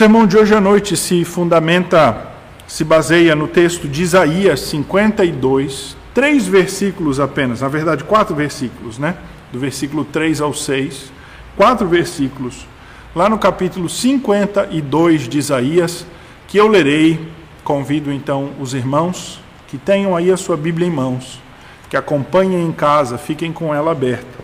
sermão 0.00 0.26
de 0.26 0.34
hoje 0.34 0.54
à 0.54 0.60
noite 0.62 0.96
se 0.96 1.26
fundamenta, 1.26 2.32
se 2.66 2.82
baseia 2.84 3.36
no 3.36 3.46
texto 3.46 3.86
de 3.86 4.02
Isaías 4.02 4.60
52, 4.60 5.94
três 6.14 6.46
versículos 6.46 7.20
apenas, 7.20 7.60
na 7.60 7.68
verdade, 7.68 8.02
quatro 8.04 8.34
versículos, 8.34 8.96
né? 8.96 9.14
Do 9.52 9.58
versículo 9.58 10.06
3 10.06 10.40
ao 10.40 10.54
6, 10.54 11.12
quatro 11.54 11.86
versículos, 11.86 12.66
lá 13.14 13.28
no 13.28 13.38
capítulo 13.38 13.90
52 13.90 15.28
de 15.28 15.36
Isaías, 15.36 16.06
que 16.48 16.56
eu 16.56 16.66
lerei. 16.66 17.20
Convido 17.62 18.10
então 18.10 18.52
os 18.58 18.72
irmãos 18.72 19.38
que 19.68 19.76
tenham 19.76 20.16
aí 20.16 20.32
a 20.32 20.36
sua 20.38 20.56
Bíblia 20.56 20.88
em 20.88 20.90
mãos, 20.90 21.42
que 21.90 21.96
acompanhem 21.98 22.66
em 22.66 22.72
casa, 22.72 23.18
fiquem 23.18 23.52
com 23.52 23.74
ela 23.74 23.92
aberta. 23.92 24.38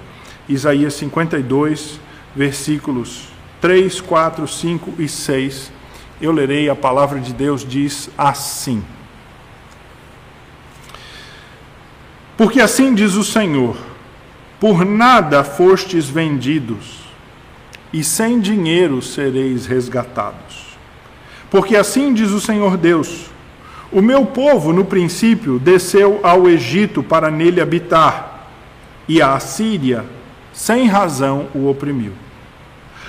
Isaías 0.46 0.92
52, 0.92 1.98
versículos 2.36 3.35
3, 3.60 4.00
4, 4.00 4.46
5 4.46 4.94
e 4.98 5.08
6. 5.08 5.72
Eu 6.20 6.32
lerei, 6.32 6.68
a 6.68 6.74
palavra 6.74 7.20
de 7.20 7.32
Deus 7.32 7.64
diz 7.66 8.10
assim: 8.16 8.82
Porque 12.36 12.60
assim 12.60 12.94
diz 12.94 13.14
o 13.14 13.24
Senhor: 13.24 13.76
por 14.58 14.84
nada 14.84 15.44
fostes 15.44 16.08
vendidos, 16.08 17.04
e 17.92 18.02
sem 18.02 18.40
dinheiro 18.40 19.02
sereis 19.02 19.66
resgatados. 19.66 20.76
Porque 21.50 21.76
assim 21.76 22.12
diz 22.12 22.30
o 22.30 22.40
Senhor 22.40 22.76
Deus: 22.76 23.26
o 23.92 24.02
meu 24.02 24.26
povo, 24.26 24.72
no 24.72 24.84
princípio, 24.84 25.58
desceu 25.58 26.20
ao 26.22 26.48
Egito 26.48 27.02
para 27.02 27.30
nele 27.30 27.60
habitar, 27.60 28.48
e 29.08 29.22
a 29.22 29.34
Assíria, 29.34 30.04
sem 30.52 30.86
razão, 30.86 31.48
o 31.54 31.68
oprimiu. 31.68 32.12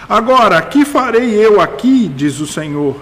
Agora, 0.09 0.61
que 0.61 0.85
farei 0.85 1.33
eu 1.33 1.59
aqui, 1.59 2.07
diz 2.07 2.39
o 2.39 2.47
Senhor, 2.47 2.95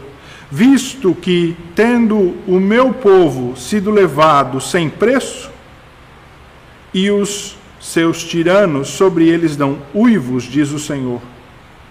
visto 0.49 1.13
que, 1.13 1.55
tendo 1.75 2.35
o 2.47 2.59
meu 2.59 2.91
povo 2.93 3.55
sido 3.55 3.91
levado 3.91 4.59
sem 4.59 4.89
preço, 4.89 5.51
e 6.91 7.11
os 7.11 7.55
seus 7.79 8.23
tiranos 8.23 8.87
sobre 8.87 9.27
eles 9.27 9.55
dão 9.55 9.77
uivos, 9.93 10.45
diz 10.45 10.71
o 10.71 10.79
Senhor, 10.79 11.21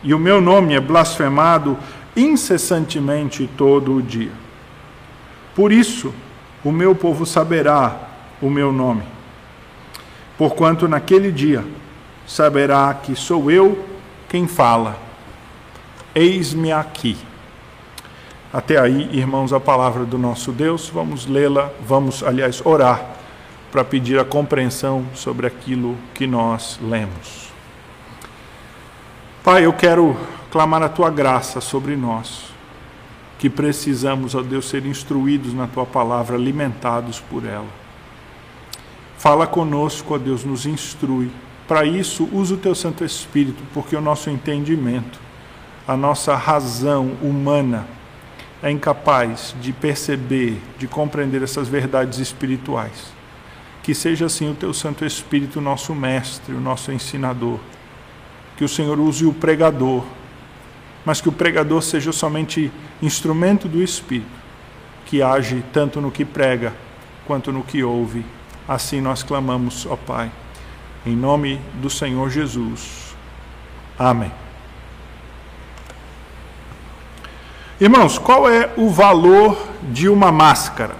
e 0.02 0.12
o 0.12 0.18
meu 0.18 0.40
nome 0.40 0.74
é 0.74 0.80
blasfemado 0.80 1.78
incessantemente 2.16 3.48
todo 3.56 3.94
o 3.94 4.02
dia. 4.02 4.32
Por 5.54 5.70
isso, 5.70 6.12
o 6.64 6.72
meu 6.72 6.94
povo 6.94 7.24
saberá 7.24 7.96
o 8.42 8.50
meu 8.50 8.72
nome. 8.72 9.02
Porquanto 10.36 10.88
naquele 10.88 11.30
dia 11.30 11.64
saberá 12.26 12.92
que 12.94 13.14
sou 13.14 13.50
eu 13.50 13.93
quem 14.34 14.48
fala. 14.48 14.98
Eis-me 16.12 16.72
aqui. 16.72 17.16
Até 18.52 18.80
aí, 18.80 19.08
irmãos, 19.12 19.52
a 19.52 19.60
palavra 19.60 20.04
do 20.04 20.18
nosso 20.18 20.50
Deus, 20.50 20.88
vamos 20.88 21.24
lê-la, 21.24 21.70
vamos, 21.86 22.20
aliás, 22.20 22.60
orar 22.66 23.00
para 23.70 23.84
pedir 23.84 24.18
a 24.18 24.24
compreensão 24.24 25.06
sobre 25.14 25.46
aquilo 25.46 25.96
que 26.12 26.26
nós 26.26 26.80
lemos. 26.82 27.52
Pai, 29.44 29.66
eu 29.66 29.72
quero 29.72 30.16
clamar 30.50 30.82
a 30.82 30.88
tua 30.88 31.10
graça 31.10 31.60
sobre 31.60 31.94
nós 31.94 32.52
que 33.38 33.48
precisamos, 33.48 34.34
ó 34.34 34.42
Deus, 34.42 34.68
ser 34.68 34.84
instruídos 34.84 35.54
na 35.54 35.68
tua 35.68 35.86
palavra, 35.86 36.34
alimentados 36.34 37.20
por 37.20 37.44
ela. 37.46 37.70
Fala 39.16 39.46
conosco, 39.46 40.12
ó 40.12 40.18
Deus, 40.18 40.42
nos 40.42 40.66
instrui. 40.66 41.30
Para 41.66 41.84
isso, 41.84 42.28
usa 42.32 42.54
o 42.54 42.58
teu 42.58 42.74
Santo 42.74 43.04
Espírito, 43.04 43.62
porque 43.72 43.96
o 43.96 44.00
nosso 44.00 44.28
entendimento, 44.30 45.18
a 45.86 45.96
nossa 45.96 46.34
razão 46.36 47.12
humana 47.22 47.86
é 48.62 48.70
incapaz 48.70 49.54
de 49.60 49.72
perceber, 49.72 50.60
de 50.78 50.86
compreender 50.86 51.42
essas 51.42 51.68
verdades 51.68 52.18
espirituais. 52.18 53.12
Que 53.82 53.94
seja 53.94 54.26
assim 54.26 54.50
o 54.50 54.54
teu 54.54 54.72
Santo 54.72 55.04
Espírito, 55.04 55.60
nosso 55.60 55.94
mestre, 55.94 56.54
o 56.54 56.60
nosso 56.60 56.90
ensinador. 56.92 57.58
Que 58.56 58.64
o 58.64 58.68
Senhor 58.68 58.98
use 58.98 59.26
o 59.26 59.32
pregador 59.32 60.04
mas 61.04 61.20
que 61.20 61.28
o 61.28 61.32
pregador 61.32 61.82
seja 61.82 62.12
somente 62.12 62.72
instrumento 63.02 63.68
do 63.68 63.82
Espírito, 63.82 64.26
que 65.04 65.22
age 65.22 65.62
tanto 65.72 66.00
no 66.00 66.10
que 66.10 66.24
prega 66.24 66.72
quanto 67.26 67.52
no 67.52 67.62
que 67.62 67.84
ouve. 67.84 68.24
Assim 68.66 69.00
nós 69.00 69.22
clamamos, 69.22 69.86
ó 69.86 69.96
Pai, 69.96 70.30
em 71.06 71.14
nome 71.14 71.60
do 71.74 71.90
Senhor 71.90 72.30
Jesus. 72.30 73.14
Amém. 73.98 74.32
Irmãos, 77.80 78.18
qual 78.18 78.48
é 78.48 78.70
o 78.76 78.88
valor 78.88 79.58
de 79.82 80.08
uma 80.08 80.32
máscara? 80.32 80.94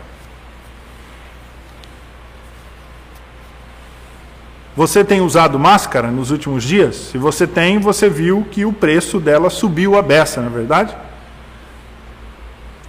Você 4.76 5.04
tem 5.04 5.20
usado 5.20 5.58
máscara 5.58 6.10
nos 6.10 6.32
últimos 6.32 6.64
dias? 6.64 6.96
Se 6.96 7.16
você 7.16 7.46
tem, 7.46 7.78
você 7.78 8.10
viu 8.10 8.44
que 8.50 8.64
o 8.64 8.72
preço 8.72 9.20
dela 9.20 9.48
subiu 9.48 9.96
a 9.96 10.02
beça, 10.02 10.40
não 10.40 10.48
é 10.48 10.50
verdade? 10.50 10.96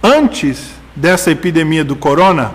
Antes 0.02 0.72
dessa 0.96 1.30
epidemia 1.30 1.84
do 1.84 1.94
corona, 1.94 2.52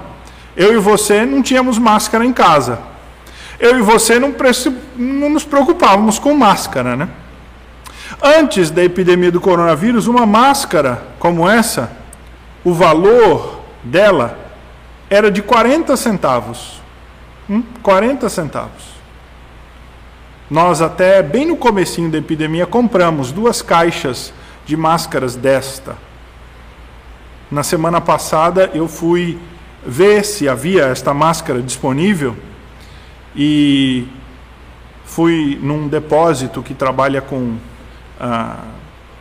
eu 0.56 0.74
e 0.74 0.78
você 0.78 1.26
não 1.26 1.42
tínhamos 1.42 1.78
máscara 1.78 2.26
em 2.26 2.34
casa. 2.34 2.91
Eu 3.62 3.78
e 3.78 3.82
você 3.84 4.18
não, 4.18 4.34
não 4.98 5.30
nos 5.30 5.46
preocupávamos 5.46 6.18
com 6.18 6.34
máscara, 6.34 6.96
né? 6.96 7.08
Antes 8.20 8.72
da 8.72 8.84
epidemia 8.84 9.32
do 9.32 9.40
coronavírus, 9.40 10.08
uma 10.08 10.26
máscara 10.26 11.04
como 11.20 11.48
essa, 11.48 11.92
o 12.64 12.74
valor 12.74 13.62
dela 13.84 14.36
era 15.08 15.30
de 15.30 15.44
40 15.44 15.96
centavos. 15.96 16.82
Hum? 17.48 17.62
40 17.84 18.28
centavos. 18.30 18.92
Nós 20.50 20.82
até 20.82 21.22
bem 21.22 21.46
no 21.46 21.56
comecinho 21.56 22.10
da 22.10 22.18
epidemia 22.18 22.66
compramos 22.66 23.32
duas 23.32 23.62
caixas 23.62 24.34
de 24.66 24.76
máscaras 24.76 25.36
desta. 25.36 25.96
Na 27.52 27.62
semana 27.62 28.02
passada 28.02 28.72
eu 28.74 28.88
fui 28.88 29.40
ver 29.86 30.26
se 30.26 30.50
havia 30.50 30.86
esta 30.86 31.14
máscara 31.14 31.62
disponível 31.62 32.36
e 33.36 34.08
fui 35.06 35.60
num 35.62 35.88
depósito 35.88 36.62
que 36.62 36.74
trabalha 36.74 37.22
com, 37.22 37.58
ah, 38.20 38.64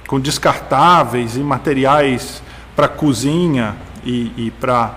com 0.07 0.21
descartáveis 0.21 1.37
e 1.37 1.41
materiais 1.41 2.43
para 2.75 2.89
cozinha 2.89 3.77
e, 4.05 4.33
e 4.37 4.51
para 4.53 4.95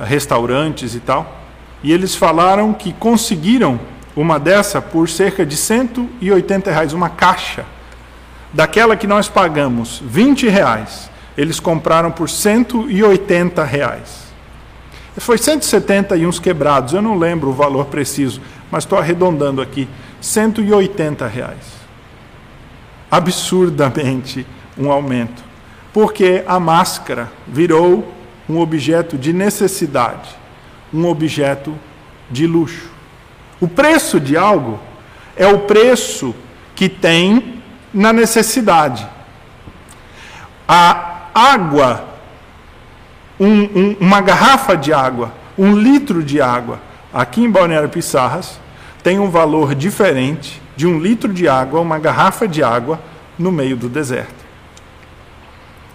restaurantes 0.00 0.94
e 0.94 1.00
tal. 1.00 1.40
E 1.82 1.92
eles 1.92 2.14
falaram 2.14 2.72
que 2.72 2.92
conseguiram 2.92 3.80
uma 4.14 4.38
dessa 4.38 4.82
por 4.82 5.08
cerca 5.08 5.46
de 5.46 5.56
180 5.56 6.70
reais, 6.70 6.92
uma 6.92 7.08
caixa. 7.08 7.64
Daquela 8.52 8.96
que 8.96 9.06
nós 9.06 9.28
pagamos 9.28 10.02
20 10.04 10.48
reais, 10.48 11.08
eles 11.38 11.60
compraram 11.60 12.10
por 12.10 12.28
180 12.28 13.64
reais. 13.64 14.29
Foi 15.18 15.36
170 15.36 16.16
e 16.16 16.26
uns 16.26 16.38
quebrados, 16.38 16.94
eu 16.94 17.02
não 17.02 17.18
lembro 17.18 17.50
o 17.50 17.52
valor 17.52 17.86
preciso, 17.86 18.40
mas 18.70 18.84
estou 18.84 18.98
arredondando 18.98 19.60
aqui, 19.60 19.88
180 20.20 21.26
reais. 21.26 21.80
Absurdamente 23.10 24.46
um 24.78 24.90
aumento, 24.90 25.42
porque 25.92 26.44
a 26.46 26.60
máscara 26.60 27.30
virou 27.46 28.12
um 28.48 28.58
objeto 28.58 29.18
de 29.18 29.32
necessidade, 29.32 30.30
um 30.92 31.06
objeto 31.06 31.74
de 32.30 32.46
luxo. 32.46 32.88
O 33.60 33.68
preço 33.68 34.18
de 34.18 34.36
algo 34.36 34.80
é 35.36 35.46
o 35.46 35.60
preço 35.60 36.34
que 36.74 36.88
tem 36.88 37.62
na 37.92 38.12
necessidade. 38.12 39.06
A 40.66 41.28
água, 41.34 42.08
um, 43.40 43.62
um, 43.62 43.96
uma 43.98 44.20
garrafa 44.20 44.76
de 44.76 44.92
água, 44.92 45.32
um 45.56 45.74
litro 45.74 46.22
de 46.22 46.42
água, 46.42 46.78
aqui 47.12 47.42
em 47.42 47.50
Balneário 47.50 47.88
Pissarras, 47.88 48.60
tem 49.02 49.18
um 49.18 49.30
valor 49.30 49.74
diferente 49.74 50.60
de 50.76 50.86
um 50.86 50.98
litro 51.00 51.32
de 51.32 51.48
água, 51.48 51.80
uma 51.80 51.98
garrafa 51.98 52.46
de 52.46 52.62
água, 52.62 53.00
no 53.38 53.50
meio 53.50 53.76
do 53.76 53.88
deserto. 53.88 54.44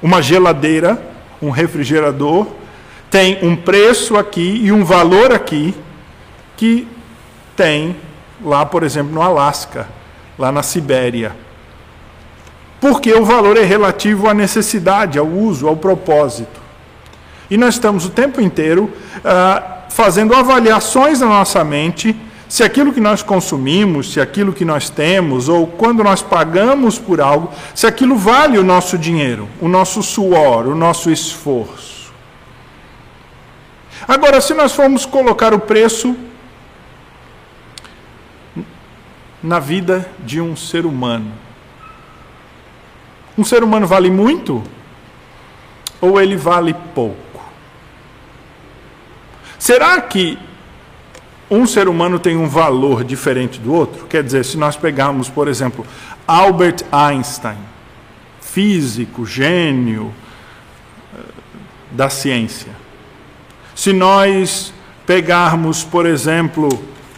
Uma 0.02 0.22
geladeira, 0.22 1.00
um 1.40 1.52
refrigerador, 1.52 2.48
tem 3.12 3.38
um 3.44 3.56
preço 3.56 4.18
aqui 4.18 4.62
e 4.64 4.72
um 4.72 4.84
valor 4.84 5.32
aqui 5.32 5.76
que 6.58 6.88
tem 7.56 7.96
lá, 8.44 8.66
por 8.66 8.82
exemplo, 8.82 9.14
no 9.14 9.22
Alasca, 9.22 9.88
lá 10.38 10.52
na 10.52 10.64
Sibéria. 10.64 11.36
Porque 12.82 13.14
o 13.14 13.24
valor 13.24 13.58
é 13.58 13.64
relativo 13.64 14.28
à 14.28 14.34
necessidade, 14.34 15.20
ao 15.20 15.28
uso, 15.28 15.68
ao 15.68 15.78
propósito. 15.78 16.65
E 17.50 17.58
nós 17.58 17.76
estamos 17.76 18.06
o 18.06 18.10
tempo 18.10 18.42
inteiro 18.42 18.92
ah, 19.24 19.86
fazendo 19.90 20.34
avaliações 20.34 21.20
na 21.20 21.28
nossa 21.28 21.64
mente 21.64 22.16
se 22.48 22.64
aquilo 22.64 22.94
que 22.94 23.02
nós 23.02 23.24
consumimos, 23.24 24.14
se 24.14 24.22
aquilo 24.22 24.54
que 24.54 24.64
nós 24.64 24.90
temos, 24.90 25.50
ou 25.50 25.66
quando 25.66 26.04
nós 26.04 26.22
pagamos 26.22 27.00
por 27.00 27.20
algo, 27.20 27.52
se 27.74 27.88
aquilo 27.88 28.16
vale 28.16 28.58
o 28.58 28.64
nosso 28.64 28.98
dinheiro, 28.98 29.50
o 29.60 29.68
nosso 29.68 30.04
suor, 30.04 30.68
o 30.68 30.76
nosso 30.76 31.10
esforço. 31.10 32.14
Agora, 34.08 34.40
se 34.40 34.54
nós 34.54 34.74
formos 34.74 35.06
colocar 35.06 35.54
o 35.54 35.60
preço 35.60 36.16
na 39.42 39.60
vida 39.60 40.10
de 40.20 40.40
um 40.40 40.56
ser 40.56 40.86
humano, 40.86 41.32
um 43.38 43.44
ser 43.44 43.64
humano 43.64 43.88
vale 43.88 44.12
muito 44.12 44.64
ou 46.00 46.22
ele 46.22 46.38
vale 46.38 46.74
pouco? 46.94 47.35
Será 49.66 50.00
que 50.00 50.38
um 51.50 51.66
ser 51.66 51.88
humano 51.88 52.20
tem 52.20 52.38
um 52.38 52.48
valor 52.48 53.04
diferente 53.04 53.60
do 53.60 53.74
outro? 53.74 54.06
Quer 54.06 54.22
dizer, 54.22 54.46
se 54.46 54.60
nós 54.60 54.78
pegarmos, 54.78 55.28
por 55.28 55.48
exemplo, 55.48 55.84
Albert 56.28 56.84
Einstein, 56.92 57.58
físico, 58.40 59.26
gênio 59.26 60.14
eh, 61.16 61.20
da 61.90 62.12
ciência. 62.12 62.72
Se 63.74 63.92
nós 63.92 64.72
pegarmos, 65.04 65.84
por 65.84 66.06
exemplo, 66.06 66.70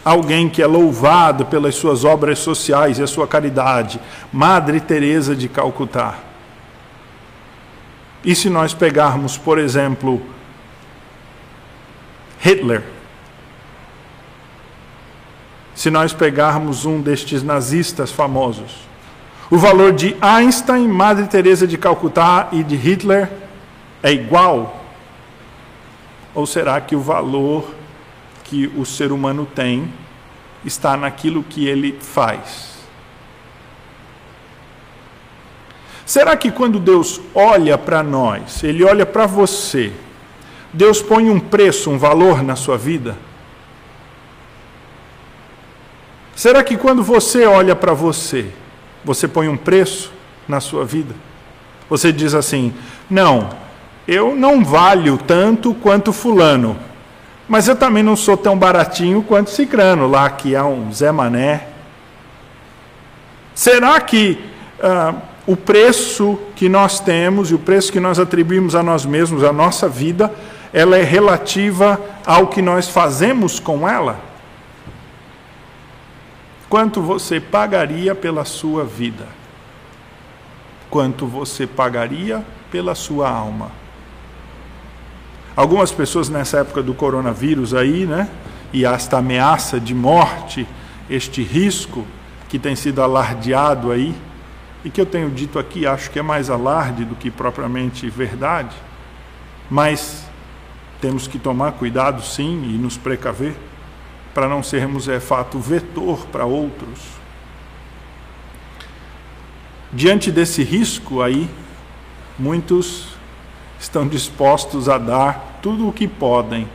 alguém 0.02 0.48
que 0.48 0.62
é 0.62 0.66
louvado 0.66 1.44
pelas 1.44 1.74
suas 1.74 2.02
obras 2.02 2.38
sociais 2.38 2.98
e 2.98 3.02
a 3.02 3.06
sua 3.06 3.28
caridade, 3.28 4.00
Madre 4.32 4.80
Teresa 4.80 5.36
de 5.36 5.50
Calcutá. 5.50 6.14
E 8.24 8.34
se 8.34 8.48
nós 8.48 8.72
pegarmos, 8.72 9.36
por 9.36 9.58
exemplo, 9.58 10.22
Hitler, 12.40 12.82
se 15.74 15.90
nós 15.90 16.12
pegarmos 16.12 16.84
um 16.84 17.00
destes 17.00 17.42
nazistas 17.42 18.10
famosos. 18.10 18.88
O 19.50 19.56
valor 19.56 19.92
de 19.92 20.16
Einstein, 20.20 20.88
Madre 20.88 21.26
Teresa 21.26 21.66
de 21.66 21.78
Calcutá 21.78 22.48
e 22.52 22.62
de 22.62 22.76
Hitler 22.76 23.30
é 24.02 24.12
igual? 24.12 24.84
Ou 26.34 26.46
será 26.46 26.80
que 26.80 26.94
o 26.94 27.00
valor 27.00 27.74
que 28.44 28.66
o 28.76 28.84
ser 28.84 29.12
humano 29.12 29.46
tem 29.46 29.92
está 30.64 30.96
naquilo 30.96 31.42
que 31.42 31.66
ele 31.66 31.98
faz? 32.00 32.78
Será 36.08 36.36
que 36.38 36.50
quando 36.50 36.80
Deus 36.80 37.20
olha 37.34 37.76
para 37.76 38.02
nós, 38.02 38.64
Ele 38.64 38.82
olha 38.82 39.04
para 39.04 39.26
você, 39.26 39.92
Deus 40.72 41.00
põe 41.00 41.30
um 41.30 41.40
preço, 41.40 41.90
um 41.90 41.98
valor 41.98 42.42
na 42.42 42.56
sua 42.56 42.76
vida? 42.76 43.16
Será 46.34 46.62
que 46.62 46.76
quando 46.76 47.02
você 47.02 47.46
olha 47.46 47.74
para 47.74 47.92
você, 47.92 48.46
você 49.04 49.26
põe 49.26 49.48
um 49.48 49.56
preço 49.56 50.12
na 50.46 50.60
sua 50.60 50.84
vida? 50.84 51.14
Você 51.90 52.12
diz 52.12 52.34
assim: 52.34 52.72
não, 53.08 53.50
eu 54.06 54.36
não 54.36 54.64
valho 54.64 55.18
tanto 55.18 55.74
quanto 55.74 56.12
Fulano, 56.12 56.76
mas 57.48 57.66
eu 57.66 57.74
também 57.74 58.02
não 58.02 58.14
sou 58.14 58.36
tão 58.36 58.56
baratinho 58.56 59.22
quanto 59.22 59.50
Cicrano, 59.50 60.06
lá 60.06 60.28
que 60.30 60.54
é 60.54 60.62
um 60.62 60.92
Zé 60.92 61.10
Mané. 61.10 61.68
Será 63.54 64.00
que 64.00 64.38
ah, 64.80 65.14
o 65.46 65.56
preço 65.56 66.38
que 66.54 66.68
nós 66.68 67.00
temos 67.00 67.50
e 67.50 67.54
o 67.54 67.58
preço 67.58 67.90
que 67.90 67.98
nós 67.98 68.18
atribuímos 68.18 68.74
a 68.74 68.82
nós 68.82 69.04
mesmos, 69.04 69.42
a 69.42 69.52
nossa 69.52 69.88
vida, 69.88 70.32
ela 70.72 70.96
é 70.96 71.02
relativa 71.02 72.00
ao 72.26 72.48
que 72.48 72.60
nós 72.60 72.88
fazemos 72.88 73.58
com 73.58 73.88
ela? 73.88 74.20
Quanto 76.68 77.00
você 77.00 77.40
pagaria 77.40 78.14
pela 78.14 78.44
sua 78.44 78.84
vida? 78.84 79.26
Quanto 80.90 81.26
você 81.26 81.66
pagaria 81.66 82.44
pela 82.70 82.94
sua 82.94 83.30
alma? 83.30 83.70
Algumas 85.56 85.90
pessoas 85.90 86.28
nessa 86.28 86.58
época 86.58 86.82
do 86.82 86.94
coronavírus 86.94 87.74
aí, 87.74 88.06
né? 88.06 88.28
E 88.72 88.84
esta 88.84 89.18
ameaça 89.18 89.80
de 89.80 89.94
morte, 89.94 90.68
este 91.08 91.42
risco 91.42 92.06
que 92.48 92.58
tem 92.58 92.76
sido 92.76 93.02
alardeado 93.02 93.90
aí, 93.90 94.14
e 94.84 94.90
que 94.90 95.00
eu 95.00 95.06
tenho 95.06 95.30
dito 95.30 95.58
aqui, 95.58 95.86
acho 95.86 96.10
que 96.10 96.18
é 96.18 96.22
mais 96.22 96.50
alarde 96.50 97.04
do 97.04 97.14
que 97.14 97.30
propriamente 97.30 98.08
verdade, 98.08 98.76
mas 99.68 100.27
temos 101.00 101.26
que 101.26 101.38
tomar 101.38 101.72
cuidado 101.72 102.22
sim 102.22 102.62
e 102.64 102.78
nos 102.78 102.96
precaver 102.96 103.54
para 104.34 104.48
não 104.48 104.62
sermos, 104.62 105.08
é 105.08 105.18
fato, 105.18 105.58
vetor 105.58 106.26
para 106.26 106.44
outros. 106.44 107.00
Diante 109.92 110.30
desse 110.30 110.62
risco 110.62 111.22
aí, 111.22 111.48
muitos 112.38 113.16
estão 113.80 114.06
dispostos 114.06 114.88
a 114.88 114.98
dar 114.98 115.58
tudo 115.62 115.88
o 115.88 115.92
que 115.92 116.06
podem 116.06 116.68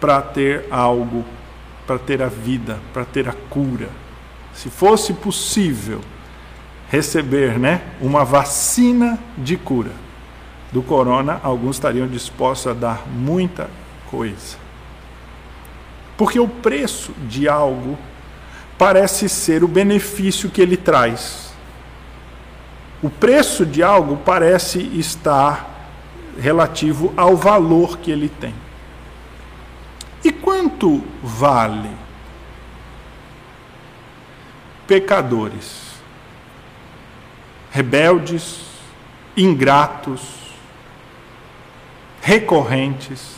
para 0.00 0.20
ter 0.22 0.66
algo, 0.70 1.24
para 1.86 1.98
ter 1.98 2.22
a 2.22 2.28
vida, 2.28 2.80
para 2.92 3.04
ter 3.04 3.28
a 3.28 3.34
cura. 3.50 3.88
Se 4.52 4.70
fosse 4.70 5.12
possível 5.12 6.00
receber, 6.88 7.58
né, 7.58 7.82
uma 8.00 8.24
vacina 8.24 9.18
de 9.36 9.56
cura 9.56 10.03
do 10.74 10.82
corona, 10.82 11.38
alguns 11.44 11.76
estariam 11.76 12.08
dispostos 12.08 12.66
a 12.66 12.74
dar 12.74 13.06
muita 13.06 13.70
coisa. 14.10 14.56
Porque 16.18 16.40
o 16.40 16.48
preço 16.48 17.12
de 17.28 17.48
algo 17.48 17.96
parece 18.76 19.28
ser 19.28 19.62
o 19.62 19.68
benefício 19.68 20.50
que 20.50 20.60
ele 20.60 20.76
traz. 20.76 21.54
O 23.00 23.08
preço 23.08 23.64
de 23.64 23.84
algo 23.84 24.16
parece 24.16 24.80
estar 24.98 25.70
relativo 26.36 27.14
ao 27.16 27.36
valor 27.36 27.98
que 27.98 28.10
ele 28.10 28.28
tem. 28.28 28.52
E 30.24 30.32
quanto 30.32 31.04
vale 31.22 31.90
pecadores, 34.88 35.82
rebeldes, 37.70 38.58
ingratos, 39.36 40.43
recorrentes? 42.24 43.36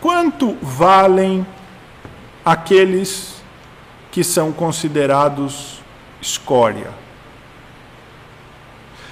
Quanto 0.00 0.56
valem 0.62 1.44
aqueles 2.44 3.42
que 4.12 4.22
são 4.22 4.52
considerados 4.52 5.82
escória? 6.22 6.90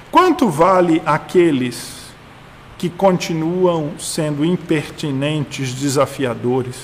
Quanto 0.09 0.49
vale 0.49 1.03
aqueles 1.05 2.13
que 2.79 2.89
continuam 2.89 3.99
sendo 3.99 4.45
impertinentes, 4.45 5.75
desafiadores? 5.75 6.77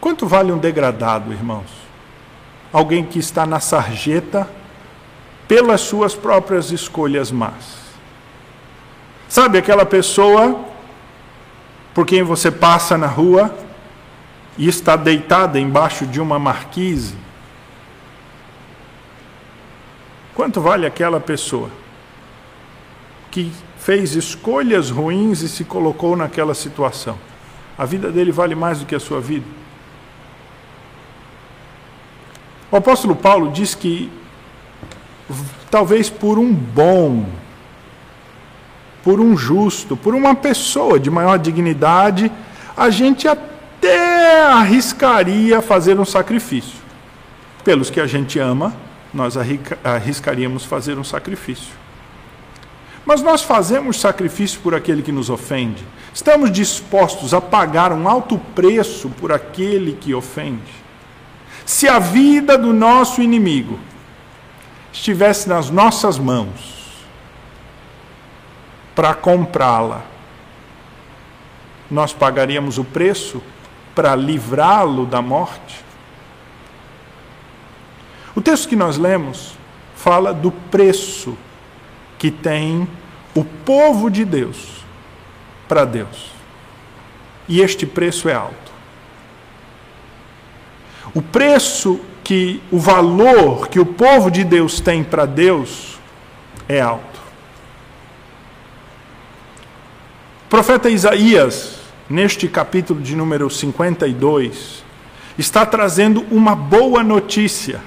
Quanto 0.00 0.28
vale 0.28 0.52
um 0.52 0.58
degradado, 0.58 1.32
irmãos? 1.32 1.70
Alguém 2.72 3.04
que 3.04 3.18
está 3.18 3.44
na 3.44 3.58
sarjeta 3.58 4.48
pelas 5.48 5.80
suas 5.80 6.14
próprias 6.14 6.70
escolhas 6.70 7.32
más. 7.32 7.87
Sabe 9.28 9.58
aquela 9.58 9.84
pessoa 9.84 10.64
por 11.92 12.06
quem 12.06 12.22
você 12.22 12.50
passa 12.50 12.96
na 12.96 13.06
rua 13.06 13.54
e 14.56 14.66
está 14.66 14.96
deitada 14.96 15.60
embaixo 15.60 16.06
de 16.06 16.20
uma 16.20 16.38
marquise, 16.38 17.14
quanto 20.34 20.60
vale 20.60 20.86
aquela 20.86 21.20
pessoa 21.20 21.70
que 23.30 23.52
fez 23.78 24.14
escolhas 24.14 24.90
ruins 24.90 25.42
e 25.42 25.48
se 25.48 25.64
colocou 25.64 26.16
naquela 26.16 26.54
situação? 26.54 27.18
A 27.76 27.84
vida 27.84 28.10
dele 28.10 28.32
vale 28.32 28.54
mais 28.54 28.80
do 28.80 28.86
que 28.86 28.94
a 28.94 29.00
sua 29.00 29.20
vida? 29.20 29.46
O 32.70 32.76
apóstolo 32.76 33.14
Paulo 33.14 33.52
diz 33.52 33.74
que 33.74 34.10
talvez 35.70 36.08
por 36.08 36.38
um 36.38 36.52
bom, 36.52 37.26
por 39.08 39.20
um 39.20 39.34
justo, 39.34 39.96
por 39.96 40.14
uma 40.14 40.34
pessoa 40.34 41.00
de 41.00 41.10
maior 41.10 41.38
dignidade, 41.38 42.30
a 42.76 42.90
gente 42.90 43.26
até 43.26 44.42
arriscaria 44.42 45.62
fazer 45.62 45.98
um 45.98 46.04
sacrifício. 46.04 46.76
Pelos 47.64 47.88
que 47.88 48.02
a 48.02 48.06
gente 48.06 48.38
ama, 48.38 48.76
nós 49.14 49.34
arriscaríamos 49.82 50.66
fazer 50.66 50.98
um 50.98 51.04
sacrifício. 51.04 51.72
Mas 53.06 53.22
nós 53.22 53.42
fazemos 53.42 53.98
sacrifício 53.98 54.60
por 54.60 54.74
aquele 54.74 55.00
que 55.00 55.10
nos 55.10 55.30
ofende. 55.30 55.82
Estamos 56.12 56.52
dispostos 56.52 57.32
a 57.32 57.40
pagar 57.40 57.94
um 57.94 58.06
alto 58.06 58.36
preço 58.54 59.08
por 59.08 59.32
aquele 59.32 59.94
que 59.94 60.12
ofende. 60.12 60.70
Se 61.64 61.88
a 61.88 61.98
vida 61.98 62.58
do 62.58 62.74
nosso 62.74 63.22
inimigo 63.22 63.78
estivesse 64.92 65.48
nas 65.48 65.70
nossas 65.70 66.18
mãos 66.18 66.77
para 68.98 69.14
comprá-la, 69.14 70.02
nós 71.88 72.12
pagaríamos 72.12 72.78
o 72.78 72.84
preço 72.84 73.40
para 73.94 74.16
livrá-lo 74.16 75.06
da 75.06 75.22
morte? 75.22 75.84
O 78.34 78.40
texto 78.40 78.68
que 78.68 78.74
nós 78.74 78.98
lemos 78.98 79.56
fala 79.94 80.34
do 80.34 80.50
preço 80.50 81.38
que 82.18 82.28
tem 82.28 82.88
o 83.36 83.44
povo 83.44 84.10
de 84.10 84.24
Deus 84.24 84.82
para 85.68 85.84
Deus. 85.84 86.32
E 87.48 87.60
este 87.60 87.86
preço 87.86 88.28
é 88.28 88.34
alto. 88.34 88.72
O 91.14 91.22
preço 91.22 92.00
que 92.24 92.60
o 92.72 92.80
valor 92.80 93.68
que 93.68 93.78
o 93.78 93.86
povo 93.86 94.28
de 94.28 94.42
Deus 94.42 94.80
tem 94.80 95.04
para 95.04 95.24
Deus 95.24 96.00
é 96.68 96.80
alto. 96.80 97.18
O 100.37 100.37
profeta 100.48 100.88
Isaías, 100.88 101.76
neste 102.08 102.48
capítulo 102.48 103.02
de 103.02 103.14
número 103.14 103.50
52, 103.50 104.82
está 105.36 105.66
trazendo 105.66 106.24
uma 106.30 106.54
boa 106.56 107.02
notícia. 107.02 107.80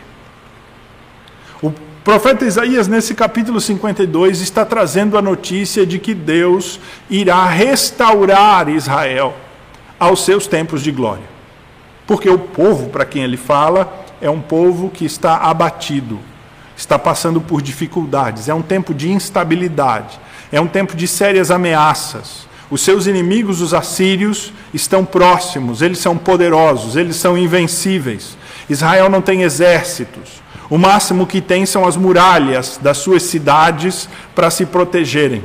O 1.60 1.72
profeta 2.04 2.46
Isaías, 2.46 2.88
nesse 2.88 3.16
capítulo 3.16 3.60
52, 3.60 4.42
está 4.42 4.64
trazendo 4.64 5.18
a 5.18 5.22
notícia 5.24 5.88
de 5.88 5.98
que 5.98 6.14
Deus 6.14 6.80
irá 7.10 7.46
restaurar 7.48 8.70
Israel 8.70 9.36
aos 10.00 10.24
seus 10.24 10.46
tempos 10.46 10.84
de 10.84 10.92
glória. 10.92 11.32
Porque 12.06 12.30
o 12.30 12.38
povo 12.38 12.90
para 12.90 13.06
quem 13.06 13.24
ele 13.24 13.38
fala 13.38 14.06
é 14.22 14.30
um 14.30 14.40
povo 14.40 14.90
que 14.90 15.04
está 15.04 15.38
abatido, 15.38 16.20
está 16.78 17.00
passando 17.00 17.42
por 17.42 17.60
dificuldades, 17.60 18.48
é 18.48 18.54
um 18.54 18.62
tempo 18.62 18.94
de 18.94 19.10
instabilidade, 19.12 20.20
é 20.52 20.62
um 20.62 20.68
tempo 20.68 20.96
de 20.96 21.08
sérias 21.08 21.50
ameaças. 21.50 22.51
Os 22.72 22.80
seus 22.82 23.06
inimigos, 23.06 23.60
os 23.60 23.74
assírios, 23.74 24.54
estão 24.74 25.04
próximos, 25.04 25.82
eles 25.82 26.00
são 26.00 26.18
poderosos, 26.18 26.96
eles 26.96 27.18
são 27.18 27.38
invencíveis. 27.38 28.38
Israel 28.70 29.10
não 29.10 29.22
tem 29.22 29.42
exércitos. 29.42 30.42
O 30.70 30.78
máximo 30.78 31.28
que 31.28 31.42
tem 31.42 31.66
são 31.66 31.86
as 31.86 31.98
muralhas 31.98 32.80
das 32.82 32.98
suas 33.00 33.24
cidades 33.24 34.08
para 34.34 34.50
se 34.50 34.66
protegerem. 34.66 35.44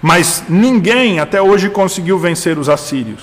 Mas 0.00 0.44
ninguém 0.48 1.20
até 1.20 1.40
hoje 1.42 1.68
conseguiu 1.68 2.18
vencer 2.18 2.58
os 2.58 2.70
assírios. 2.70 3.22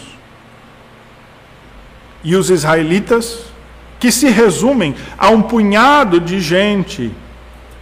E 2.23 2.35
os 2.35 2.51
israelitas 2.51 3.39
que 3.99 4.11
se 4.11 4.29
resumem 4.29 4.95
a 5.17 5.29
um 5.29 5.41
punhado 5.41 6.19
de 6.19 6.39
gente 6.39 7.11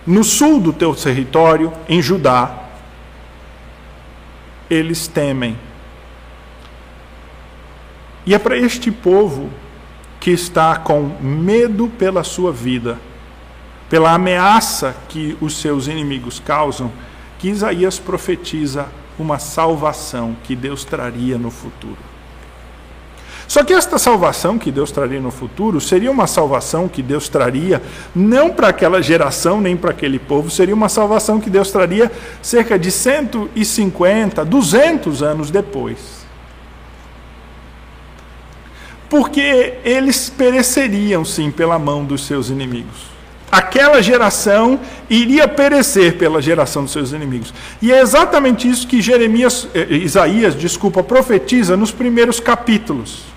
no 0.05 0.23
sul 0.23 0.61
do 0.61 0.71
teu 0.71 0.95
território, 0.95 1.73
em 1.89 2.01
Judá, 2.01 2.66
eles 4.69 5.07
temem. 5.07 5.57
E 8.25 8.33
é 8.33 8.39
para 8.39 8.57
este 8.57 8.91
povo 8.91 9.49
que 10.19 10.31
está 10.31 10.75
com 10.75 11.17
medo 11.21 11.87
pela 11.87 12.23
sua 12.23 12.51
vida, 12.51 12.99
pela 13.89 14.13
ameaça 14.13 14.95
que 15.07 15.37
os 15.39 15.57
seus 15.57 15.87
inimigos 15.87 16.39
causam, 16.39 16.91
que 17.39 17.47
Isaías 17.49 17.97
profetiza 17.99 18.87
uma 19.17 19.39
salvação 19.39 20.35
que 20.43 20.55
Deus 20.55 20.83
traria 20.83 21.37
no 21.37 21.49
futuro. 21.49 22.16
Só 23.47 23.63
que 23.63 23.73
esta 23.73 23.97
salvação 23.97 24.59
que 24.59 24.71
Deus 24.71 24.91
traria 24.91 25.21
no 25.21 25.31
futuro 25.31 25.79
seria 25.79 26.11
uma 26.11 26.27
salvação 26.27 26.87
que 26.87 27.01
Deus 27.01 27.29
traria 27.29 27.81
não 28.13 28.49
para 28.49 28.67
aquela 28.67 29.01
geração 29.01 29.61
nem 29.61 29.77
para 29.77 29.91
aquele 29.91 30.19
povo, 30.19 30.49
seria 30.49 30.75
uma 30.75 30.89
salvação 30.89 31.39
que 31.39 31.49
Deus 31.49 31.71
traria 31.71 32.11
cerca 32.41 32.77
de 32.77 32.91
150, 32.91 34.43
200 34.43 35.23
anos 35.23 35.49
depois. 35.49 36.27
Porque 39.09 39.75
eles 39.85 40.29
pereceriam 40.29 41.23
sim 41.23 41.49
pela 41.49 41.79
mão 41.79 42.03
dos 42.03 42.25
seus 42.25 42.49
inimigos. 42.49 43.17
Aquela 43.49 44.01
geração 44.01 44.77
iria 45.09 45.47
perecer 45.47 46.17
pela 46.17 46.41
geração 46.41 46.83
dos 46.83 46.91
seus 46.91 47.13
inimigos. 47.13 47.53
E 47.81 47.93
é 47.93 48.01
exatamente 48.01 48.69
isso 48.69 48.85
que 48.85 49.01
Jeremias, 49.01 49.69
eh, 49.73 49.87
Isaías, 49.89 50.53
desculpa, 50.53 51.01
profetiza 51.01 51.77
nos 51.77 51.89
primeiros 51.89 52.41
capítulos. 52.41 53.36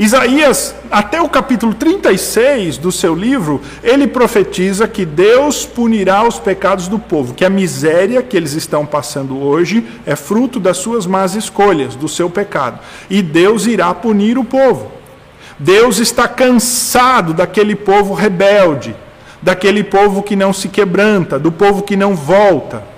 Isaías, 0.00 0.74
até 0.90 1.20
o 1.20 1.28
capítulo 1.28 1.74
36 1.74 2.78
do 2.78 2.90
seu 2.90 3.14
livro, 3.14 3.60
ele 3.82 4.06
profetiza 4.06 4.88
que 4.88 5.04
Deus 5.04 5.66
punirá 5.66 6.26
os 6.26 6.38
pecados 6.38 6.88
do 6.88 6.98
povo, 6.98 7.34
que 7.34 7.44
a 7.44 7.50
miséria 7.50 8.22
que 8.22 8.34
eles 8.34 8.54
estão 8.54 8.86
passando 8.86 9.38
hoje 9.38 9.86
é 10.06 10.16
fruto 10.16 10.58
das 10.58 10.78
suas 10.78 11.04
más 11.04 11.34
escolhas, 11.34 11.96
do 11.96 12.08
seu 12.08 12.30
pecado. 12.30 12.80
E 13.10 13.20
Deus 13.20 13.66
irá 13.66 13.92
punir 13.92 14.38
o 14.38 14.44
povo. 14.44 14.90
Deus 15.58 15.98
está 15.98 16.26
cansado 16.26 17.34
daquele 17.34 17.74
povo 17.74 18.14
rebelde, 18.14 18.96
daquele 19.42 19.84
povo 19.84 20.22
que 20.22 20.34
não 20.34 20.54
se 20.54 20.70
quebranta, 20.70 21.38
do 21.38 21.52
povo 21.52 21.82
que 21.82 21.94
não 21.94 22.16
volta 22.16 22.89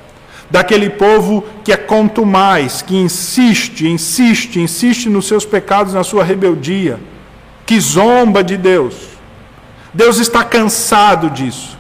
daquele 0.53 0.91
povo 0.91 1.43
que 1.65 1.73
é 1.73 1.87
mais, 2.27 2.83
que 2.83 2.95
insiste, 2.95 3.89
insiste, 3.89 4.61
insiste 4.61 5.09
nos 5.09 5.27
seus 5.27 5.47
pecados, 5.47 5.95
na 5.95 6.05
sua 6.05 6.23
rebeldia, 6.23 7.01
que 7.65 7.81
zomba 7.81 8.45
de 8.45 8.59
Deus. 8.59 8.95
Deus 9.95 10.19
está 10.19 10.45
cansado 10.45 11.31
disso. 11.31 11.79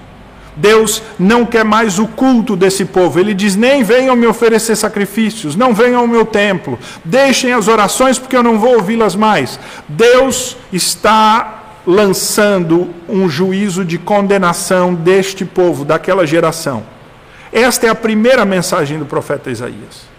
Deus 0.56 1.02
não 1.18 1.44
quer 1.44 1.64
mais 1.64 1.98
o 1.98 2.06
culto 2.06 2.56
desse 2.56 2.86
povo. 2.86 3.20
Ele 3.20 3.34
diz: 3.34 3.56
nem 3.56 3.82
venham 3.82 4.16
me 4.16 4.26
oferecer 4.26 4.74
sacrifícios, 4.74 5.54
não 5.54 5.74
venham 5.74 6.00
ao 6.00 6.06
meu 6.06 6.24
templo, 6.24 6.78
deixem 7.04 7.52
as 7.52 7.68
orações, 7.68 8.18
porque 8.18 8.36
eu 8.36 8.42
não 8.42 8.58
vou 8.58 8.76
ouvi-las 8.76 9.14
mais. 9.14 9.60
Deus 9.86 10.56
está 10.72 11.58
lançando 11.86 12.88
um 13.06 13.28
juízo 13.28 13.84
de 13.84 13.98
condenação 13.98 14.94
deste 14.94 15.44
povo, 15.44 15.84
daquela 15.84 16.26
geração. 16.26 16.84
Esta 17.52 17.86
é 17.86 17.90
a 17.90 17.94
primeira 17.94 18.44
mensagem 18.44 18.98
do 18.98 19.04
profeta 19.04 19.50
Isaías. 19.50 20.10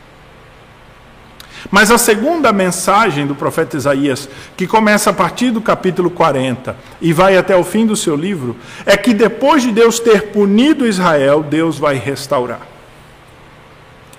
Mas 1.71 1.89
a 1.89 1.97
segunda 1.97 2.51
mensagem 2.51 3.25
do 3.25 3.33
profeta 3.33 3.77
Isaías, 3.77 4.29
que 4.55 4.67
começa 4.67 5.09
a 5.09 5.13
partir 5.13 5.49
do 5.49 5.61
capítulo 5.61 6.11
40 6.11 6.75
e 7.01 7.13
vai 7.13 7.37
até 7.37 7.55
o 7.55 7.63
fim 7.63 7.85
do 7.85 7.95
seu 7.95 8.15
livro, 8.15 8.55
é 8.85 8.95
que 8.97 9.13
depois 9.13 9.63
de 9.63 9.71
Deus 9.71 9.99
ter 9.99 10.31
punido 10.31 10.85
Israel, 10.85 11.41
Deus 11.41 11.79
vai 11.79 11.95
restaurar. 11.95 12.67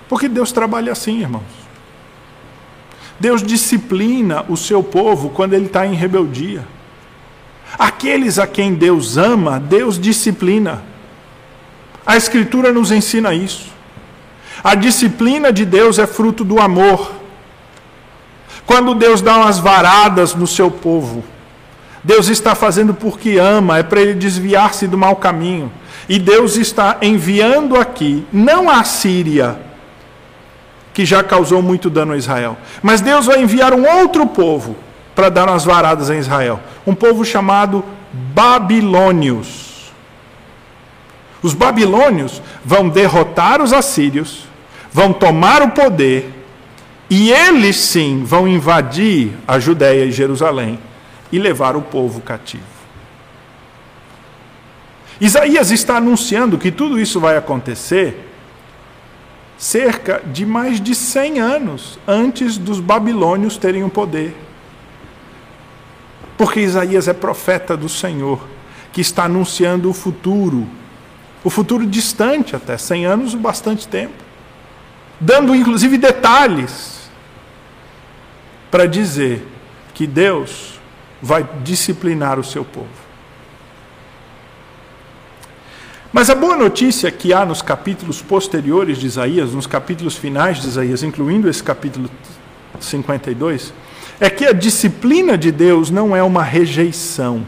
Porque 0.08 0.28
Deus 0.28 0.52
trabalha 0.52 0.92
assim, 0.92 1.20
irmãos. 1.20 1.64
Deus 3.20 3.42
disciplina 3.42 4.44
o 4.48 4.56
seu 4.56 4.82
povo 4.82 5.30
quando 5.30 5.52
ele 5.52 5.66
está 5.66 5.86
em 5.86 5.94
rebeldia. 5.94 6.66
Aqueles 7.78 8.38
a 8.38 8.46
quem 8.46 8.74
Deus 8.74 9.16
ama, 9.16 9.60
Deus 9.60 9.98
disciplina. 9.98 10.82
A 12.06 12.16
Escritura 12.16 12.72
nos 12.72 12.90
ensina 12.90 13.32
isso. 13.34 13.72
A 14.62 14.74
disciplina 14.74 15.52
de 15.52 15.64
Deus 15.64 15.98
é 15.98 16.06
fruto 16.06 16.44
do 16.44 16.60
amor. 16.60 17.12
Quando 18.66 18.94
Deus 18.94 19.20
dá 19.20 19.36
umas 19.36 19.58
varadas 19.58 20.34
no 20.34 20.46
seu 20.46 20.70
povo, 20.70 21.24
Deus 22.02 22.28
está 22.28 22.54
fazendo 22.54 22.94
porque 22.94 23.38
ama, 23.38 23.78
é 23.78 23.82
para 23.82 24.00
ele 24.00 24.14
desviar-se 24.14 24.86
do 24.86 24.98
mau 24.98 25.16
caminho. 25.16 25.70
E 26.08 26.18
Deus 26.18 26.56
está 26.56 26.98
enviando 27.00 27.76
aqui, 27.76 28.26
não 28.32 28.68
a 28.68 28.84
Síria, 28.84 29.58
que 30.92 31.04
já 31.04 31.22
causou 31.24 31.62
muito 31.62 31.88
dano 31.88 32.12
a 32.12 32.16
Israel, 32.16 32.56
mas 32.82 33.00
Deus 33.00 33.26
vai 33.26 33.42
enviar 33.42 33.72
um 33.72 33.86
outro 34.00 34.26
povo 34.26 34.76
para 35.14 35.28
dar 35.28 35.48
umas 35.48 35.64
varadas 35.64 36.10
em 36.10 36.18
Israel. 36.18 36.60
Um 36.86 36.94
povo 36.94 37.24
chamado 37.24 37.84
Babilônios. 38.12 39.63
Os 41.44 41.52
babilônios 41.52 42.40
vão 42.64 42.88
derrotar 42.88 43.60
os 43.60 43.74
assírios, 43.74 44.46
vão 44.90 45.12
tomar 45.12 45.60
o 45.60 45.72
poder, 45.72 46.32
e 47.10 47.30
eles 47.30 47.76
sim 47.76 48.24
vão 48.24 48.48
invadir 48.48 49.32
a 49.46 49.58
Judéia 49.58 50.06
e 50.06 50.10
Jerusalém 50.10 50.78
e 51.30 51.38
levar 51.38 51.76
o 51.76 51.82
povo 51.82 52.22
cativo. 52.22 52.64
Isaías 55.20 55.70
está 55.70 55.98
anunciando 55.98 56.56
que 56.56 56.72
tudo 56.72 56.98
isso 56.98 57.20
vai 57.20 57.36
acontecer 57.36 58.26
cerca 59.58 60.22
de 60.24 60.46
mais 60.46 60.80
de 60.80 60.94
100 60.94 61.40
anos 61.40 61.98
antes 62.08 62.56
dos 62.56 62.80
babilônios 62.80 63.58
terem 63.58 63.84
o 63.84 63.90
poder. 63.90 64.34
Porque 66.38 66.60
Isaías 66.60 67.06
é 67.06 67.12
profeta 67.12 67.76
do 67.76 67.88
Senhor, 67.90 68.40
que 68.94 69.02
está 69.02 69.24
anunciando 69.24 69.90
o 69.90 69.92
futuro 69.92 70.66
o 71.44 71.50
futuro 71.50 71.86
distante 71.86 72.56
até 72.56 72.76
100 72.78 73.06
anos, 73.06 73.34
bastante 73.34 73.86
tempo, 73.86 74.14
dando 75.20 75.54
inclusive 75.54 75.98
detalhes 75.98 77.10
para 78.70 78.86
dizer 78.86 79.46
que 79.92 80.06
Deus 80.06 80.80
vai 81.22 81.46
disciplinar 81.62 82.40
o 82.40 82.44
seu 82.44 82.64
povo. 82.64 83.04
Mas 86.12 86.30
a 86.30 86.34
boa 86.34 86.56
notícia 86.56 87.10
que 87.10 87.32
há 87.32 87.44
nos 87.44 87.60
capítulos 87.60 88.22
posteriores 88.22 88.98
de 88.98 89.06
Isaías, 89.06 89.52
nos 89.52 89.66
capítulos 89.66 90.16
finais 90.16 90.60
de 90.62 90.68
Isaías, 90.68 91.02
incluindo 91.02 91.48
esse 91.48 91.62
capítulo 91.62 92.08
52, 92.80 93.72
é 94.20 94.30
que 94.30 94.46
a 94.46 94.52
disciplina 94.52 95.36
de 95.36 95.50
Deus 95.50 95.90
não 95.90 96.14
é 96.14 96.22
uma 96.22 96.42
rejeição. 96.42 97.44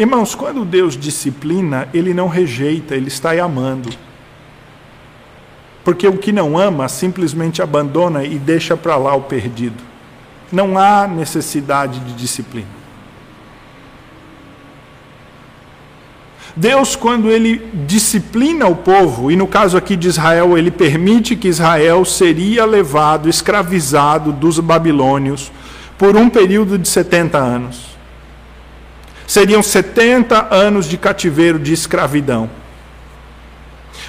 Irmãos, 0.00 0.34
quando 0.34 0.64
Deus 0.64 0.96
disciplina, 0.96 1.86
Ele 1.92 2.14
não 2.14 2.26
rejeita, 2.26 2.94
Ele 2.94 3.08
está 3.08 3.32
amando. 3.32 3.90
Porque 5.84 6.08
o 6.08 6.16
que 6.16 6.32
não 6.32 6.56
ama 6.56 6.88
simplesmente 6.88 7.60
abandona 7.60 8.24
e 8.24 8.38
deixa 8.38 8.78
para 8.78 8.96
lá 8.96 9.14
o 9.14 9.20
perdido. 9.20 9.76
Não 10.50 10.78
há 10.78 11.06
necessidade 11.06 12.00
de 12.00 12.14
disciplina. 12.14 12.80
Deus, 16.56 16.96
quando 16.96 17.30
ele 17.30 17.70
disciplina 17.86 18.66
o 18.68 18.76
povo, 18.76 19.30
e 19.30 19.36
no 19.36 19.46
caso 19.46 19.76
aqui 19.76 19.96
de 19.96 20.08
Israel, 20.08 20.56
ele 20.56 20.70
permite 20.70 21.36
que 21.36 21.46
Israel 21.46 22.06
seria 22.06 22.64
levado, 22.64 23.28
escravizado 23.28 24.32
dos 24.32 24.58
babilônios 24.60 25.52
por 25.98 26.16
um 26.16 26.30
período 26.30 26.78
de 26.78 26.88
70 26.88 27.36
anos. 27.36 27.89
Seriam 29.30 29.62
70 29.62 30.52
anos 30.52 30.86
de 30.86 30.98
cativeiro, 30.98 31.56
de 31.56 31.72
escravidão. 31.72 32.50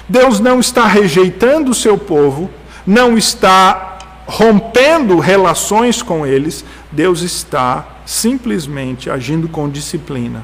Deus 0.08 0.40
não 0.40 0.58
está 0.58 0.84
rejeitando 0.84 1.70
o 1.70 1.74
seu 1.76 1.96
povo, 1.96 2.50
não 2.84 3.16
está 3.16 3.98
rompendo 4.26 5.20
relações 5.20 6.02
com 6.02 6.26
eles, 6.26 6.64
Deus 6.90 7.22
está 7.22 7.86
simplesmente 8.04 9.08
agindo 9.08 9.48
com 9.48 9.70
disciplina. 9.70 10.42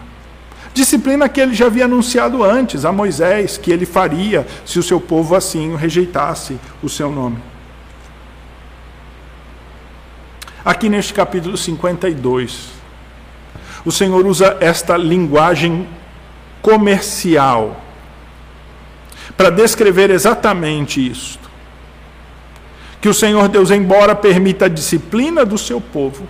Disciplina 0.72 1.28
que 1.28 1.40
ele 1.40 1.54
já 1.56 1.66
havia 1.66 1.86
anunciado 1.86 2.44
antes 2.44 2.84
a 2.84 2.92
Moisés, 2.92 3.58
que 3.58 3.72
ele 3.72 3.84
faria 3.84 4.46
se 4.64 4.78
o 4.78 4.82
seu 4.84 5.00
povo 5.00 5.34
assim 5.34 5.74
rejeitasse 5.74 6.56
o 6.80 6.88
seu 6.88 7.10
nome. 7.10 7.38
Aqui 10.64 10.88
neste 10.88 11.12
capítulo 11.12 11.56
52, 11.56 12.77
o 13.88 13.92
Senhor 13.92 14.26
usa 14.26 14.58
esta 14.60 14.98
linguagem 14.98 15.88
comercial 16.60 17.82
para 19.34 19.48
descrever 19.48 20.10
exatamente 20.10 21.10
isto. 21.10 21.48
Que 23.00 23.08
o 23.08 23.14
Senhor 23.14 23.48
Deus, 23.48 23.70
embora 23.70 24.14
permita 24.14 24.66
a 24.66 24.68
disciplina 24.68 25.42
do 25.42 25.56
seu 25.56 25.80
povo, 25.80 26.28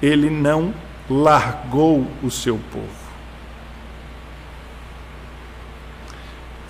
ele 0.00 0.30
não 0.30 0.72
largou 1.10 2.06
o 2.22 2.30
seu 2.30 2.56
povo. 2.70 3.08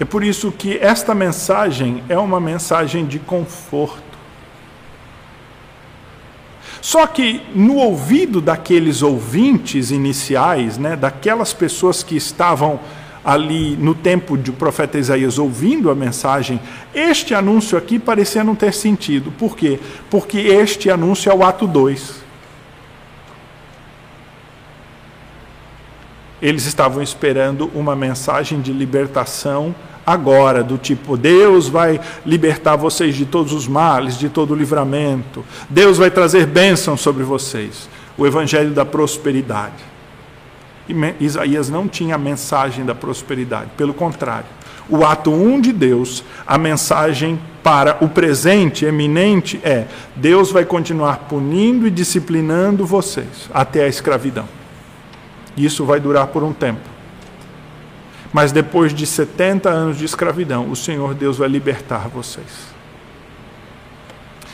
É 0.00 0.04
por 0.06 0.24
isso 0.24 0.50
que 0.50 0.78
esta 0.78 1.14
mensagem 1.14 2.02
é 2.08 2.16
uma 2.16 2.40
mensagem 2.40 3.04
de 3.04 3.18
conforto. 3.18 4.07
Só 6.80 7.06
que 7.06 7.42
no 7.54 7.76
ouvido 7.76 8.40
daqueles 8.40 9.02
ouvintes 9.02 9.90
iniciais, 9.90 10.78
né, 10.78 10.96
daquelas 10.96 11.52
pessoas 11.52 12.02
que 12.02 12.16
estavam 12.16 12.80
ali 13.24 13.76
no 13.76 13.94
tempo 13.94 14.38
de 14.38 14.50
o 14.50 14.54
profeta 14.54 14.98
Isaías 14.98 15.38
ouvindo 15.38 15.90
a 15.90 15.94
mensagem, 15.94 16.60
este 16.94 17.34
anúncio 17.34 17.76
aqui 17.76 17.98
parecia 17.98 18.44
não 18.44 18.54
ter 18.54 18.72
sentido. 18.72 19.30
Por 19.32 19.56
quê? 19.56 19.78
Porque 20.08 20.38
este 20.38 20.90
anúncio 20.90 21.30
é 21.30 21.34
o 21.34 21.44
ato 21.44 21.66
2. 21.66 22.28
Eles 26.40 26.64
estavam 26.66 27.02
esperando 27.02 27.70
uma 27.74 27.96
mensagem 27.96 28.60
de 28.60 28.72
libertação 28.72 29.74
agora, 30.12 30.64
do 30.64 30.78
tipo: 30.78 31.16
Deus 31.16 31.68
vai 31.68 32.00
libertar 32.24 32.76
vocês 32.76 33.14
de 33.14 33.26
todos 33.26 33.52
os 33.52 33.68
males, 33.68 34.18
de 34.18 34.28
todo 34.28 34.52
o 34.52 34.56
livramento, 34.56 35.44
Deus 35.68 35.98
vai 35.98 36.10
trazer 36.10 36.46
bênção 36.46 36.96
sobre 36.96 37.22
vocês. 37.22 37.88
O 38.16 38.26
evangelho 38.26 38.70
da 38.70 38.84
prosperidade. 38.84 39.86
E 40.88 41.24
Isaías 41.24 41.68
não 41.68 41.86
tinha 41.86 42.14
a 42.14 42.18
mensagem 42.18 42.84
da 42.84 42.94
prosperidade, 42.94 43.70
pelo 43.76 43.92
contrário. 43.92 44.46
O 44.88 45.04
ato 45.04 45.30
1 45.30 45.54
um 45.54 45.60
de 45.60 45.70
Deus, 45.70 46.24
a 46.46 46.56
mensagem 46.56 47.38
para 47.62 47.98
o 48.00 48.08
presente 48.08 48.86
eminente 48.86 49.60
é: 49.62 49.86
Deus 50.16 50.50
vai 50.50 50.64
continuar 50.64 51.26
punindo 51.28 51.86
e 51.86 51.90
disciplinando 51.90 52.86
vocês 52.86 53.50
até 53.52 53.84
a 53.84 53.88
escravidão. 53.88 54.48
Isso 55.56 55.84
vai 55.84 56.00
durar 56.00 56.28
por 56.28 56.42
um 56.42 56.52
tempo. 56.52 56.97
Mas 58.32 58.52
depois 58.52 58.92
de 58.92 59.06
70 59.06 59.70
anos 59.70 59.98
de 59.98 60.04
escravidão, 60.04 60.70
o 60.70 60.76
Senhor 60.76 61.14
Deus 61.14 61.38
vai 61.38 61.48
libertar 61.48 62.08
vocês. 62.08 62.78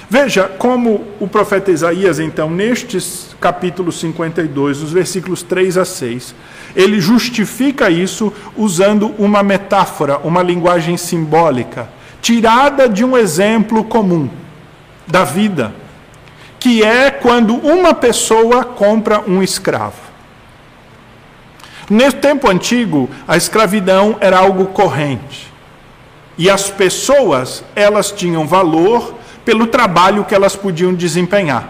Veja 0.09 0.45
como 0.45 1.05
o 1.19 1.27
profeta 1.27 1.71
Isaías, 1.71 2.21
então, 2.21 2.51
nestes 2.51 3.35
capítulos 3.41 3.99
52, 3.99 4.83
os 4.83 4.93
versículos 4.93 5.43
3 5.43 5.79
a 5.79 5.85
6, 5.85 6.35
ele 6.77 7.01
justifica 7.01 7.91
isso 7.91 8.33
usando 8.57 9.15
uma 9.19 9.43
metáfora, 9.43 10.19
uma 10.19 10.43
linguagem 10.43 10.97
simbólica, 10.97 11.89
tirada 12.21 12.89
de 12.89 13.05
um 13.05 13.17
exemplo 13.17 13.83
comum 13.83 14.29
da 15.07 15.25
vida, 15.25 15.75
que 16.61 16.83
é 16.83 17.11
quando 17.11 17.55
uma 17.57 17.93
pessoa 17.93 18.65
compra 18.65 19.21
um 19.27 19.43
escravo. 19.43 20.04
No 21.89 22.13
tempo 22.13 22.51
antigo, 22.51 23.11
a 23.29 23.37
escravidão 23.37 24.17
era 24.21 24.39
algo 24.39 24.67
corrente. 24.67 25.53
E 26.37 26.49
as 26.51 26.71
pessoas, 26.71 27.65
elas 27.77 28.11
tinham 28.11 28.47
valor 28.47 29.15
pelo 29.45 29.67
trabalho 29.67 30.25
que 30.25 30.35
elas 30.35 30.57
podiam 30.57 30.95
desempenhar. 30.95 31.69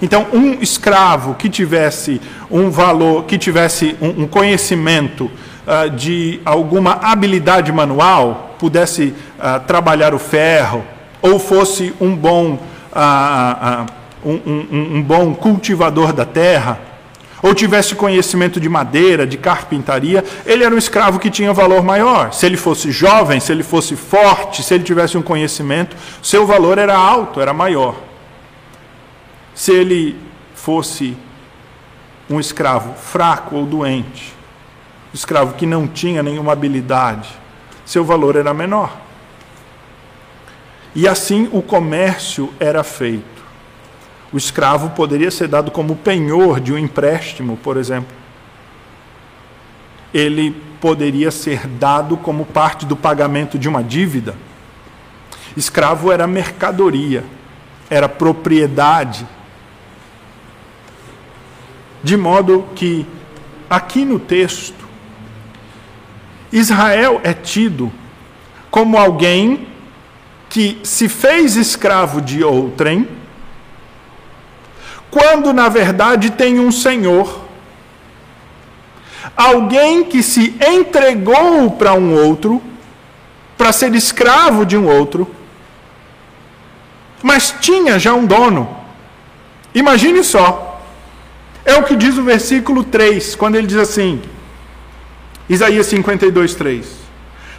Então, 0.00 0.26
um 0.32 0.54
escravo 0.60 1.34
que 1.34 1.48
tivesse 1.48 2.20
um 2.50 2.70
valor, 2.70 3.24
que 3.24 3.38
tivesse 3.38 3.96
um, 4.00 4.22
um 4.22 4.26
conhecimento 4.26 5.30
uh, 5.66 5.90
de 5.90 6.40
alguma 6.44 6.92
habilidade 7.02 7.70
manual, 7.72 8.56
pudesse 8.58 9.14
uh, 9.38 9.60
trabalhar 9.66 10.14
o 10.14 10.18
ferro, 10.18 10.84
ou 11.20 11.38
fosse 11.38 11.94
um 12.00 12.16
bom, 12.16 12.58
uh, 12.92 13.86
um, 14.24 14.40
um, 14.44 14.96
um 14.96 15.02
bom 15.02 15.34
cultivador 15.34 16.12
da 16.12 16.24
terra, 16.24 16.80
ou 17.42 17.54
tivesse 17.54 17.96
conhecimento 17.96 18.60
de 18.60 18.68
madeira, 18.68 19.26
de 19.26 19.36
carpintaria, 19.36 20.24
ele 20.46 20.62
era 20.62 20.72
um 20.72 20.78
escravo 20.78 21.18
que 21.18 21.28
tinha 21.28 21.52
valor 21.52 21.82
maior. 21.82 22.32
Se 22.32 22.46
ele 22.46 22.56
fosse 22.56 22.92
jovem, 22.92 23.40
se 23.40 23.50
ele 23.50 23.64
fosse 23.64 23.96
forte, 23.96 24.62
se 24.62 24.72
ele 24.72 24.84
tivesse 24.84 25.18
um 25.18 25.22
conhecimento, 25.22 25.96
seu 26.22 26.46
valor 26.46 26.78
era 26.78 26.96
alto, 26.96 27.40
era 27.40 27.52
maior. 27.52 27.96
Se 29.54 29.72
ele 29.72 30.16
fosse 30.54 31.16
um 32.30 32.38
escravo 32.38 32.94
fraco 32.94 33.56
ou 33.56 33.66
doente, 33.66 34.32
um 35.12 35.14
escravo 35.14 35.54
que 35.54 35.66
não 35.66 35.88
tinha 35.88 36.22
nenhuma 36.22 36.52
habilidade, 36.52 37.28
seu 37.84 38.04
valor 38.04 38.36
era 38.36 38.54
menor. 38.54 38.96
E 40.94 41.08
assim 41.08 41.48
o 41.52 41.60
comércio 41.60 42.52
era 42.60 42.84
feito. 42.84 43.31
O 44.32 44.38
escravo 44.38 44.90
poderia 44.90 45.30
ser 45.30 45.46
dado 45.46 45.70
como 45.70 45.94
penhor 45.94 46.58
de 46.58 46.72
um 46.72 46.78
empréstimo, 46.78 47.56
por 47.58 47.76
exemplo. 47.76 48.16
Ele 50.12 50.52
poderia 50.80 51.30
ser 51.30 51.66
dado 51.66 52.16
como 52.16 52.46
parte 52.46 52.86
do 52.86 52.96
pagamento 52.96 53.58
de 53.58 53.68
uma 53.68 53.84
dívida. 53.84 54.34
Escravo 55.56 56.10
era 56.10 56.26
mercadoria, 56.26 57.24
era 57.90 58.08
propriedade. 58.08 59.26
De 62.02 62.16
modo 62.16 62.66
que, 62.74 63.06
aqui 63.68 64.04
no 64.04 64.18
texto, 64.18 64.82
Israel 66.50 67.20
é 67.22 67.34
tido 67.34 67.92
como 68.70 68.96
alguém 68.96 69.68
que 70.48 70.80
se 70.82 71.08
fez 71.08 71.56
escravo 71.56 72.20
de 72.20 72.42
outrem 72.42 73.06
quando 75.12 75.52
na 75.52 75.68
verdade 75.68 76.30
tem 76.30 76.58
um 76.58 76.72
Senhor. 76.72 77.42
Alguém 79.36 80.04
que 80.04 80.22
se 80.22 80.56
entregou 80.66 81.70
para 81.72 81.92
um 81.92 82.14
outro, 82.14 82.62
para 83.58 83.72
ser 83.72 83.94
escravo 83.94 84.64
de 84.64 84.74
um 84.74 84.88
outro, 84.88 85.30
mas 87.22 87.54
tinha 87.60 87.98
já 87.98 88.14
um 88.14 88.24
dono. 88.24 88.74
Imagine 89.74 90.24
só. 90.24 90.80
É 91.62 91.74
o 91.76 91.84
que 91.84 91.94
diz 91.94 92.16
o 92.16 92.24
versículo 92.24 92.82
3, 92.82 93.34
quando 93.36 93.56
ele 93.56 93.66
diz 93.66 93.76
assim, 93.76 94.20
Isaías 95.46 95.86
52, 95.88 96.54
3: 96.54 96.86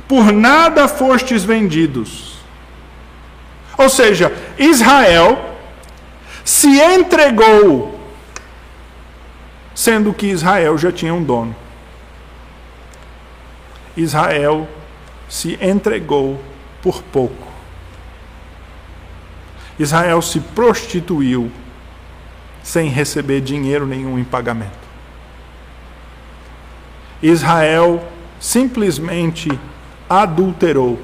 Por 0.07 0.31
nada 0.31 0.87
fostes 0.87 1.43
vendidos. 1.43 2.33
Ou 3.77 3.89
seja, 3.89 4.33
Israel 4.57 5.52
se 6.43 6.79
entregou, 6.79 7.99
sendo 9.73 10.13
que 10.13 10.27
Israel 10.27 10.77
já 10.77 10.91
tinha 10.91 11.13
um 11.13 11.23
dono. 11.23 11.55
Israel 13.95 14.67
se 15.29 15.57
entregou 15.61 16.41
por 16.81 17.01
pouco. 17.03 17.47
Israel 19.79 20.21
se 20.21 20.39
prostituiu 20.39 21.51
sem 22.61 22.89
receber 22.89 23.41
dinheiro 23.41 23.85
nenhum 23.85 24.17
em 24.17 24.23
pagamento. 24.23 24.83
Israel 27.21 28.05
simplesmente 28.39 29.49
adulterou, 30.09 31.01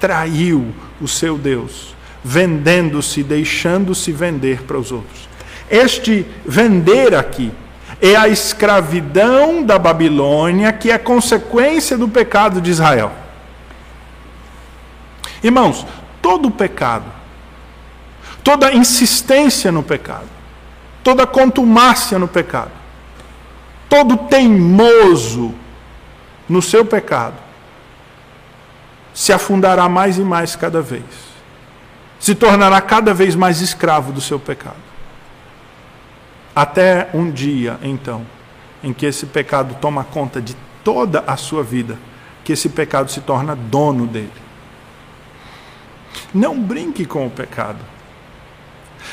traiu 0.00 0.74
o 1.00 1.08
seu 1.08 1.38
Deus, 1.38 1.94
vendendo-se, 2.28 3.22
deixando-se 3.22 4.12
vender 4.12 4.62
para 4.64 4.76
os 4.76 4.92
outros. 4.92 5.26
Este 5.70 6.26
vender 6.44 7.14
aqui 7.14 7.50
é 8.02 8.14
a 8.14 8.28
escravidão 8.28 9.62
da 9.62 9.78
Babilônia, 9.78 10.70
que 10.70 10.90
é 10.90 10.98
consequência 10.98 11.96
do 11.96 12.06
pecado 12.06 12.60
de 12.60 12.70
Israel. 12.70 13.12
Irmãos, 15.42 15.86
todo 16.20 16.50
pecado, 16.50 17.06
toda 18.44 18.74
insistência 18.74 19.72
no 19.72 19.82
pecado, 19.82 20.28
toda 21.02 21.26
contumácia 21.26 22.18
no 22.18 22.28
pecado, 22.28 22.72
todo 23.88 24.18
teimoso 24.18 25.54
no 26.46 26.60
seu 26.60 26.84
pecado, 26.84 27.36
se 29.14 29.32
afundará 29.32 29.88
mais 29.88 30.18
e 30.18 30.22
mais 30.22 30.54
cada 30.54 30.82
vez, 30.82 31.27
se 32.18 32.34
tornará 32.34 32.80
cada 32.80 33.14
vez 33.14 33.34
mais 33.34 33.60
escravo 33.60 34.12
do 34.12 34.20
seu 34.20 34.38
pecado. 34.38 34.76
Até 36.54 37.08
um 37.14 37.30
dia, 37.30 37.78
então, 37.82 38.26
em 38.82 38.92
que 38.92 39.06
esse 39.06 39.26
pecado 39.26 39.76
toma 39.80 40.04
conta 40.04 40.40
de 40.40 40.56
toda 40.82 41.22
a 41.26 41.36
sua 41.36 41.62
vida, 41.62 41.98
que 42.44 42.52
esse 42.52 42.68
pecado 42.68 43.10
se 43.10 43.20
torna 43.20 43.54
dono 43.54 44.06
dele. 44.06 44.32
Não 46.34 46.60
brinque 46.60 47.04
com 47.04 47.26
o 47.26 47.30
pecado. 47.30 47.78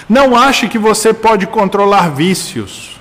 Não 0.10 0.36
ache 0.36 0.68
que 0.68 0.80
você 0.80 1.14
pode 1.14 1.46
controlar 1.48 2.10
vícios. 2.10 3.00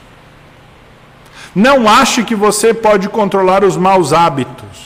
Não 1.54 1.88
ache 1.88 2.24
que 2.24 2.34
você 2.34 2.74
pode 2.74 3.08
controlar 3.08 3.64
os 3.64 3.76
maus 3.76 4.12
hábitos 4.12 4.84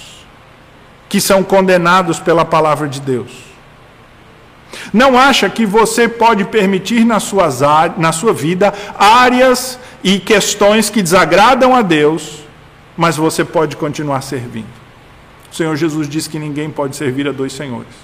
que 1.09 1.21
são 1.21 1.43
condenados 1.43 2.21
pela 2.21 2.45
palavra 2.45 2.87
de 2.87 3.01
Deus. 3.01 3.48
Não 4.93 5.19
acha 5.19 5.49
que 5.49 5.67
você 5.67 6.09
pode 6.09 6.45
permitir 6.45 7.05
na, 7.05 7.21
suas, 7.21 7.61
na 7.97 8.13
sua 8.13 8.33
vida 8.33 8.73
áreas 8.99 9.79
e 10.03 10.19
questões 10.19 10.91
que 10.91 11.03
desagradam 11.03 11.75
a 11.75 11.83
Deus, 11.83 12.41
mas 12.97 13.17
você 13.17 13.45
pode 13.45 13.77
continuar 13.77 14.23
servindo. 14.23 14.79
O 15.51 15.55
Senhor 15.55 15.77
Jesus 15.77 16.09
diz 16.09 16.27
que 16.27 16.39
ninguém 16.39 16.71
pode 16.71 16.97
servir 16.97 17.27
a 17.29 17.33
dois 17.33 17.53
senhores, 17.53 17.95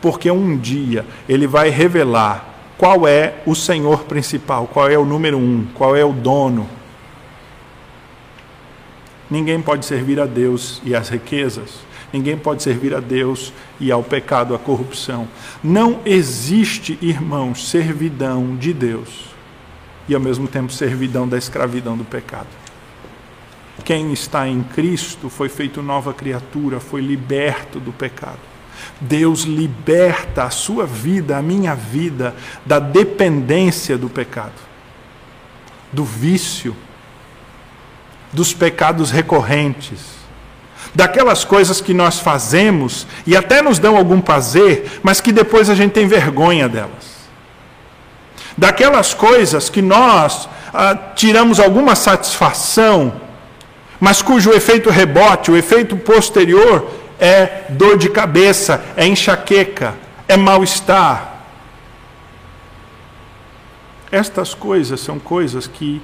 porque 0.00 0.30
um 0.30 0.56
dia 0.56 1.04
Ele 1.28 1.46
vai 1.46 1.68
revelar 1.70 2.54
qual 2.78 3.06
é 3.06 3.34
o 3.46 3.54
Senhor 3.54 4.04
principal, 4.04 4.68
qual 4.72 4.88
é 4.88 4.98
o 4.98 5.04
número 5.04 5.38
um, 5.38 5.66
qual 5.74 5.96
é 5.96 6.04
o 6.04 6.12
dono, 6.12 6.68
Ninguém 9.30 9.60
pode 9.60 9.84
servir 9.84 10.20
a 10.20 10.26
Deus 10.26 10.80
e 10.84 10.94
às 10.94 11.08
riquezas. 11.08 11.80
Ninguém 12.12 12.38
pode 12.38 12.62
servir 12.62 12.94
a 12.94 13.00
Deus 13.00 13.52
e 13.80 13.90
ao 13.90 14.02
pecado, 14.02 14.54
à 14.54 14.58
corrupção. 14.58 15.28
Não 15.62 16.00
existe, 16.04 16.98
irmãos, 17.02 17.68
servidão 17.68 18.56
de 18.56 18.72
Deus 18.72 19.36
e 20.08 20.14
ao 20.14 20.20
mesmo 20.20 20.46
tempo 20.46 20.72
servidão 20.72 21.28
da 21.28 21.36
escravidão 21.36 21.96
do 21.96 22.04
pecado. 22.04 22.48
Quem 23.84 24.12
está 24.12 24.48
em 24.48 24.62
Cristo 24.62 25.28
foi 25.28 25.48
feito 25.48 25.82
nova 25.82 26.14
criatura, 26.14 26.80
foi 26.80 27.00
liberto 27.00 27.78
do 27.78 27.92
pecado. 27.92 28.38
Deus 29.00 29.42
liberta 29.42 30.44
a 30.44 30.50
sua 30.50 30.86
vida, 30.86 31.36
a 31.36 31.42
minha 31.42 31.74
vida, 31.74 32.34
da 32.64 32.78
dependência 32.78 33.98
do 33.98 34.08
pecado, 34.08 34.54
do 35.92 36.04
vício 36.04 36.74
dos 38.32 38.52
pecados 38.52 39.10
recorrentes, 39.10 40.15
daquelas 40.96 41.44
coisas 41.44 41.78
que 41.78 41.92
nós 41.92 42.18
fazemos 42.18 43.06
e 43.26 43.36
até 43.36 43.60
nos 43.60 43.78
dão 43.78 43.98
algum 43.98 44.18
prazer, 44.18 44.98
mas 45.02 45.20
que 45.20 45.30
depois 45.30 45.68
a 45.68 45.74
gente 45.74 45.92
tem 45.92 46.06
vergonha 46.06 46.70
delas. 46.70 47.28
Daquelas 48.56 49.12
coisas 49.12 49.68
que 49.68 49.82
nós 49.82 50.48
ah, 50.72 50.96
tiramos 51.14 51.60
alguma 51.60 51.94
satisfação, 51.94 53.20
mas 54.00 54.22
cujo 54.22 54.54
efeito 54.54 54.88
rebote, 54.88 55.50
o 55.50 55.56
efeito 55.56 55.98
posterior, 55.98 56.90
é 57.20 57.66
dor 57.68 57.98
de 57.98 58.08
cabeça, 58.08 58.82
é 58.96 59.06
enxaqueca, 59.06 59.94
é 60.26 60.34
mal-estar. 60.34 61.44
Estas 64.10 64.54
coisas 64.54 64.98
são 64.98 65.18
coisas 65.18 65.66
que 65.66 66.00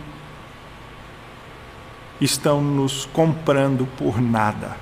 estão 2.21 2.61
nos 2.61 3.07
comprando 3.07 3.89
por 3.97 4.21
nada. 4.21 4.82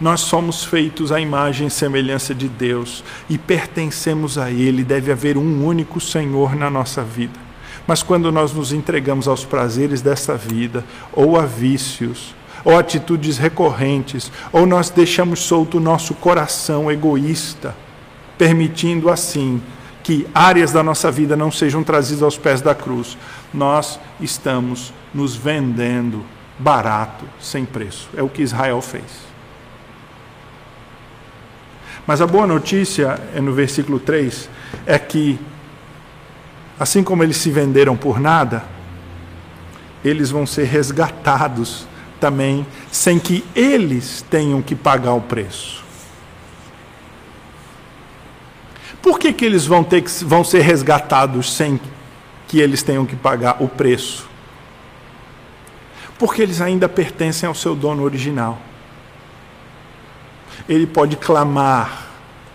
Nós 0.00 0.20
somos 0.20 0.62
feitos 0.62 1.10
à 1.10 1.18
imagem 1.18 1.68
e 1.68 1.70
semelhança 1.70 2.34
de 2.34 2.48
Deus 2.48 3.02
e 3.30 3.38
pertencemos 3.38 4.36
a 4.36 4.50
Ele. 4.50 4.84
Deve 4.84 5.10
haver 5.10 5.38
um 5.38 5.64
único 5.64 6.00
Senhor 6.00 6.54
na 6.54 6.68
nossa 6.68 7.02
vida. 7.02 7.38
Mas 7.86 8.02
quando 8.02 8.30
nós 8.30 8.52
nos 8.52 8.72
entregamos 8.72 9.26
aos 9.26 9.44
prazeres 9.44 10.02
dessa 10.02 10.36
vida, 10.36 10.84
ou 11.12 11.38
a 11.38 11.46
vícios, 11.46 12.34
ou 12.64 12.76
atitudes 12.76 13.38
recorrentes, 13.38 14.30
ou 14.52 14.66
nós 14.66 14.90
deixamos 14.90 15.40
solto 15.40 15.78
o 15.78 15.80
nosso 15.80 16.12
coração 16.14 16.90
egoísta, 16.90 17.74
permitindo 18.36 19.08
assim 19.08 19.62
que 20.02 20.26
áreas 20.34 20.72
da 20.72 20.82
nossa 20.82 21.10
vida 21.10 21.36
não 21.36 21.50
sejam 21.50 21.82
trazidas 21.82 22.22
aos 22.22 22.36
pés 22.36 22.60
da 22.60 22.74
cruz, 22.74 23.16
nós 23.54 23.98
estamos 24.20 24.92
nos 25.14 25.34
vendendo 25.34 26.24
barato, 26.58 27.24
sem 27.40 27.64
preço. 27.64 28.08
É 28.16 28.22
o 28.22 28.28
que 28.28 28.42
Israel 28.42 28.80
fez. 28.82 29.25
Mas 32.06 32.20
a 32.20 32.26
boa 32.26 32.46
notícia 32.46 33.18
é 33.34 33.40
no 33.40 33.52
versículo 33.52 33.98
3 33.98 34.48
é 34.86 34.98
que, 34.98 35.38
assim 36.78 37.02
como 37.02 37.22
eles 37.24 37.36
se 37.36 37.50
venderam 37.50 37.96
por 37.96 38.20
nada, 38.20 38.64
eles 40.04 40.30
vão 40.30 40.46
ser 40.46 40.64
resgatados 40.64 41.86
também, 42.20 42.64
sem 42.92 43.18
que 43.18 43.44
eles 43.54 44.24
tenham 44.30 44.62
que 44.62 44.74
pagar 44.74 45.14
o 45.14 45.20
preço. 45.20 45.84
Por 49.02 49.18
que, 49.18 49.32
que 49.32 49.44
eles 49.44 49.66
vão, 49.66 49.84
ter 49.84 50.02
que, 50.02 50.24
vão 50.24 50.42
ser 50.44 50.60
resgatados 50.62 51.52
sem 51.52 51.80
que 52.48 52.60
eles 52.60 52.82
tenham 52.82 53.04
que 53.04 53.16
pagar 53.16 53.56
o 53.60 53.68
preço? 53.68 54.28
Porque 56.18 56.40
eles 56.40 56.60
ainda 56.60 56.88
pertencem 56.88 57.46
ao 57.46 57.54
seu 57.54 57.74
dono 57.74 58.02
original. 58.02 58.60
Ele 60.68 60.86
pode 60.86 61.16
clamar 61.16 62.06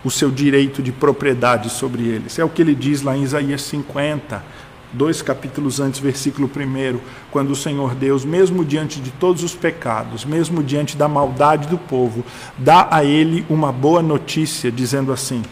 o 0.04 0.10
seu 0.10 0.32
direito 0.32 0.82
de 0.82 0.92
propriedade 0.92 1.70
sobre 1.70 2.04
eles. 2.04 2.38
É 2.40 2.44
o 2.44 2.50
que 2.50 2.62
ele 2.62 2.74
diz 2.74 3.02
lá 3.02 3.16
em 3.16 3.24
Isaías 3.24 3.62
50, 3.62 4.44
dois 4.92 5.22
capítulos 5.22 5.80
antes, 5.80 6.00
versículo 6.00 6.50
1, 6.50 7.00
quando 7.30 7.52
o 7.52 7.56
Senhor 7.56 7.96
Deus, 7.96 8.26
mesmo 8.26 8.66
diante 8.66 9.00
de 9.00 9.12
todos 9.12 9.44
os 9.44 9.56
pecados, 9.56 10.26
mesmo 10.26 10.64
diante 10.64 10.98
da 10.98 11.08
maldade 11.08 11.68
do 11.68 11.78
povo, 11.78 12.26
dá 12.58 12.88
a 12.92 13.04
ele 13.04 13.46
uma 13.50 13.72
boa 13.72 14.02
notícia, 14.02 14.72
dizendo 14.72 15.14
assim: 15.14 15.44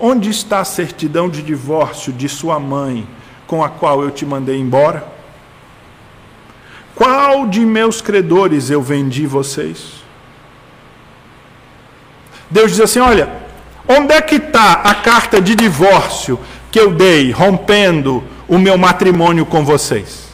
Onde 0.00 0.30
está 0.30 0.60
a 0.60 0.64
certidão 0.64 1.28
de 1.28 1.42
divórcio 1.42 2.12
de 2.12 2.28
sua 2.28 2.58
mãe, 2.58 3.06
com 3.46 3.62
a 3.62 3.68
qual 3.68 4.02
eu 4.02 4.10
te 4.10 4.24
mandei 4.24 4.58
embora? 4.58 5.06
Qual 6.94 7.46
de 7.46 7.60
meus 7.60 8.00
credores 8.00 8.70
eu 8.70 8.82
vendi 8.82 9.26
vocês? 9.26 10.01
Deus 12.52 12.72
diz 12.72 12.80
assim: 12.80 13.00
Olha, 13.00 13.28
onde 13.88 14.12
é 14.12 14.20
que 14.20 14.36
está 14.36 14.74
a 14.74 14.94
carta 14.94 15.40
de 15.40 15.54
divórcio 15.54 16.38
que 16.70 16.78
eu 16.78 16.92
dei, 16.92 17.30
rompendo 17.30 18.22
o 18.46 18.58
meu 18.58 18.76
matrimônio 18.76 19.46
com 19.46 19.64
vocês? 19.64 20.30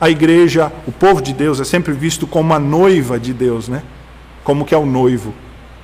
A 0.00 0.10
igreja, 0.10 0.72
o 0.86 0.90
povo 0.90 1.22
de 1.22 1.32
Deus 1.32 1.60
é 1.60 1.64
sempre 1.64 1.92
visto 1.92 2.26
como 2.26 2.52
a 2.52 2.58
noiva 2.58 3.18
de 3.20 3.32
Deus, 3.32 3.68
né? 3.68 3.82
Como 4.42 4.64
que 4.64 4.74
é 4.74 4.78
o 4.78 4.84
noivo. 4.84 5.32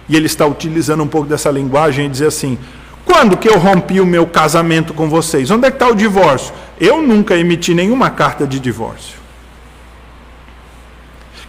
E 0.09 0.17
ele 0.17 0.27
está 0.27 0.45
utilizando 0.45 1.05
um 1.05 1.07
pouco 1.07 1.29
dessa 1.29 1.49
linguagem 1.49 2.07
e 2.07 2.09
dizer 2.09 2.27
assim: 2.27 2.59
quando 3.05 3.37
que 3.37 3.49
eu 3.49 3.57
rompi 3.57 4.01
o 4.01 4.07
meu 4.07 4.27
casamento 4.27 4.93
com 4.93 5.09
vocês? 5.09 5.49
Onde 5.53 5.69
é 5.69 5.71
que 5.71 5.77
está 5.77 5.89
o 5.89 5.95
divórcio? 5.95 6.53
Eu 6.81 7.01
nunca 7.01 7.37
emiti 7.37 7.73
nenhuma 7.73 8.11
carta 8.11 8.45
de 8.49 8.59
divórcio. 8.59 9.17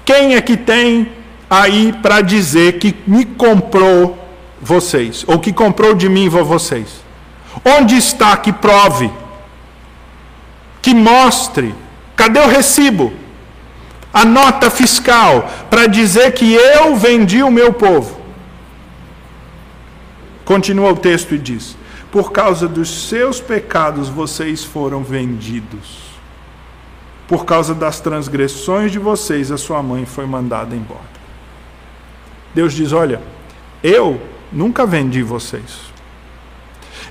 Quem 0.06 0.36
é 0.36 0.42
que 0.42 0.56
tem 0.56 1.19
aí 1.50 1.94
para 1.94 2.22
dizer 2.22 2.80
que 2.80 2.96
me 3.08 3.26
comprou 3.26 4.18
vocês? 4.62 5.26
Ou 5.28 5.40
que 5.40 5.52
comprou 5.52 5.94
de 5.94 6.08
mim 6.08 6.30
vocês? 6.30 7.04
Onde 7.66 7.98
está 7.98 8.38
que 8.38 8.54
prove? 8.54 9.12
Que 10.82 10.94
mostre? 10.94 11.74
Cadê 12.16 12.40
o 12.40 12.48
recibo? 12.48 13.12
A 14.14 14.26
nota 14.26 14.70
fiscal 14.70 15.50
para 15.70 15.88
dizer 15.88 16.34
que 16.34 16.54
eu 16.54 16.96
vendi 16.96 17.44
o 17.44 17.52
meu 17.52 17.74
povo? 17.74 18.20
Continua 20.46 20.92
o 20.92 20.98
texto 20.98 21.36
e 21.36 21.38
diz: 21.38 21.78
Por 22.12 22.32
causa 22.32 22.68
dos 22.68 23.08
seus 23.08 23.40
pecados 23.40 24.10
vocês 24.10 24.64
foram 24.64 25.04
vendidos. 25.04 26.10
Por 27.28 27.46
causa 27.46 27.76
das 27.76 28.00
transgressões 28.00 28.92
de 28.92 28.98
vocês, 28.98 29.52
a 29.52 29.58
sua 29.58 29.84
mãe 29.84 30.06
foi 30.06 30.26
mandada 30.26 30.76
embora. 30.76 31.19
Deus 32.54 32.74
diz: 32.74 32.92
Olha, 32.92 33.22
eu 33.84 34.22
nunca 34.52 34.86
vendi 34.86 35.22
vocês. 35.22 35.90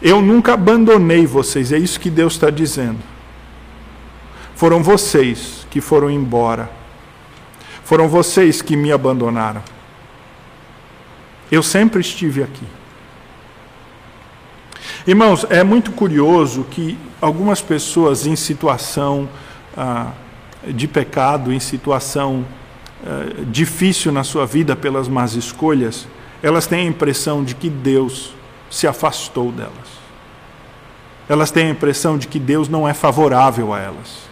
Eu 0.00 0.22
nunca 0.22 0.54
abandonei 0.54 1.26
vocês. 1.26 1.72
É 1.72 1.78
isso 1.78 1.98
que 1.98 2.10
Deus 2.10 2.34
está 2.34 2.50
dizendo. 2.50 2.98
Foram 4.54 4.82
vocês 4.82 5.66
que 5.70 5.80
foram 5.80 6.10
embora. 6.10 6.70
Foram 7.84 8.08
vocês 8.08 8.60
que 8.60 8.76
me 8.76 8.92
abandonaram. 8.92 9.62
Eu 11.50 11.62
sempre 11.62 12.00
estive 12.00 12.42
aqui. 12.42 12.66
Irmãos, 15.06 15.46
é 15.48 15.64
muito 15.64 15.90
curioso 15.92 16.64
que 16.70 16.98
algumas 17.20 17.62
pessoas 17.62 18.26
em 18.26 18.36
situação 18.36 19.28
ah, 19.76 20.12
de 20.66 20.86
pecado, 20.86 21.52
em 21.52 21.58
situação 21.58 22.44
ah, 23.06 23.44
difícil 23.50 24.12
na 24.12 24.24
sua 24.24 24.46
vida 24.46 24.74
pelas 24.74 25.08
más 25.08 25.34
escolhas, 25.34 26.06
elas 26.42 26.66
têm 26.66 26.86
a 26.86 26.90
impressão 26.90 27.44
de 27.44 27.54
que 27.54 27.68
Deus 27.68 28.34
se 28.70 28.86
afastou 28.86 29.50
delas. 29.52 29.98
Elas 31.28 31.50
têm 31.50 31.66
a 31.66 31.70
impressão 31.70 32.16
de 32.16 32.26
que 32.26 32.38
Deus 32.38 32.68
não 32.68 32.88
é 32.88 32.94
favorável 32.94 33.72
a 33.74 33.80
elas, 33.80 34.28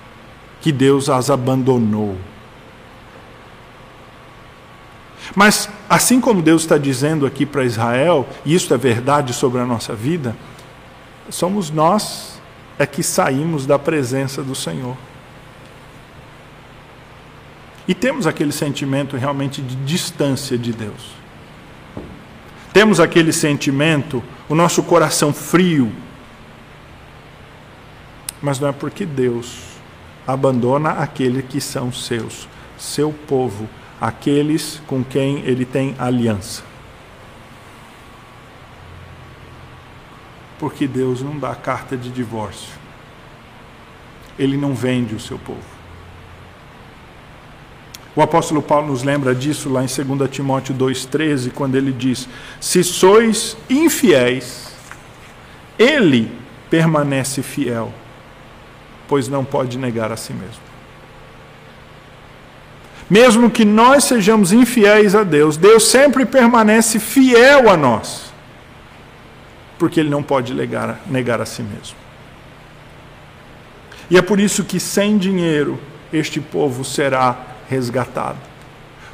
que 0.60 0.72
Deus 0.72 1.08
as 1.08 1.30
abandonou. 1.30 2.16
Mas, 5.34 5.68
assim 5.88 6.20
como 6.20 6.40
Deus 6.40 6.62
está 6.62 6.78
dizendo 6.78 7.26
aqui 7.26 7.44
para 7.44 7.64
Israel, 7.64 8.26
e 8.44 8.54
isso 8.54 8.72
é 8.72 8.76
verdade 8.76 9.32
sobre 9.32 9.60
a 9.60 9.66
nossa 9.66 9.94
vida, 9.94 10.36
somos 11.28 11.70
nós 11.70 12.40
é 12.78 12.86
que 12.86 13.02
saímos 13.02 13.66
da 13.66 13.78
presença 13.78 14.42
do 14.42 14.54
Senhor. 14.54 14.96
E 17.88 17.94
temos 17.94 18.26
aquele 18.26 18.52
sentimento 18.52 19.16
realmente 19.16 19.62
de 19.62 19.76
distância 19.76 20.58
de 20.58 20.72
Deus. 20.72 21.14
Temos 22.72 22.98
aquele 22.98 23.32
sentimento, 23.32 24.22
o 24.48 24.54
nosso 24.54 24.82
coração 24.82 25.32
frio. 25.32 25.92
Mas 28.42 28.58
não 28.58 28.68
é 28.68 28.72
porque 28.72 29.06
Deus 29.06 29.62
abandona 30.26 30.90
aqueles 30.90 31.44
que 31.44 31.60
são 31.60 31.92
seus, 31.92 32.48
seu 32.76 33.12
povo, 33.12 33.68
aqueles 34.00 34.82
com 34.86 35.04
quem 35.04 35.38
ele 35.44 35.64
tem 35.64 35.94
aliança. 35.98 36.64
Porque 40.58 40.86
Deus 40.88 41.22
não 41.22 41.38
dá 41.38 41.54
carta 41.54 41.96
de 41.96 42.10
divórcio. 42.10 42.74
Ele 44.38 44.56
não 44.56 44.74
vende 44.74 45.14
o 45.14 45.20
seu 45.20 45.38
povo. 45.38 45.75
O 48.16 48.22
apóstolo 48.22 48.62
Paulo 48.62 48.88
nos 48.88 49.02
lembra 49.02 49.34
disso 49.34 49.68
lá 49.68 49.84
em 49.84 49.86
2 49.86 50.30
Timóteo 50.30 50.74
2,13, 50.74 51.52
quando 51.52 51.76
ele 51.76 51.92
diz: 51.92 52.26
Se 52.58 52.82
sois 52.82 53.56
infiéis, 53.68 54.72
ele 55.78 56.32
permanece 56.70 57.42
fiel, 57.42 57.92
pois 59.06 59.28
não 59.28 59.44
pode 59.44 59.76
negar 59.76 60.10
a 60.10 60.16
si 60.16 60.32
mesmo. 60.32 60.66
Mesmo 63.08 63.50
que 63.50 63.64
nós 63.64 64.04
sejamos 64.04 64.50
infiéis 64.50 65.14
a 65.14 65.22
Deus, 65.22 65.56
Deus 65.56 65.86
sempre 65.86 66.24
permanece 66.24 66.98
fiel 66.98 67.68
a 67.68 67.76
nós 67.76 68.26
porque 69.78 70.00
ele 70.00 70.08
não 70.08 70.22
pode 70.22 70.54
negar, 70.54 71.00
negar 71.06 71.40
a 71.40 71.46
si 71.46 71.62
mesmo. 71.62 71.96
E 74.10 74.16
é 74.16 74.22
por 74.22 74.38
isso 74.38 74.64
que 74.64 74.78
sem 74.78 75.18
dinheiro 75.18 75.78
este 76.12 76.40
povo 76.40 76.84
será 76.84 77.55
resgatado. 77.68 78.38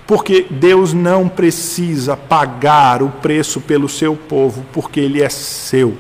Porque 0.06 0.46
Deus 0.50 0.92
não 0.92 1.28
precisa 1.28 2.16
pagar 2.16 3.02
o 3.02 3.08
preço 3.08 3.60
pelo 3.60 3.88
seu 3.88 4.16
povo, 4.16 4.64
porque 4.72 5.00
ele 5.00 5.22
é 5.22 5.28
seu. 5.28 5.96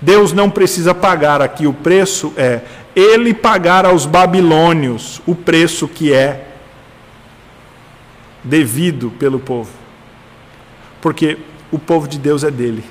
Deus 0.00 0.32
não 0.32 0.50
precisa 0.50 0.94
pagar 0.94 1.40
aqui 1.40 1.66
o 1.66 1.72
preço 1.72 2.32
é 2.36 2.62
ele 2.94 3.32
pagar 3.32 3.86
aos 3.86 4.04
babilônios 4.04 5.22
o 5.26 5.34
preço 5.34 5.88
que 5.88 6.12
é 6.12 6.48
devido 8.42 9.10
pelo 9.18 9.38
povo. 9.38 9.70
Porque 11.00 11.38
o 11.70 11.78
povo 11.78 12.06
de 12.06 12.18
Deus 12.18 12.44
é 12.44 12.50
dele. 12.50 12.84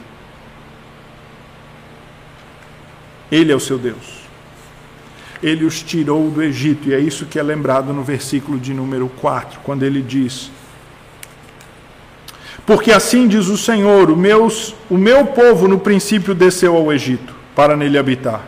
Ele 3.31 3.51
é 3.51 3.55
o 3.55 3.59
seu 3.59 3.77
Deus. 3.77 4.20
Ele 5.41 5.65
os 5.65 5.81
tirou 5.81 6.29
do 6.29 6.41
Egito, 6.41 6.89
e 6.89 6.93
é 6.93 6.99
isso 6.99 7.25
que 7.25 7.39
é 7.39 7.43
lembrado 7.43 7.91
no 7.93 8.03
versículo 8.03 8.59
de 8.59 8.73
número 8.73 9.09
4, 9.19 9.59
quando 9.63 9.83
ele 9.83 10.01
diz: 10.01 10.51
Porque 12.65 12.91
assim 12.91 13.27
diz 13.27 13.47
o 13.47 13.57
Senhor: 13.57 14.11
o, 14.11 14.15
meus, 14.15 14.75
o 14.89 14.97
meu 14.97 15.25
povo 15.25 15.67
no 15.67 15.79
princípio 15.79 16.35
desceu 16.35 16.75
ao 16.75 16.93
Egito 16.93 17.33
para 17.55 17.75
nele 17.75 17.97
habitar, 17.97 18.45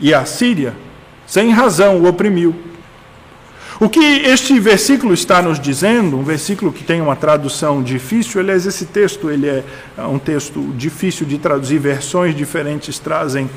e 0.00 0.14
a 0.14 0.24
Síria, 0.24 0.74
sem 1.26 1.50
razão, 1.50 1.98
o 1.98 2.08
oprimiu. 2.08 2.73
O 3.80 3.88
que 3.88 4.00
este 4.00 4.58
versículo 4.60 5.12
está 5.12 5.42
nos 5.42 5.58
dizendo, 5.58 6.16
um 6.16 6.22
versículo 6.22 6.72
que 6.72 6.84
tem 6.84 7.00
uma 7.00 7.16
tradução 7.16 7.82
difícil, 7.82 8.40
aliás, 8.40 8.66
esse 8.66 8.86
texto 8.86 9.28
ele 9.28 9.48
é 9.48 9.64
um 9.98 10.18
texto 10.18 10.72
difícil 10.76 11.26
de 11.26 11.38
traduzir, 11.38 11.78
versões 11.78 12.36
diferentes 12.36 13.00
trazem 13.00 13.50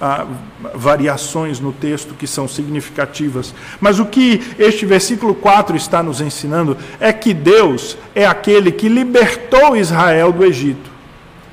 ah, 0.00 0.26
variações 0.74 1.58
no 1.58 1.72
texto 1.72 2.14
que 2.14 2.26
são 2.26 2.46
significativas. 2.46 3.52
Mas 3.80 3.98
o 3.98 4.06
que 4.06 4.40
este 4.60 4.86
versículo 4.86 5.34
4 5.34 5.76
está 5.76 6.04
nos 6.04 6.20
ensinando 6.20 6.76
é 7.00 7.12
que 7.12 7.34
Deus 7.34 7.96
é 8.14 8.24
aquele 8.26 8.70
que 8.70 8.88
libertou 8.88 9.76
Israel 9.76 10.32
do 10.32 10.44
Egito. 10.44 10.90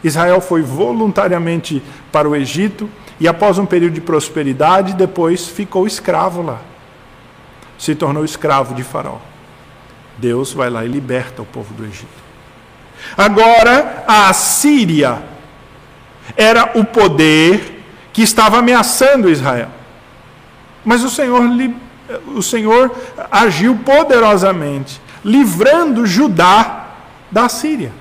Israel 0.04 0.42
foi 0.42 0.62
voluntariamente 0.62 1.82
para 2.12 2.30
o 2.30 2.36
Egito 2.36 2.88
e, 3.20 3.28
após 3.28 3.58
um 3.58 3.66
período 3.66 3.94
de 3.94 4.02
prosperidade, 4.02 4.94
depois 4.94 5.48
ficou 5.48 5.88
escravo 5.88 6.44
lá. 6.44 6.71
Se 7.82 7.96
tornou 7.96 8.24
escravo 8.24 8.76
de 8.76 8.84
Faraó. 8.84 9.18
Deus 10.16 10.54
vai 10.54 10.70
lá 10.70 10.86
e 10.86 10.88
liberta 10.88 11.42
o 11.42 11.46
povo 11.48 11.74
do 11.74 11.84
Egito. 11.84 12.06
Agora, 13.18 14.04
a 14.08 14.30
Assíria 14.30 15.20
era 16.38 16.74
o 16.76 16.86
poder 16.86 17.84
que 18.14 18.22
estava 18.22 18.60
ameaçando 18.60 19.32
Israel. 19.32 19.70
Mas 20.86 21.04
o 21.04 21.10
Senhor, 21.10 21.42
o 22.28 22.44
Senhor 22.44 22.96
agiu 23.32 23.76
poderosamente, 23.78 25.02
livrando 25.26 26.06
Judá 26.06 26.86
da 27.32 27.50
Síria. 27.50 27.92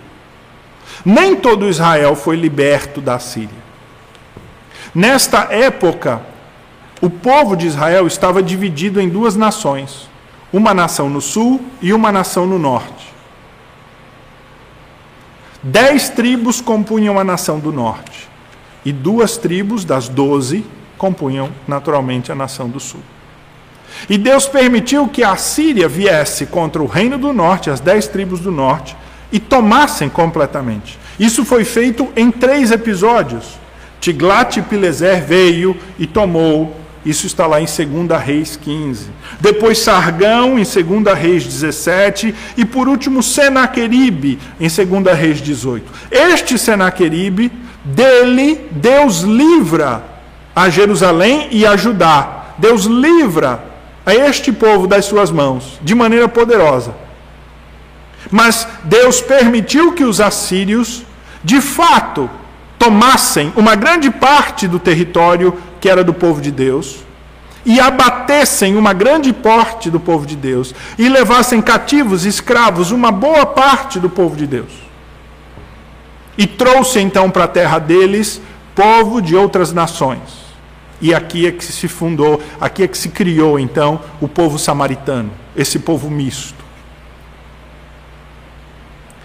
Nem 1.03 1.37
todo 1.37 1.66
Israel 1.66 2.14
foi 2.14 2.37
liberto 2.37 3.01
da 3.01 3.19
Síria. 3.19 3.49
Nesta 4.95 5.49
época, 5.51 6.21
o 7.00 7.08
povo 7.08 7.56
de 7.56 7.66
Israel 7.66 8.06
estava 8.06 8.42
dividido 8.42 9.00
em 9.00 9.08
duas 9.08 9.36
nações: 9.36 10.08
uma 10.52 10.74
nação 10.74 11.08
no 11.08 11.20
sul 11.20 11.60
e 11.80 11.92
uma 11.92 12.12
nação 12.12 12.46
no 12.46 12.58
norte. 12.58 13.10
Dez 15.62 16.08
tribos 16.08 16.60
compunham 16.60 17.18
a 17.18 17.24
nação 17.24 17.58
do 17.58 17.70
norte 17.70 18.30
e 18.84 18.92
duas 18.92 19.36
tribos 19.36 19.84
das 19.84 20.08
doze 20.08 20.64
compunham 20.96 21.50
naturalmente 21.66 22.32
a 22.32 22.34
nação 22.34 22.68
do 22.68 22.80
sul. 22.80 23.00
E 24.08 24.16
Deus 24.16 24.46
permitiu 24.46 25.08
que 25.08 25.22
a 25.22 25.36
Síria 25.36 25.88
viesse 25.88 26.46
contra 26.46 26.82
o 26.82 26.86
reino 26.86 27.18
do 27.18 27.32
norte, 27.32 27.70
as 27.70 27.80
dez 27.80 28.06
tribos 28.06 28.40
do 28.40 28.50
norte, 28.50 28.96
e 29.32 29.38
tomassem 29.38 30.08
completamente. 30.08 30.98
Isso 31.18 31.44
foi 31.44 31.64
feito 31.64 32.08
em 32.16 32.30
três 32.30 32.70
episódios. 32.70 33.58
Tiglat-Pileser 34.00 35.24
veio 35.24 35.76
e 35.98 36.06
tomou. 36.06 36.80
Isso 37.04 37.26
está 37.26 37.46
lá 37.46 37.60
em 37.60 37.64
2 37.64 38.22
Reis 38.22 38.56
15. 38.56 39.08
Depois 39.40 39.78
Sargão 39.78 40.58
em 40.58 40.64
2 40.64 41.18
Reis 41.18 41.44
17 41.44 42.34
e 42.56 42.64
por 42.64 42.88
último 42.88 43.22
Senaqueribe 43.22 44.38
em 44.60 44.68
2 44.68 45.18
Reis 45.18 45.40
18. 45.40 45.90
Este 46.10 46.58
Senaqueribe 46.58 47.50
dele, 47.84 48.68
Deus 48.70 49.20
livra 49.20 50.04
a 50.54 50.68
Jerusalém 50.68 51.48
e 51.50 51.64
a 51.64 51.76
Judá. 51.76 52.54
Deus 52.58 52.84
livra 52.84 53.64
a 54.04 54.14
este 54.14 54.52
povo 54.52 54.86
das 54.86 55.06
suas 55.06 55.30
mãos 55.30 55.78
de 55.82 55.94
maneira 55.94 56.28
poderosa. 56.28 56.94
Mas 58.30 58.68
Deus 58.84 59.22
permitiu 59.22 59.92
que 59.92 60.04
os 60.04 60.20
assírios, 60.20 61.02
de 61.42 61.60
fato, 61.62 62.28
tomassem 62.78 63.52
uma 63.56 63.74
grande 63.74 64.10
parte 64.10 64.68
do 64.68 64.78
território 64.78 65.56
que 65.81 65.88
era 65.88 66.05
do 66.05 66.12
povo 66.12 66.40
de 66.40 66.51
Deus 66.51 66.99
e 67.64 67.79
abatessem 67.79 68.77
uma 68.77 68.93
grande 68.93 69.33
parte 69.33 69.90
do 69.90 70.01
povo 70.01 70.27
de 70.27 70.37
Deus 70.37 70.75
e 70.99 71.09
levassem 71.09 71.61
cativos, 71.61 72.25
escravos, 72.25 72.90
uma 72.90 73.12
boa 73.12 73.45
parte 73.45 73.99
do 73.99 74.09
povo 74.09 74.37
de 74.37 74.47
Deus. 74.47 74.73
E 76.38 76.47
trouxe 76.47 77.01
então 77.01 77.31
para 77.31 77.45
a 77.45 77.49
terra 77.49 77.79
deles 77.79 78.40
povo 78.75 79.21
de 79.21 79.37
outras 79.37 79.73
nações. 79.73 80.40
E 81.01 81.14
aqui 81.14 81.47
é 81.47 81.53
que 81.53 81.64
se 81.64 81.88
fundou, 81.88 82.43
aqui 82.61 82.83
é 82.83 82.88
que 82.88 82.97
se 82.97 83.09
criou 83.09 83.59
então 83.59 84.01
o 84.21 84.29
povo 84.29 84.59
samaritano, 84.59 85.31
esse 85.57 85.79
povo 85.79 86.11
misto. 86.11 86.64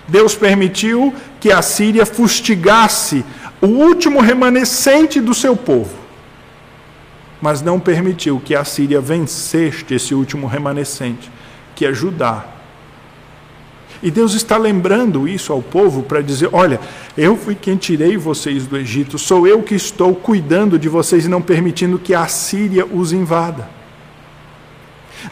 Deus 0.08 0.36
permitiu 0.36 1.14
que 1.40 1.52
a 1.52 1.62
Síria 1.62 2.06
fustigasse 2.06 3.26
o 3.62 3.68
último 3.68 4.22
remanescente 4.22 5.20
do 5.20 5.34
seu 5.34 5.56
povo, 5.56 6.05
mas 7.42 7.62
não 7.62 7.80
permitiu 7.80 8.42
que 8.44 8.56
a 8.56 8.64
Síria 8.64 9.02
vencesse 9.02 9.86
esse 9.94 10.14
último 10.14 10.48
remanescente, 10.48 11.30
que 11.76 11.86
é 11.86 11.94
Judá. 11.94 12.46
E 14.02 14.12
Deus 14.12 14.34
está 14.34 14.58
lembrando 14.58 15.28
isso 15.28 15.52
ao 15.52 15.62
povo 15.62 16.04
para 16.04 16.22
dizer: 16.22 16.50
olha, 16.52 16.80
eu 17.18 17.36
fui 17.36 17.56
quem 17.56 17.76
tirei 17.76 18.18
vocês 18.18 18.66
do 18.66 18.78
Egito, 18.78 19.18
sou 19.18 19.48
eu 19.48 19.64
que 19.64 19.76
estou 19.76 20.14
cuidando 20.14 20.78
de 20.78 20.90
vocês 20.90 21.26
e 21.26 21.30
não 21.30 21.42
permitindo 21.42 21.98
que 21.98 22.14
a 22.14 22.28
Síria 22.28 22.86
os 22.86 23.12
invada. 23.12 23.70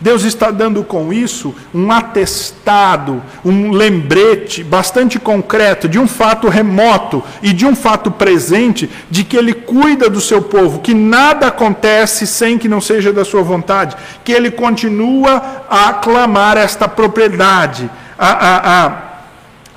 Deus 0.02 0.24
está 0.24 0.52
dando 0.52 0.84
com 0.84 1.14
isso 1.14 1.54
um 1.74 1.92
atestado, 1.92 3.22
um 3.44 3.72
lembrete 3.72 4.64
bastante 4.64 5.20
concreto 5.20 5.88
de 5.88 6.00
um 6.00 6.08
fato 6.08 6.50
remoto 6.50 7.24
e 7.42 7.54
de 7.54 7.66
um 7.66 7.76
fato 7.76 8.12
presente 8.12 8.90
de 9.10 9.24
que 9.24 9.38
Ele 9.38 9.54
cuida 9.54 10.10
do 10.10 10.20
seu 10.20 10.42
povo, 10.42 10.80
que 10.80 10.94
nada 10.94 11.48
acontece 11.48 12.26
sem 12.26 12.58
que 12.58 12.68
não 12.68 12.82
seja 12.82 13.14
da 13.14 13.24
sua 13.24 13.44
vontade, 13.44 13.96
que 14.24 14.32
Ele 14.32 14.52
continua 14.52 15.66
a 15.70 15.90
aclamar 15.90 16.58
esta 16.58 16.88
propriedade, 16.88 17.90
a, 18.18 18.32
a, 18.32 18.88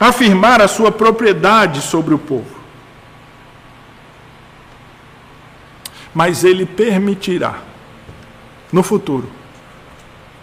a 0.00 0.08
afirmar 0.08 0.60
a 0.62 0.68
sua 0.68 0.90
propriedade 0.90 1.80
sobre 1.82 2.14
o 2.14 2.18
povo. 2.18 2.56
Mas 6.14 6.44
Ele 6.44 6.64
permitirá 6.64 7.56
no 8.72 8.82
futuro 8.82 9.35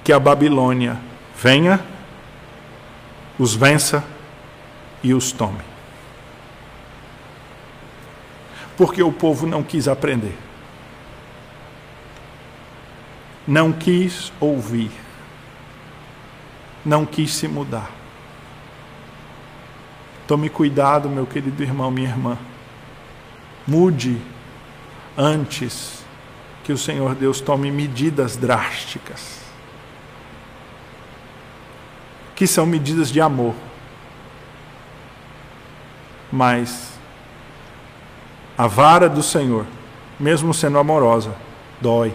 que 0.04 0.12
a 0.12 0.20
Babilônia 0.20 1.00
venha, 1.36 1.80
os 3.40 3.56
vença 3.56 4.04
e 5.02 5.14
os 5.14 5.32
tome. 5.32 5.62
Porque 8.76 9.02
o 9.02 9.12
povo 9.12 9.48
não 9.48 9.64
quis 9.64 9.88
aprender, 9.88 10.36
não 13.48 13.72
quis 13.72 14.34
ouvir, 14.40 14.92
não 16.84 17.06
quis 17.06 17.34
se 17.34 17.48
mudar. 17.48 17.90
Tome 20.28 20.50
cuidado, 20.50 21.10
meu 21.10 21.26
querido 21.26 21.62
irmão, 21.62 21.92
minha 21.92 22.10
irmã. 22.10 22.38
Mude 23.68 24.20
antes 25.18 26.04
que 26.64 26.74
o 26.74 26.78
Senhor 26.78 27.14
Deus 27.14 27.40
tome 27.40 27.72
medidas 27.72 28.36
drásticas 28.36 29.43
que 32.36 32.48
são 32.48 32.66
medidas 32.66 33.10
de 33.10 33.22
amor. 33.22 33.54
Mas 36.32 36.94
a 38.58 38.68
vara 38.68 39.10
do 39.10 39.22
Senhor, 39.22 39.66
mesmo 40.20 40.54
sendo 40.54 40.78
amorosa, 40.78 41.36
dói. 41.82 42.14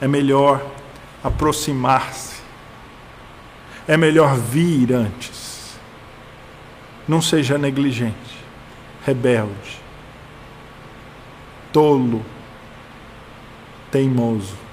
É 0.00 0.06
melhor 0.06 0.64
aproximar-se. 1.22 2.36
É 3.88 3.96
melhor 3.96 4.36
vir 4.36 4.92
antes. 4.92 5.78
Não 7.06 7.22
seja 7.22 7.56
negligente, 7.56 8.44
rebelde, 9.04 9.80
tolo, 11.72 12.24
teimoso. 13.92 14.65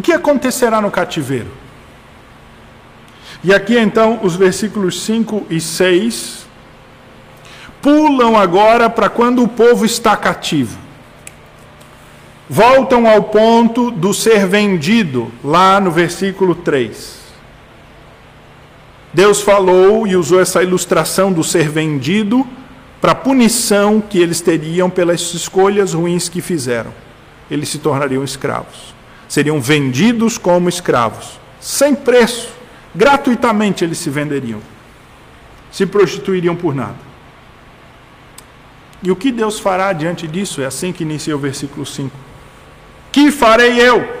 O 0.00 0.02
que 0.02 0.12
acontecerá 0.12 0.80
no 0.80 0.90
cativeiro? 0.90 1.50
E 3.44 3.52
aqui 3.52 3.78
então 3.78 4.20
os 4.22 4.34
versículos 4.34 5.02
5 5.02 5.48
e 5.50 5.60
6 5.60 6.46
pulam 7.82 8.34
agora 8.34 8.88
para 8.88 9.10
quando 9.10 9.42
o 9.42 9.48
povo 9.48 9.84
está 9.84 10.16
cativo. 10.16 10.78
Voltam 12.48 13.06
ao 13.06 13.24
ponto 13.24 13.90
do 13.90 14.14
ser 14.14 14.46
vendido, 14.46 15.30
lá 15.44 15.78
no 15.78 15.90
versículo 15.90 16.54
3. 16.54 17.18
Deus 19.12 19.42
falou 19.42 20.06
e 20.06 20.16
usou 20.16 20.40
essa 20.40 20.62
ilustração 20.62 21.30
do 21.30 21.44
ser 21.44 21.68
vendido 21.68 22.48
para 23.02 23.12
a 23.12 23.14
punição 23.14 24.00
que 24.00 24.18
eles 24.18 24.40
teriam 24.40 24.88
pelas 24.88 25.34
escolhas 25.34 25.92
ruins 25.92 26.26
que 26.26 26.40
fizeram. 26.40 26.94
Eles 27.50 27.68
se 27.68 27.78
tornariam 27.80 28.24
escravos 28.24 28.98
seriam 29.30 29.60
vendidos 29.60 30.36
como 30.36 30.68
escravos, 30.68 31.38
sem 31.60 31.94
preço, 31.94 32.52
gratuitamente 32.92 33.84
eles 33.84 33.98
se 33.98 34.10
venderiam, 34.10 34.60
se 35.70 35.86
prostituiriam 35.86 36.56
por 36.56 36.74
nada. 36.74 36.96
E 39.00 39.08
o 39.08 39.14
que 39.14 39.30
Deus 39.30 39.60
fará 39.60 39.92
diante 39.92 40.26
disso? 40.26 40.60
É 40.60 40.66
assim 40.66 40.92
que 40.92 41.04
inicia 41.04 41.36
o 41.36 41.38
versículo 41.38 41.86
5. 41.86 42.10
Que 43.12 43.30
farei 43.30 43.80
eu? 43.80 44.20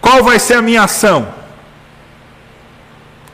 Qual 0.00 0.24
vai 0.24 0.38
ser 0.38 0.54
a 0.54 0.62
minha 0.62 0.84
ação? 0.84 1.28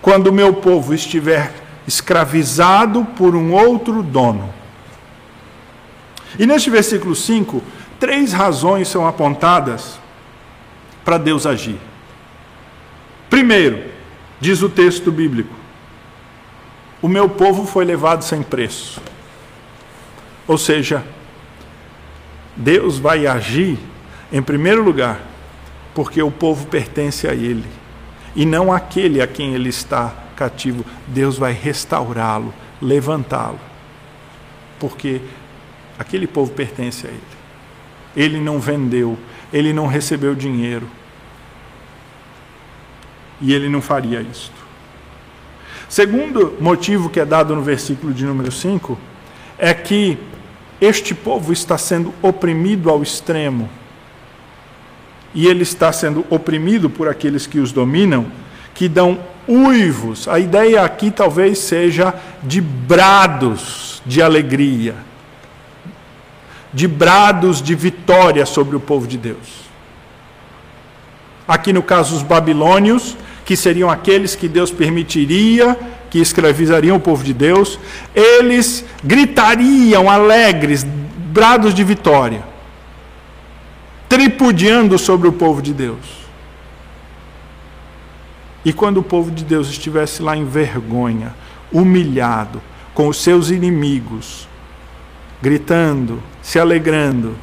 Quando 0.02 0.26
o 0.26 0.32
meu 0.32 0.54
povo 0.54 0.92
estiver 0.92 1.54
escravizado 1.86 3.04
por 3.16 3.36
um 3.36 3.52
outro 3.52 4.02
dono. 4.02 4.52
E 6.36 6.44
neste 6.44 6.70
versículo 6.70 7.14
5, 7.14 7.62
Três 8.00 8.32
razões 8.32 8.88
são 8.88 9.06
apontadas 9.06 10.00
para 11.04 11.18
Deus 11.18 11.46
agir. 11.46 11.78
Primeiro, 13.28 13.84
diz 14.40 14.62
o 14.62 14.70
texto 14.70 15.12
bíblico: 15.12 15.54
o 17.02 17.08
meu 17.08 17.28
povo 17.28 17.66
foi 17.66 17.84
levado 17.84 18.22
sem 18.22 18.42
preço. 18.42 19.02
Ou 20.48 20.56
seja, 20.56 21.04
Deus 22.56 22.98
vai 22.98 23.26
agir, 23.26 23.78
em 24.32 24.42
primeiro 24.42 24.82
lugar, 24.82 25.20
porque 25.94 26.22
o 26.22 26.30
povo 26.30 26.66
pertence 26.66 27.28
a 27.28 27.34
Ele, 27.34 27.66
e 28.34 28.46
não 28.46 28.72
aquele 28.72 29.20
a 29.20 29.26
quem 29.26 29.54
ele 29.54 29.68
está 29.68 30.12
cativo. 30.34 30.84
Deus 31.06 31.36
vai 31.36 31.52
restaurá-lo, 31.52 32.52
levantá-lo, 32.80 33.60
porque 34.78 35.20
aquele 35.98 36.26
povo 36.26 36.50
pertence 36.50 37.06
a 37.06 37.10
Ele. 37.10 37.29
Ele 38.16 38.40
não 38.40 38.58
vendeu, 38.58 39.18
ele 39.52 39.72
não 39.72 39.86
recebeu 39.86 40.34
dinheiro. 40.34 40.88
E 43.40 43.52
ele 43.52 43.68
não 43.68 43.80
faria 43.80 44.20
isto. 44.20 44.60
Segundo 45.88 46.56
motivo 46.60 47.08
que 47.08 47.18
é 47.18 47.24
dado 47.24 47.54
no 47.54 47.62
versículo 47.62 48.12
de 48.12 48.24
número 48.24 48.52
5 48.52 48.98
é 49.58 49.74
que 49.74 50.18
este 50.80 51.14
povo 51.14 51.52
está 51.52 51.76
sendo 51.76 52.14
oprimido 52.22 52.88
ao 52.88 53.02
extremo. 53.02 53.68
E 55.34 55.46
ele 55.46 55.62
está 55.62 55.92
sendo 55.92 56.24
oprimido 56.30 56.90
por 56.90 57.08
aqueles 57.08 57.46
que 57.46 57.60
os 57.60 57.72
dominam, 57.72 58.26
que 58.74 58.88
dão 58.88 59.20
uivos. 59.48 60.26
A 60.26 60.38
ideia 60.38 60.82
aqui 60.82 61.10
talvez 61.10 61.58
seja 61.58 62.14
de 62.42 62.60
brados 62.60 64.02
de 64.06 64.22
alegria 64.22 64.94
de 66.72 66.86
brados 66.86 67.60
de 67.60 67.74
vitória 67.74 68.46
sobre 68.46 68.76
o 68.76 68.80
povo 68.80 69.06
de 69.06 69.18
Deus. 69.18 69.68
Aqui 71.46 71.72
no 71.72 71.82
caso, 71.82 72.14
os 72.14 72.22
babilônios, 72.22 73.16
que 73.44 73.56
seriam 73.56 73.90
aqueles 73.90 74.36
que 74.36 74.46
Deus 74.46 74.70
permitiria 74.70 75.76
que 76.10 76.18
escravizariam 76.18 76.96
o 76.96 77.00
povo 77.00 77.22
de 77.22 77.32
Deus, 77.32 77.78
eles 78.14 78.84
gritariam 79.02 80.10
alegres, 80.10 80.84
brados 80.84 81.72
de 81.72 81.84
vitória, 81.84 82.42
tripudiando 84.08 84.98
sobre 84.98 85.28
o 85.28 85.32
povo 85.32 85.62
de 85.62 85.72
Deus. 85.72 86.20
E 88.64 88.72
quando 88.72 88.98
o 88.98 89.02
povo 89.02 89.30
de 89.30 89.44
Deus 89.44 89.70
estivesse 89.70 90.20
lá 90.20 90.36
em 90.36 90.44
vergonha, 90.44 91.32
humilhado, 91.72 92.60
com 92.92 93.06
os 93.06 93.18
seus 93.18 93.50
inimigos, 93.50 94.48
gritando, 95.42 96.22
se 96.42 96.58
alegrando, 96.58 97.36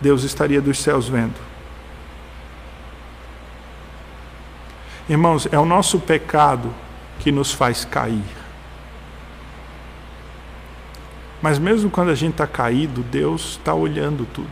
Deus 0.00 0.22
estaria 0.22 0.60
dos 0.60 0.78
céus 0.80 1.08
vendo. 1.08 1.48
Irmãos, 5.08 5.48
é 5.50 5.58
o 5.58 5.64
nosso 5.64 5.98
pecado 5.98 6.72
que 7.18 7.32
nos 7.32 7.52
faz 7.52 7.84
cair. 7.84 8.22
Mas 11.40 11.58
mesmo 11.58 11.88
quando 11.88 12.10
a 12.10 12.14
gente 12.14 12.32
está 12.32 12.46
caído, 12.46 13.02
Deus 13.02 13.52
está 13.52 13.72
olhando 13.72 14.26
tudo. 14.26 14.50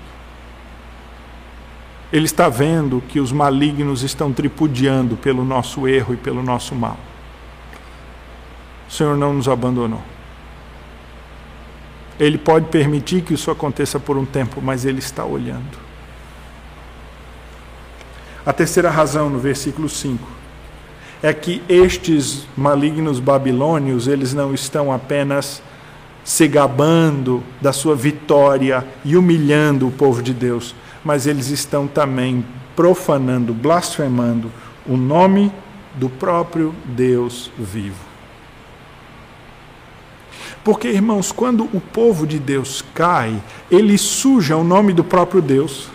Ele 2.13 2.25
está 2.25 2.49
vendo 2.49 3.03
que 3.09 3.19
os 3.19 3.33
malignos 3.33 4.03
estão 4.03 4.33
tripudiando 4.33 5.17
pelo 5.17 5.45
nosso 5.45 5.89
erro 5.89 6.15
e 6.15 6.17
pelo 6.17 6.43
nosso 6.43 6.75
mal. 6.75 6.97
O 8.89 8.93
Senhor 8.93 9.17
não 9.17 9.35
nos 9.35 9.49
abandonou. 9.49 10.03
Ele 12.19 12.39
pode 12.39 12.67
permitir 12.67 13.23
que 13.23 13.35
isso 13.35 13.51
aconteça 13.51 14.01
por 14.01 14.17
um 14.17 14.25
tempo, 14.25 14.61
mas 14.63 14.85
Ele 14.85 14.99
está 14.99 15.25
olhando. 15.25 15.87
A 18.45 18.53
terceira 18.53 18.91
razão, 18.91 19.29
no 19.29 19.39
versículo 19.39 19.89
5, 19.89 20.27
é 21.23 21.33
que 21.33 21.63
estes 21.69 22.47
malignos 22.57 23.19
babilônios, 23.19 24.07
eles 24.07 24.33
não 24.33 24.55
estão 24.55 24.93
apenas 24.93 25.63
se 26.23 26.47
gabando 26.49 27.43
da 27.61 27.73
sua 27.73 27.95
vitória 27.95 28.87
e 29.05 29.17
humilhando 29.17 29.87
o 29.89 29.93
povo 29.93 30.23
de 30.23 30.33
Deus, 30.35 30.75
mas 31.05 31.27
eles 31.27 31.49
estão 31.49 31.87
também 31.87 32.45
profanando, 32.75 33.55
blasfemando 33.55 34.51
o 34.87 34.97
nome 34.97 35.53
do 35.95 36.09
próprio 36.09 36.75
Deus 36.85 37.51
vivo. 37.59 38.16
Porque, 40.67 40.89
irmãos, 40.89 41.31
quando 41.31 41.69
o 41.73 41.81
povo 41.81 42.27
de 42.27 42.41
Deus 42.41 42.85
cai, 42.93 43.41
ele 43.71 43.97
suja 43.97 44.57
o 44.57 44.65
nome 44.65 44.93
do 44.93 45.05
próprio 45.05 45.41
Deus. 45.41 45.89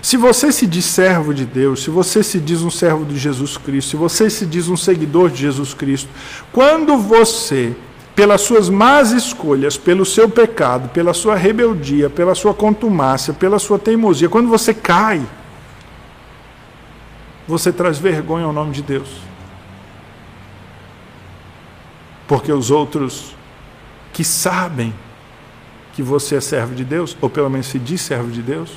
Se 0.00 0.16
você 0.16 0.52
se 0.52 0.64
diz 0.64 0.84
servo 0.84 1.34
de 1.34 1.44
Deus, 1.44 1.82
se 1.82 1.90
você 1.90 2.22
se 2.22 2.38
diz 2.38 2.62
um 2.62 2.70
servo 2.70 3.04
de 3.04 3.18
Jesus 3.18 3.56
Cristo, 3.56 3.90
se 3.90 3.96
você 3.96 4.30
se 4.30 4.46
diz 4.46 4.68
um 4.68 4.76
seguidor 4.76 5.28
de 5.28 5.38
Jesus 5.38 5.74
Cristo, 5.74 6.08
quando 6.52 6.96
você, 6.96 7.74
pelas 8.14 8.42
suas 8.42 8.68
más 8.68 9.10
escolhas, 9.10 9.76
pelo 9.76 10.04
seu 10.04 10.30
pecado, 10.30 10.90
pela 10.90 11.12
sua 11.12 11.34
rebeldia, 11.34 12.08
pela 12.08 12.36
sua 12.36 12.54
contumácia, 12.54 13.34
pela 13.34 13.58
sua 13.58 13.76
teimosia, 13.76 14.28
quando 14.28 14.48
você 14.48 14.72
cai, 14.72 15.20
você 17.48 17.72
traz 17.72 17.98
vergonha 17.98 18.44
ao 18.44 18.52
nome 18.52 18.70
de 18.70 18.82
Deus 18.82 19.33
porque 22.26 22.52
os 22.52 22.70
outros 22.70 23.34
que 24.12 24.24
sabem 24.24 24.94
que 25.94 26.02
você 26.02 26.36
é 26.36 26.40
servo 26.40 26.74
de 26.74 26.84
Deus, 26.84 27.16
ou 27.20 27.28
pelo 27.30 27.50
menos 27.50 27.66
se 27.66 27.78
diz 27.78 28.00
servo 28.00 28.30
de 28.30 28.42
Deus, 28.42 28.70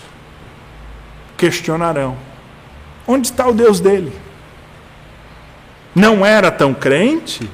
questionarão: 1.38 2.18
onde 3.08 3.28
está 3.28 3.48
o 3.48 3.54
Deus 3.54 3.80
dele? 3.80 4.14
Não 5.96 6.26
era 6.26 6.52
tão 6.52 6.74
crente? 6.74 7.50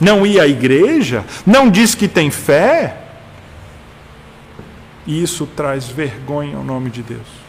Não 0.00 0.26
ia 0.26 0.42
à 0.42 0.46
igreja? 0.46 1.24
Não 1.46 1.70
diz 1.70 1.94
que 1.94 2.08
tem 2.08 2.30
fé? 2.30 3.00
E 5.06 5.22
isso 5.22 5.46
traz 5.46 5.86
vergonha 5.86 6.56
ao 6.56 6.64
nome 6.64 6.90
de 6.90 7.02
Deus. 7.02 7.44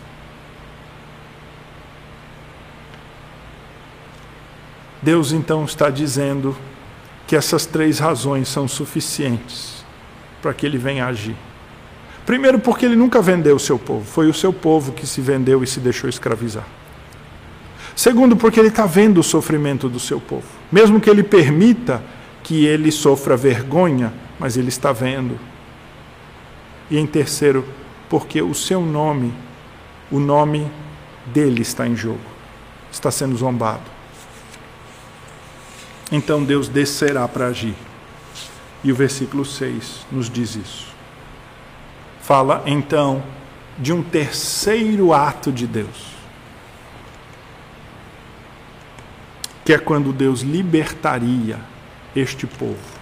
Deus 5.01 5.31
então 5.31 5.65
está 5.65 5.89
dizendo 5.89 6.55
que 7.27 7.35
essas 7.35 7.65
três 7.65 7.99
razões 7.99 8.47
são 8.47 8.67
suficientes 8.67 9.83
para 10.41 10.53
que 10.53 10.65
ele 10.65 10.77
venha 10.77 11.07
agir. 11.07 11.35
Primeiro, 12.25 12.59
porque 12.59 12.85
ele 12.85 12.95
nunca 12.95 13.21
vendeu 13.21 13.55
o 13.55 13.59
seu 13.59 13.77
povo, 13.77 14.03
foi 14.05 14.27
o 14.27 14.33
seu 14.33 14.51
povo 14.51 14.91
que 14.91 15.05
se 15.05 15.21
vendeu 15.21 15.63
e 15.63 15.67
se 15.67 15.79
deixou 15.79 16.09
escravizar. 16.09 16.65
Segundo, 17.95 18.35
porque 18.35 18.59
ele 18.59 18.69
está 18.69 18.85
vendo 18.85 19.19
o 19.19 19.23
sofrimento 19.23 19.87
do 19.87 19.99
seu 19.99 20.19
povo, 20.19 20.45
mesmo 20.71 20.99
que 20.99 21.09
ele 21.09 21.23
permita 21.23 22.03
que 22.43 22.65
ele 22.65 22.91
sofra 22.91 23.37
vergonha, 23.37 24.13
mas 24.39 24.57
ele 24.57 24.69
está 24.69 24.91
vendo. 24.91 25.39
E 26.91 26.97
em 26.97 27.07
terceiro, 27.07 27.65
porque 28.09 28.41
o 28.41 28.53
seu 28.53 28.81
nome, 28.81 29.33
o 30.11 30.19
nome 30.19 30.69
dele 31.27 31.61
está 31.61 31.87
em 31.87 31.95
jogo, 31.95 32.19
está 32.91 33.09
sendo 33.09 33.35
zombado 33.35 33.94
então 36.11 36.43
Deus 36.43 36.67
descerá 36.67 37.27
para 37.27 37.47
agir. 37.47 37.75
E 38.83 38.91
o 38.91 38.95
versículo 38.95 39.43
6 39.43 40.05
nos 40.11 40.29
diz 40.29 40.55
isso. 40.55 40.87
Fala 42.21 42.63
então 42.65 43.23
de 43.77 43.91
um 43.91 44.01
terceiro 44.01 45.13
ato 45.13 45.51
de 45.51 45.67
Deus, 45.67 46.15
que 49.63 49.73
é 49.73 49.77
quando 49.77 50.13
Deus 50.13 50.41
libertaria 50.41 51.59
este 52.15 52.47
povo. 52.47 52.95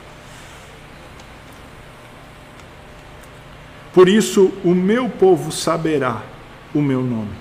Por 3.93 4.09
isso 4.09 4.51
o 4.63 4.73
meu 4.73 5.07
povo 5.07 5.51
saberá 5.51 6.23
o 6.73 6.81
meu 6.81 7.03
nome. 7.03 7.35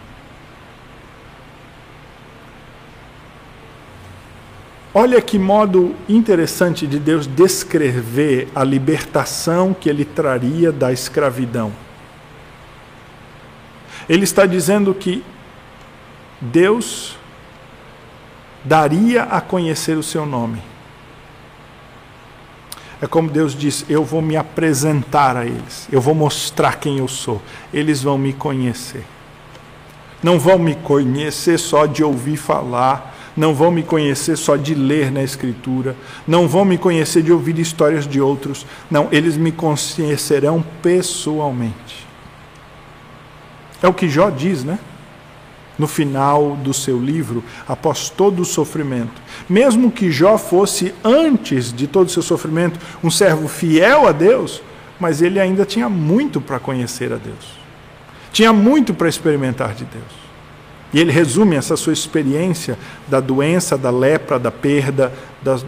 Olha 4.94 5.22
que 5.22 5.38
modo 5.38 5.94
interessante 6.06 6.86
de 6.86 6.98
Deus 6.98 7.26
descrever 7.26 8.48
a 8.54 8.62
libertação 8.62 9.72
que 9.72 9.88
ele 9.88 10.04
traria 10.04 10.70
da 10.70 10.92
escravidão. 10.92 11.72
Ele 14.06 14.24
está 14.24 14.44
dizendo 14.44 14.92
que 14.92 15.24
Deus 16.40 17.16
daria 18.62 19.22
a 19.22 19.40
conhecer 19.40 19.96
o 19.96 20.02
seu 20.02 20.26
nome. 20.26 20.60
É 23.00 23.06
como 23.06 23.30
Deus 23.30 23.54
diz: 23.54 23.86
Eu 23.88 24.04
vou 24.04 24.20
me 24.20 24.36
apresentar 24.36 25.36
a 25.36 25.46
eles, 25.46 25.88
eu 25.90 26.00
vou 26.00 26.14
mostrar 26.14 26.78
quem 26.78 26.98
eu 26.98 27.08
sou, 27.08 27.40
eles 27.72 28.02
vão 28.02 28.18
me 28.18 28.32
conhecer. 28.32 29.04
Não 30.22 30.38
vão 30.38 30.58
me 30.58 30.76
conhecer 30.76 31.58
só 31.58 31.86
de 31.86 32.04
ouvir 32.04 32.36
falar, 32.36 33.11
não 33.36 33.54
vão 33.54 33.70
me 33.70 33.82
conhecer 33.82 34.36
só 34.36 34.56
de 34.56 34.74
ler 34.74 35.10
na 35.10 35.22
Escritura, 35.22 35.96
não 36.26 36.46
vão 36.46 36.64
me 36.64 36.76
conhecer 36.76 37.22
de 37.22 37.32
ouvir 37.32 37.58
histórias 37.58 38.06
de 38.06 38.20
outros, 38.20 38.66
não, 38.90 39.08
eles 39.10 39.36
me 39.36 39.52
conhecerão 39.52 40.64
pessoalmente. 40.82 42.06
É 43.82 43.88
o 43.88 43.94
que 43.94 44.08
Jó 44.08 44.30
diz, 44.30 44.62
né? 44.62 44.78
No 45.78 45.88
final 45.88 46.56
do 46.56 46.72
seu 46.72 46.98
livro, 47.00 47.42
após 47.66 48.10
todo 48.10 48.42
o 48.42 48.44
sofrimento. 48.44 49.20
Mesmo 49.48 49.90
que 49.90 50.12
Jó 50.12 50.38
fosse, 50.38 50.94
antes 51.02 51.72
de 51.72 51.86
todo 51.86 52.06
o 52.06 52.10
seu 52.10 52.22
sofrimento, 52.22 52.78
um 53.02 53.10
servo 53.10 53.48
fiel 53.48 54.06
a 54.06 54.12
Deus, 54.12 54.62
mas 55.00 55.20
ele 55.20 55.40
ainda 55.40 55.64
tinha 55.64 55.88
muito 55.88 56.40
para 56.40 56.60
conhecer 56.60 57.12
a 57.12 57.16
Deus. 57.16 57.60
Tinha 58.32 58.52
muito 58.52 58.94
para 58.94 59.08
experimentar 59.08 59.74
de 59.74 59.84
Deus. 59.84 60.21
E 60.92 61.00
ele 61.00 61.10
resume 61.10 61.56
essa 61.56 61.76
sua 61.76 61.92
experiência 61.92 62.78
da 63.08 63.18
doença, 63.18 63.78
da 63.78 63.90
lepra, 63.90 64.38
da 64.38 64.50
perda 64.50 65.12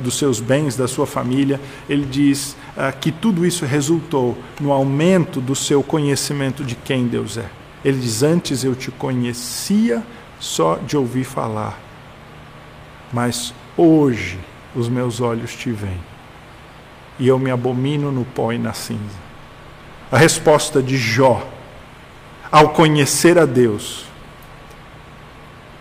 dos 0.02 0.18
seus 0.18 0.38
bens, 0.38 0.76
da 0.76 0.86
sua 0.86 1.06
família. 1.06 1.58
Ele 1.88 2.04
diz 2.04 2.56
ah, 2.76 2.92
que 2.92 3.10
tudo 3.10 3.46
isso 3.46 3.64
resultou 3.64 4.36
no 4.60 4.70
aumento 4.70 5.40
do 5.40 5.54
seu 5.54 5.82
conhecimento 5.82 6.62
de 6.62 6.74
quem 6.74 7.06
Deus 7.06 7.38
é. 7.38 7.46
Ele 7.82 7.98
diz: 7.98 8.22
Antes 8.22 8.64
eu 8.64 8.74
te 8.74 8.90
conhecia 8.90 10.02
só 10.38 10.76
de 10.76 10.96
ouvir 10.96 11.24
falar, 11.24 11.80
mas 13.12 13.54
hoje 13.76 14.38
os 14.74 14.88
meus 14.88 15.20
olhos 15.20 15.54
te 15.54 15.70
veem 15.70 16.14
e 17.18 17.28
eu 17.28 17.38
me 17.38 17.50
abomino 17.50 18.10
no 18.10 18.24
pó 18.24 18.52
e 18.52 18.58
na 18.58 18.72
cinza. 18.72 19.24
A 20.10 20.18
resposta 20.18 20.82
de 20.82 20.96
Jó, 20.96 21.46
ao 22.50 22.70
conhecer 22.70 23.38
a 23.38 23.46
Deus, 23.46 24.06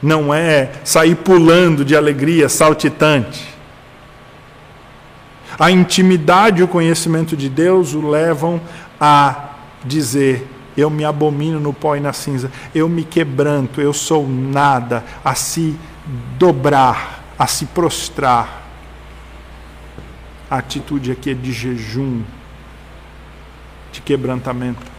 não 0.04 0.34
é 0.34 0.70
sair 0.84 1.16
pulando 1.16 1.86
de 1.86 1.95
alegria, 1.95 2.49
saltitante. 2.49 3.54
A 5.58 5.72
intimidade 5.72 6.60
e 6.60 6.64
o 6.64 6.68
conhecimento 6.68 7.38
de 7.38 7.47
Deus 7.47 7.93
o 7.93 8.08
levam 8.08 8.60
a 8.99 9.51
dizer: 9.86 10.47
Eu 10.76 10.89
me 10.89 11.06
abomino 11.06 11.60
no 11.60 11.72
pó 11.72 11.95
e 11.95 12.01
na 12.01 12.12
cinza, 12.12 12.51
eu 12.76 12.89
me 12.89 13.04
quebranto, 13.04 13.80
eu 13.80 13.93
sou 13.93 14.28
nada, 14.28 15.06
a 15.24 15.34
se 15.36 15.76
dobrar, 16.38 17.24
a 17.39 17.47
se 17.47 17.68
prostrar. 17.68 18.62
A 20.49 20.58
atitude 20.58 21.12
aqui 21.12 21.32
é 21.32 21.34
de 21.34 21.54
jejum, 21.54 22.22
de 23.91 24.01
quebrantamento. 24.01 24.93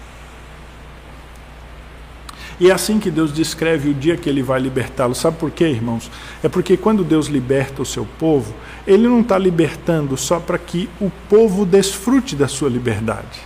E 2.60 2.70
é 2.70 2.72
assim 2.72 3.00
que 3.00 3.10
Deus 3.10 3.32
descreve 3.32 3.90
o 3.90 3.94
dia 3.94 4.16
que 4.16 4.28
ele 4.28 4.42
vai 4.42 4.60
libertá-lo. 4.60 5.14
Sabe 5.14 5.38
por 5.38 5.50
quê, 5.50 5.64
irmãos? 5.66 6.10
É 6.42 6.48
porque 6.48 6.76
quando 6.76 7.02
Deus 7.02 7.26
liberta 7.26 7.82
o 7.82 7.86
seu 7.86 8.06
povo, 8.18 8.54
ele 8.86 9.08
não 9.08 9.20
está 9.20 9.36
libertando 9.36 10.16
só 10.16 10.38
para 10.38 10.58
que 10.58 10.88
o 11.00 11.10
povo 11.28 11.66
desfrute 11.66 12.36
da 12.36 12.46
sua 12.46 12.68
liberdade. 12.68 13.40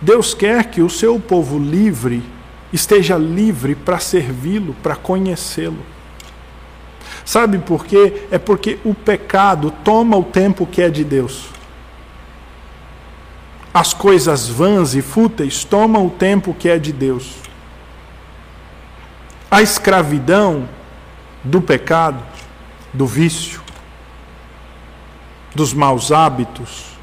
Deus 0.00 0.34
quer 0.34 0.64
que 0.70 0.80
o 0.80 0.90
seu 0.90 1.18
povo 1.20 1.58
livre 1.58 2.22
esteja 2.72 3.16
livre 3.16 3.74
para 3.74 3.98
servi-lo, 3.98 4.74
para 4.82 4.96
conhecê-lo. 4.96 5.78
Sabe 7.24 7.58
por 7.58 7.84
quê? 7.84 8.22
É 8.30 8.38
porque 8.38 8.78
o 8.84 8.94
pecado 8.94 9.72
toma 9.84 10.16
o 10.16 10.22
tempo 10.22 10.66
que 10.66 10.80
é 10.80 10.88
de 10.88 11.04
Deus. 11.04 11.55
As 13.76 13.92
coisas 13.92 14.48
vãs 14.48 14.94
e 14.94 15.02
fúteis 15.02 15.62
tomam 15.62 16.06
o 16.06 16.10
tempo 16.10 16.54
que 16.54 16.66
é 16.66 16.78
de 16.78 16.94
Deus. 16.94 17.34
A 19.50 19.60
escravidão 19.60 20.66
do 21.44 21.60
pecado, 21.60 22.22
do 22.90 23.06
vício, 23.06 23.60
dos 25.54 25.74
maus 25.74 26.10
hábitos, 26.10 26.96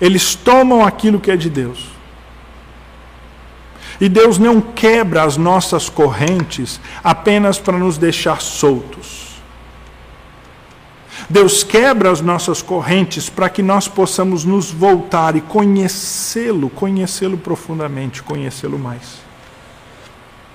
eles 0.00 0.34
tomam 0.34 0.84
aquilo 0.84 1.20
que 1.20 1.30
é 1.30 1.36
de 1.36 1.48
Deus. 1.48 1.86
E 4.00 4.08
Deus 4.08 4.38
não 4.38 4.60
quebra 4.60 5.22
as 5.22 5.36
nossas 5.36 5.88
correntes 5.88 6.80
apenas 7.02 7.60
para 7.60 7.78
nos 7.78 7.96
deixar 7.96 8.40
soltos. 8.40 9.23
Deus 11.28 11.64
quebra 11.64 12.10
as 12.10 12.20
nossas 12.20 12.60
correntes 12.60 13.30
para 13.30 13.48
que 13.48 13.62
nós 13.62 13.88
possamos 13.88 14.44
nos 14.44 14.70
voltar 14.70 15.36
e 15.36 15.40
conhecê-lo, 15.40 16.68
conhecê-lo 16.68 17.38
profundamente, 17.38 18.22
conhecê-lo 18.22 18.78
mais. 18.78 19.22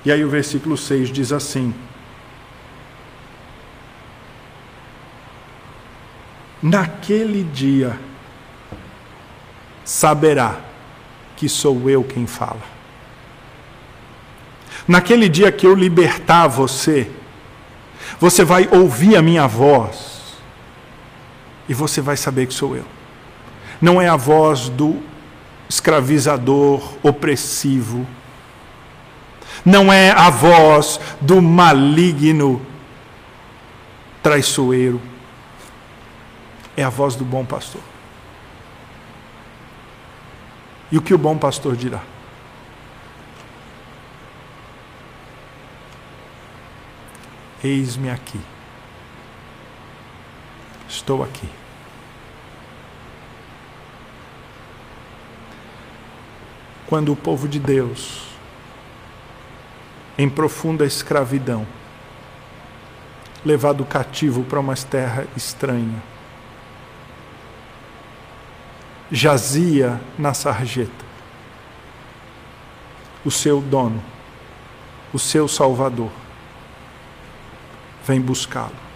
E 0.06 0.12
aí 0.12 0.24
o 0.24 0.30
versículo 0.30 0.78
6 0.78 1.10
diz 1.10 1.32
assim: 1.32 1.74
Naquele 6.62 7.44
dia 7.44 8.00
saberá 9.84 10.60
que 11.36 11.50
sou 11.50 11.90
eu 11.90 12.04
quem 12.04 12.28
fala. 12.28 12.62
Naquele 14.88 15.28
dia 15.28 15.52
que 15.52 15.66
eu 15.66 15.74
libertar 15.74 16.48
você, 16.48 17.10
você 18.20 18.44
vai 18.44 18.68
ouvir 18.72 19.16
a 19.16 19.22
minha 19.22 19.48
voz 19.48 20.09
e 21.70 21.74
você 21.74 22.02
vai 22.02 22.18
saber 22.18 22.48
que 22.48 22.54
sou 22.54 22.76
eu. 22.76 22.86
Não 23.80 24.02
é 24.02 24.10
a 24.10 24.16
voz 24.16 24.68
do 24.70 25.02
escravizador 25.70 26.98
opressivo. 27.04 28.08
Não 29.64 29.94
é 29.94 30.10
a 30.10 30.32
voz 30.32 31.00
do 31.22 31.40
maligno 31.40 32.66
traiçoeiro. 34.24 35.00
É 36.76 36.84
a 36.84 36.90
voz 36.90 37.16
do 37.16 37.24
bom 37.24 37.46
pastor. 37.46 37.82
E 40.92 40.98
o 40.98 41.02
que 41.04 41.14
o 41.14 41.18
bom 41.20 41.38
pastor 41.38 41.76
dirá? 41.76 42.02
Eis-me 47.64 48.10
aqui. 48.10 48.40
Estou 51.00 51.24
aqui. 51.24 51.50
quando 56.90 57.12
o 57.12 57.16
povo 57.16 57.48
de 57.48 57.60
Deus, 57.60 58.24
em 60.18 60.28
profunda 60.28 60.88
escravidão, 60.88 61.64
levado 63.46 63.86
cativo 63.86 64.44
para 64.44 64.60
uma 64.60 64.74
terra 64.74 65.28
estranha, 65.38 66.02
jazia 69.12 70.02
na 70.18 70.34
sarjeta, 70.34 71.06
o 73.24 73.30
seu 73.30 73.62
dono, 73.62 74.04
o 75.14 75.20
seu 75.20 75.48
salvador, 75.48 76.12
vem 78.04 78.20
buscá-lo. 78.20 78.89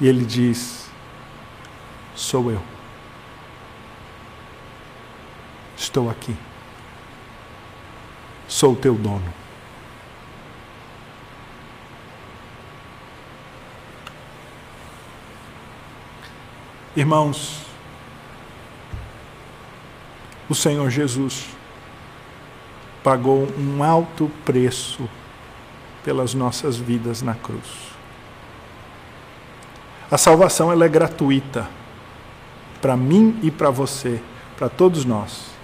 E 0.00 0.06
ele 0.06 0.24
diz: 0.24 0.90
Sou 2.14 2.50
eu. 2.50 2.62
Estou 5.76 6.10
aqui. 6.10 6.36
Sou 8.48 8.72
o 8.72 8.76
teu 8.76 8.94
dono. 8.94 9.32
Irmãos, 16.94 17.60
o 20.48 20.54
Senhor 20.54 20.88
Jesus 20.88 21.46
pagou 23.04 23.46
um 23.58 23.82
alto 23.84 24.30
preço 24.44 25.08
pelas 26.02 26.32
nossas 26.32 26.76
vidas 26.76 27.20
na 27.20 27.34
cruz. 27.34 27.95
A 30.10 30.18
salvação 30.18 30.70
ela 30.70 30.84
é 30.84 30.88
gratuita 30.88 31.68
para 32.80 32.96
mim 32.96 33.38
e 33.42 33.50
para 33.50 33.70
você, 33.70 34.20
para 34.56 34.68
todos 34.68 35.04
nós 35.04 35.56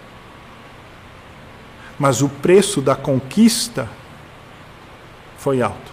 mas 2.02 2.20
o 2.20 2.28
preço 2.28 2.80
da 2.80 2.96
conquista 2.96 3.88
foi 5.38 5.62
alto. 5.62 5.92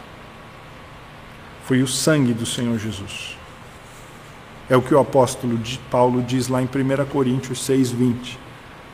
Foi 1.66 1.84
o 1.84 1.88
sangue 1.88 2.34
do 2.34 2.48
Senhor 2.48 2.80
Jesus. 2.80 3.38
É 4.68 4.76
o 4.76 4.82
que 4.82 4.92
o 4.92 5.00
apóstolo 5.00 5.60
Paulo 5.92 6.24
diz 6.24 6.48
lá 6.48 6.64
em 6.64 6.66
1 6.66 7.06
Coríntios 7.06 7.64
6:20, 7.64 8.40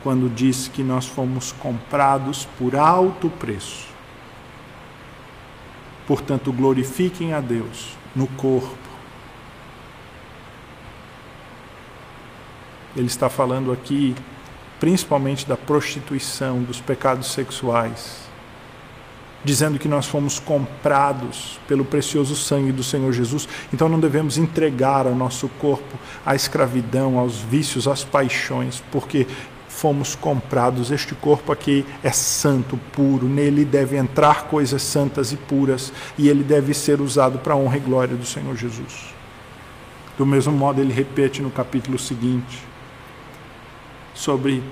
quando 0.02 0.28
diz 0.28 0.68
que 0.68 0.82
nós 0.82 1.06
fomos 1.06 1.52
comprados 1.52 2.46
por 2.58 2.76
alto 2.76 3.30
preço. 3.30 3.88
Portanto, 6.06 6.52
glorifiquem 6.52 7.32
a 7.32 7.40
Deus 7.40 7.96
no 8.14 8.26
corpo. 8.26 8.85
Ele 12.96 13.06
está 13.06 13.28
falando 13.28 13.70
aqui 13.70 14.14
principalmente 14.78 15.46
da 15.46 15.56
prostituição, 15.56 16.62
dos 16.62 16.80
pecados 16.80 17.32
sexuais, 17.32 18.26
dizendo 19.44 19.78
que 19.78 19.88
nós 19.88 20.06
fomos 20.06 20.38
comprados 20.38 21.58
pelo 21.68 21.84
precioso 21.84 22.34
sangue 22.34 22.72
do 22.72 22.82
Senhor 22.82 23.12
Jesus, 23.12 23.48
então 23.72 23.88
não 23.88 24.00
devemos 24.00 24.36
entregar 24.36 25.06
o 25.06 25.14
nosso 25.14 25.48
corpo 25.60 25.98
à 26.24 26.34
escravidão, 26.34 27.18
aos 27.18 27.38
vícios, 27.38 27.86
às 27.86 28.04
paixões, 28.04 28.82
porque 28.90 29.26
fomos 29.68 30.14
comprados. 30.14 30.90
Este 30.90 31.14
corpo 31.14 31.52
aqui 31.52 31.86
é 32.02 32.10
santo, 32.10 32.78
puro, 32.92 33.28
nele 33.28 33.64
deve 33.64 33.96
entrar 33.96 34.44
coisas 34.44 34.82
santas 34.82 35.32
e 35.32 35.36
puras, 35.36 35.92
e 36.18 36.28
ele 36.28 36.42
deve 36.42 36.74
ser 36.74 37.00
usado 37.00 37.38
para 37.38 37.54
a 37.54 37.56
honra 37.56 37.76
e 37.76 37.80
glória 37.80 38.16
do 38.16 38.26
Senhor 38.26 38.56
Jesus. 38.56 39.14
Do 40.18 40.26
mesmo 40.26 40.52
modo, 40.52 40.80
ele 40.80 40.92
repete 40.92 41.40
no 41.42 41.50
capítulo 41.50 41.98
seguinte: 41.98 42.64
sobre 44.16 44.62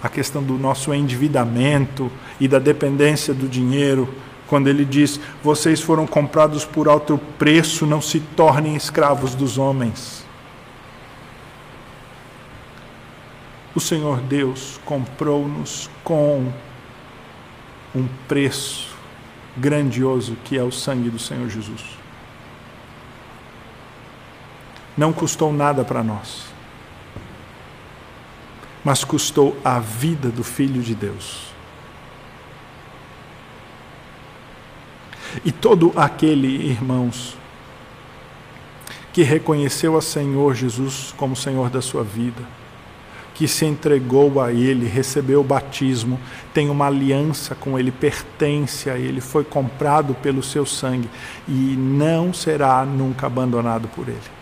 a 0.00 0.08
questão 0.08 0.42
do 0.42 0.56
nosso 0.56 0.94
endividamento 0.94 2.12
e 2.38 2.46
da 2.46 2.58
dependência 2.58 3.34
do 3.34 3.48
dinheiro, 3.48 4.08
quando 4.46 4.68
ele 4.68 4.84
diz: 4.84 5.18
Vocês 5.42 5.80
foram 5.80 6.06
comprados 6.06 6.64
por 6.64 6.86
alto 6.86 7.18
preço, 7.38 7.86
não 7.86 8.00
se 8.00 8.20
tornem 8.20 8.76
escravos 8.76 9.34
dos 9.34 9.58
homens. 9.58 10.24
O 13.74 13.80
Senhor 13.80 14.20
Deus 14.20 14.78
comprou-nos 14.84 15.90
com 16.04 16.52
um 17.94 18.06
preço 18.26 18.96
grandioso 19.56 20.36
que 20.44 20.56
é 20.56 20.62
o 20.62 20.70
sangue 20.70 21.10
do 21.10 21.18
Senhor 21.18 21.48
Jesus. 21.48 21.82
Não 24.96 25.12
custou 25.12 25.52
nada 25.52 25.84
para 25.84 26.02
nós 26.02 26.47
mas 28.88 29.04
custou 29.04 29.54
a 29.62 29.78
vida 29.78 30.30
do 30.30 30.42
Filho 30.42 30.80
de 30.80 30.94
Deus. 30.94 31.48
E 35.44 35.52
todo 35.52 35.92
aquele, 35.94 36.70
irmãos, 36.70 37.36
que 39.12 39.22
reconheceu 39.22 39.94
a 39.94 40.00
Senhor 40.00 40.54
Jesus 40.54 41.12
como 41.18 41.36
Senhor 41.36 41.68
da 41.68 41.82
sua 41.82 42.02
vida, 42.02 42.42
que 43.34 43.46
se 43.46 43.66
entregou 43.66 44.40
a 44.40 44.54
Ele, 44.54 44.86
recebeu 44.86 45.42
o 45.42 45.44
batismo, 45.44 46.18
tem 46.54 46.70
uma 46.70 46.86
aliança 46.86 47.54
com 47.54 47.78
Ele, 47.78 47.92
pertence 47.92 48.88
a 48.88 48.96
Ele, 48.96 49.20
foi 49.20 49.44
comprado 49.44 50.14
pelo 50.14 50.42
seu 50.42 50.64
sangue 50.64 51.10
e 51.46 51.76
não 51.76 52.32
será 52.32 52.86
nunca 52.86 53.26
abandonado 53.26 53.86
por 53.88 54.08
Ele. 54.08 54.37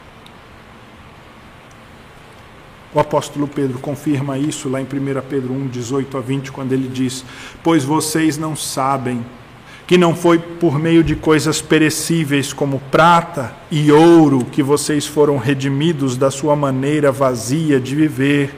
O 2.95 3.01
apóstolo 3.01 3.47
Pedro 3.47 3.78
confirma 3.78 4.39
isso 4.39 4.68
lá 4.68 4.80
em 4.80 4.84
1 4.84 4.89
Pedro 5.28 5.53
1, 5.53 5.66
18 5.68 6.16
a 6.16 6.20
20, 6.20 6.53
quando 6.53 6.72
ele 6.72 6.89
diz: 6.89 7.24
Pois 7.62 7.84
vocês 7.84 8.39
não 8.39 8.57
sabem 8.57 9.24
que 9.87 9.97
não 9.97 10.16
foi 10.16 10.39
por 10.39 10.78
meio 10.78 11.05
de 11.05 11.14
coisas 11.14 11.62
perecíveis 11.62 12.53
como 12.53 12.80
prata 12.91 13.55
e 13.70 13.93
ouro 13.93 14.45
que 14.45 14.62
vocês 14.62 15.07
foram 15.07 15.37
redimidos 15.37 16.16
da 16.16 16.30
sua 16.30 16.57
maneira 16.57 17.12
vazia 17.12 17.78
de 17.78 17.95
viver, 17.95 18.55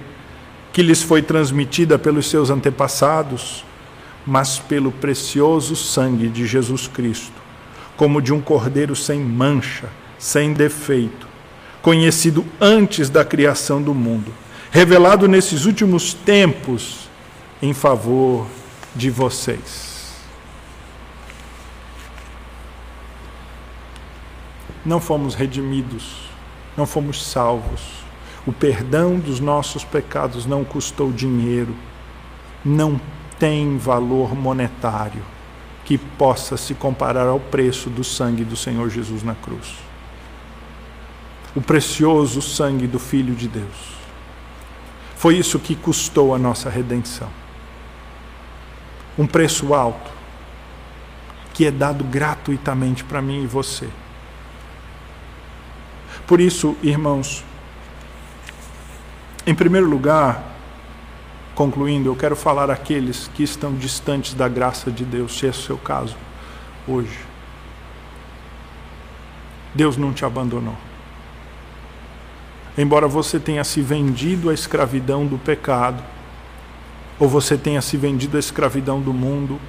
que 0.73 0.83
lhes 0.83 1.03
foi 1.03 1.21
transmitida 1.21 1.99
pelos 1.99 2.31
seus 2.31 2.49
antepassados, 2.49 3.65
mas 4.27 4.59
pelo 4.59 4.91
precioso 4.91 5.77
sangue 5.77 6.29
de 6.29 6.47
Jesus 6.47 6.87
Cristo, 6.87 7.41
como 7.97 8.23
de 8.23 8.33
um 8.33 8.41
cordeiro 8.41 8.97
sem 8.97 9.21
mancha, 9.21 9.89
sem 10.19 10.53
defeito 10.53 11.28
conhecido 11.83 12.45
antes 12.61 13.09
da 13.09 13.25
criação 13.25 13.81
do 13.81 13.95
mundo, 13.95 14.33
revelado 14.71 15.29
nesses 15.29 15.65
últimos 15.65 16.13
tempos 16.13 17.09
em 17.63 17.73
favor 17.73 18.47
de 18.95 19.11
vocês. 19.11 19.89
Não 24.85 25.01
fomos 25.01 25.35
redimidos, 25.35 26.29
não 26.77 26.87
fomos 26.87 27.25
salvos. 27.25 27.81
O 28.47 28.53
perdão 28.53 29.19
dos 29.19 29.41
nossos 29.41 29.85
pecados 29.85 30.47
não 30.47 30.65
custou 30.65 31.13
dinheiro, 31.13 31.75
não 32.65 32.99
tem 33.39 33.77
valor 33.77 34.35
monetário 34.35 35.23
que 35.85 35.97
possa 35.97 36.57
se 36.57 36.75
comparar 36.75 37.27
ao 37.27 37.41
preço 37.41 37.89
do 37.89 38.05
sangue 38.05 38.45
do 38.45 38.57
Senhor 38.57 38.91
Jesus 38.91 39.23
na 39.23 39.35
cruz. 39.35 39.88
O 41.59 41.61
precioso 41.61 42.41
sangue 42.41 42.87
do 42.87 43.01
Filho 43.01 43.35
de 43.35 43.49
Deus. 43.49 43.97
Foi 45.17 45.37
isso 45.37 45.59
que 45.59 45.75
custou 45.75 46.33
a 46.33 46.39
nossa 46.39 46.71
redenção. 46.71 47.29
Um 49.19 49.27
preço 49.27 49.75
alto, 49.75 50.09
que 51.53 51.67
é 51.67 51.73
dado 51.73 52.05
gratuitamente 52.05 53.03
para 53.03 53.21
mim 53.21 53.43
e 53.43 53.47
você. 53.49 53.89
Por 56.29 56.41
isso, 56.41 56.77
irmãos, 56.81 57.43
em 59.45 59.53
primeiro 59.53 59.91
lugar, 59.91 60.55
concluindo, 61.57 62.09
eu 62.09 62.15
quero 62.15 62.37
falar 62.37 62.71
àqueles 62.71 63.29
que 63.35 63.43
estão 63.43 63.75
distantes 63.75 64.33
da 64.33 64.47
graça 64.47 64.93
de 64.93 65.05
Deus, 65.05 65.37
se 65.37 65.49
é 65.49 65.51
o 65.51 65.55
seu 65.55 65.77
caso 65.77 66.17
hoje. 66.87 67.19
Deus 69.75 69.97
não 69.97 70.13
te 70.13 70.25
abandonou. 70.25 70.87
Embora 72.79 73.09
você 73.09 73.41
tenha 73.41 73.65
se 73.65 73.83
vendido 73.83 74.51
à 74.51 74.55
escravidão 74.55 75.27
do 75.27 75.37
pecado, 75.37 76.01
ou 77.19 77.29
você 77.29 77.59
tenha 77.59 77.83
se 77.83 77.97
vendido 77.97 78.37
à 78.37 78.41
escravidão 78.41 79.01
do 79.01 79.13
mundo, 79.13 79.61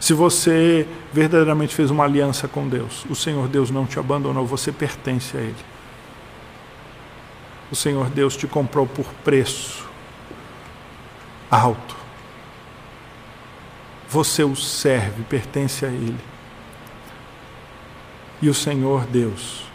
se 0.00 0.12
você 0.12 0.88
verdadeiramente 1.12 1.72
fez 1.72 1.88
uma 1.88 2.02
aliança 2.02 2.48
com 2.48 2.68
Deus, 2.68 3.06
o 3.08 3.14
Senhor 3.14 3.46
Deus 3.46 3.70
não 3.70 3.86
te 3.86 4.00
abandonou, 4.00 4.44
você 4.44 4.72
pertence 4.72 5.36
a 5.36 5.40
Ele. 5.40 5.54
O 7.70 7.76
Senhor 7.76 8.10
Deus 8.10 8.36
te 8.36 8.48
comprou 8.48 8.84
por 8.84 9.06
preço 9.24 9.88
alto. 11.48 11.94
Você 14.08 14.42
o 14.42 14.56
serve, 14.56 15.22
pertence 15.22 15.86
a 15.86 15.88
Ele. 15.88 16.18
E 18.42 18.48
o 18.48 18.54
Senhor 18.54 19.06
Deus 19.06 19.71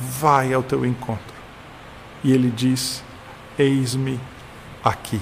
vai 0.00 0.52
ao 0.52 0.62
teu 0.62 0.84
encontro. 0.86 1.34
E 2.24 2.32
Ele 2.32 2.50
diz: 2.50 3.02
Eis-me 3.58 4.18
aqui. 4.82 5.20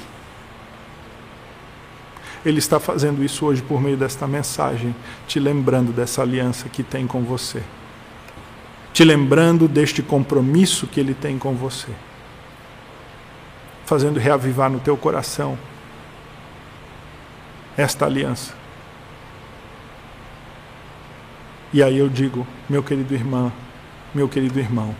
Ele 2.44 2.58
está 2.58 2.78
fazendo 2.78 3.24
isso 3.24 3.44
hoje 3.44 3.60
por 3.60 3.80
meio 3.80 3.96
desta 3.96 4.26
mensagem, 4.26 4.94
te 5.26 5.40
lembrando 5.40 5.92
dessa 5.92 6.22
aliança 6.22 6.68
que 6.68 6.82
tem 6.82 7.06
com 7.06 7.22
você, 7.22 7.62
te 8.92 9.04
lembrando 9.04 9.66
deste 9.66 10.02
compromisso 10.02 10.86
que 10.86 11.00
ele 11.00 11.14
tem 11.14 11.38
com 11.38 11.54
você, 11.54 11.88
fazendo 13.84 14.20
reavivar 14.20 14.70
no 14.70 14.78
teu 14.78 14.96
coração 14.96 15.58
esta 17.76 18.06
aliança. 18.06 18.54
E 21.72 21.82
aí 21.82 21.98
eu 21.98 22.08
digo, 22.08 22.46
meu 22.68 22.82
querido 22.82 23.12
irmão, 23.14 23.52
meu 24.14 24.28
querido 24.28 24.58
irmão, 24.58 24.94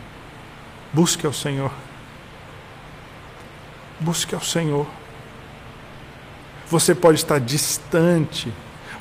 busque 0.93 1.27
ao 1.27 1.33
Senhor. 1.33 1.73
Busque 4.01 4.35
ao 4.35 4.41
Senhor. 4.41 4.87
Você 6.69 6.95
pode 6.95 7.19
estar 7.19 7.41
distante, 7.41 8.53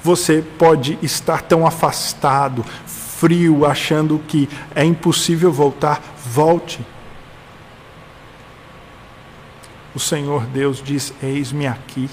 você 0.01 0.41
pode 0.41 0.97
estar 1.01 1.41
tão 1.41 1.67
afastado, 1.67 2.63
frio, 2.85 3.65
achando 3.65 4.19
que 4.27 4.49
é 4.73 4.83
impossível 4.83 5.51
voltar. 5.51 6.01
Volte. 6.25 6.79
O 9.93 9.99
Senhor 9.99 10.45
Deus 10.45 10.81
diz: 10.81 11.13
Eis-me 11.21 11.67
aqui. 11.67 12.09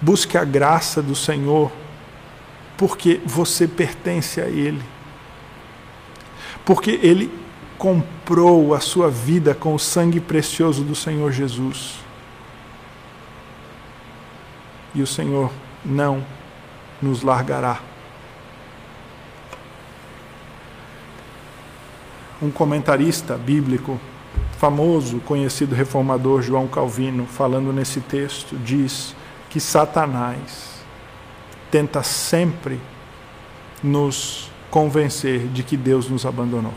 Busque 0.00 0.36
a 0.36 0.44
graça 0.44 1.00
do 1.00 1.14
Senhor, 1.14 1.72
porque 2.76 3.20
você 3.24 3.66
pertence 3.66 4.40
a 4.40 4.46
Ele. 4.46 4.82
Porque 6.66 7.00
Ele 7.02 7.32
comprou 7.78 8.74
a 8.74 8.80
sua 8.80 9.08
vida 9.08 9.54
com 9.54 9.74
o 9.74 9.78
sangue 9.78 10.20
precioso 10.20 10.82
do 10.82 10.94
Senhor 10.94 11.32
Jesus 11.32 12.04
e 14.94 15.02
o 15.02 15.06
Senhor 15.06 15.52
não 15.84 16.24
nos 17.00 17.22
largará. 17.22 17.80
Um 22.42 22.50
comentarista 22.50 23.36
bíblico 23.36 24.00
famoso, 24.58 25.20
conhecido 25.20 25.74
reformador 25.74 26.42
João 26.42 26.66
Calvino, 26.66 27.26
falando 27.26 27.72
nesse 27.72 28.00
texto, 28.00 28.56
diz 28.56 29.14
que 29.50 29.60
Satanás 29.60 30.80
tenta 31.70 32.02
sempre 32.02 32.80
nos 33.82 34.50
convencer 34.76 35.46
de 35.54 35.62
que 35.62 35.74
Deus 35.74 36.06
nos 36.06 36.26
abandonou. 36.26 36.74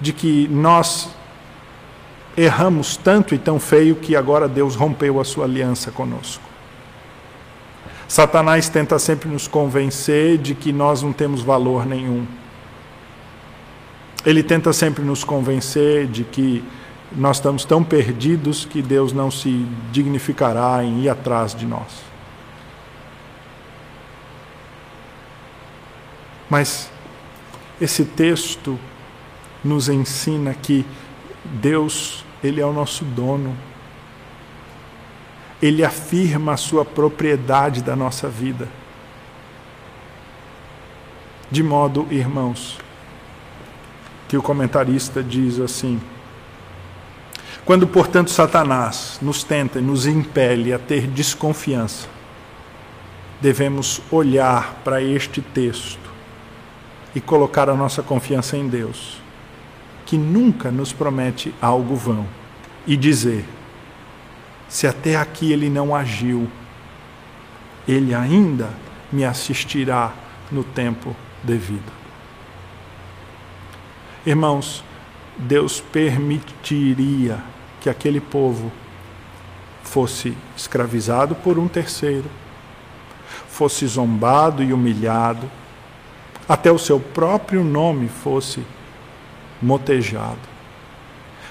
De 0.00 0.12
que 0.12 0.46
nós 0.46 1.08
erramos 2.36 2.96
tanto 2.96 3.34
e 3.34 3.38
tão 3.38 3.58
feio 3.58 3.96
que 3.96 4.14
agora 4.14 4.46
Deus 4.46 4.76
rompeu 4.76 5.20
a 5.20 5.24
sua 5.24 5.46
aliança 5.46 5.90
conosco. 5.90 6.44
Satanás 8.06 8.68
tenta 8.68 9.00
sempre 9.00 9.28
nos 9.28 9.48
convencer 9.48 10.38
de 10.38 10.54
que 10.54 10.72
nós 10.72 11.02
não 11.02 11.12
temos 11.12 11.42
valor 11.42 11.84
nenhum. 11.84 12.24
Ele 14.24 14.44
tenta 14.44 14.72
sempre 14.72 15.04
nos 15.04 15.24
convencer 15.24 16.06
de 16.06 16.22
que 16.22 16.62
nós 17.16 17.38
estamos 17.38 17.64
tão 17.64 17.82
perdidos 17.82 18.64
que 18.64 18.80
Deus 18.80 19.12
não 19.12 19.28
se 19.28 19.66
dignificará 19.90 20.84
em 20.84 21.00
ir 21.00 21.08
atrás 21.08 21.52
de 21.52 21.66
nós. 21.66 22.07
Mas 26.48 26.90
esse 27.80 28.04
texto 28.04 28.78
nos 29.64 29.88
ensina 29.88 30.54
que 30.54 30.84
Deus, 31.44 32.24
ele 32.42 32.60
é 32.60 32.66
o 32.66 32.72
nosso 32.72 33.04
dono 33.04 33.56
ele 35.60 35.84
afirma 35.84 36.52
a 36.52 36.56
sua 36.56 36.84
propriedade 36.84 37.82
da 37.82 37.96
nossa 37.96 38.28
vida. 38.28 38.68
De 41.50 41.62
modo, 41.62 42.06
irmãos, 42.10 42.78
que 44.28 44.36
o 44.36 44.42
comentarista 44.42 45.22
diz 45.22 45.58
assim: 45.58 46.00
quando, 47.64 47.86
portanto, 47.86 48.30
Satanás 48.30 49.18
nos 49.20 49.42
tenta 49.42 49.78
e 49.78 49.82
nos 49.82 50.06
impele 50.06 50.72
a 50.72 50.78
ter 50.78 51.06
desconfiança, 51.06 52.06
devemos 53.40 54.00
olhar 54.10 54.74
para 54.84 55.02
este 55.02 55.40
texto 55.40 56.07
e 57.18 57.20
colocar 57.20 57.68
a 57.68 57.74
nossa 57.74 58.00
confiança 58.00 58.56
em 58.56 58.68
Deus, 58.68 59.20
que 60.06 60.16
nunca 60.16 60.70
nos 60.70 60.92
promete 60.92 61.52
algo 61.60 61.96
vão, 61.96 62.24
e 62.86 62.96
dizer: 62.96 63.44
se 64.68 64.86
até 64.86 65.16
aqui 65.16 65.50
ele 65.50 65.68
não 65.68 65.96
agiu, 65.96 66.48
ele 67.88 68.14
ainda 68.14 68.70
me 69.10 69.24
assistirá 69.24 70.12
no 70.48 70.62
tempo 70.62 71.16
devido. 71.42 71.92
Irmãos, 74.24 74.84
Deus 75.36 75.80
permitiria 75.80 77.42
que 77.80 77.90
aquele 77.90 78.20
povo 78.20 78.70
fosse 79.82 80.36
escravizado 80.56 81.34
por 81.34 81.58
um 81.58 81.66
terceiro, 81.66 82.30
fosse 83.48 83.84
zombado 83.88 84.62
e 84.62 84.72
humilhado, 84.72 85.50
até 86.48 86.72
o 86.72 86.78
seu 86.78 86.98
próprio 86.98 87.62
nome 87.62 88.08
fosse 88.08 88.64
motejado 89.60 90.58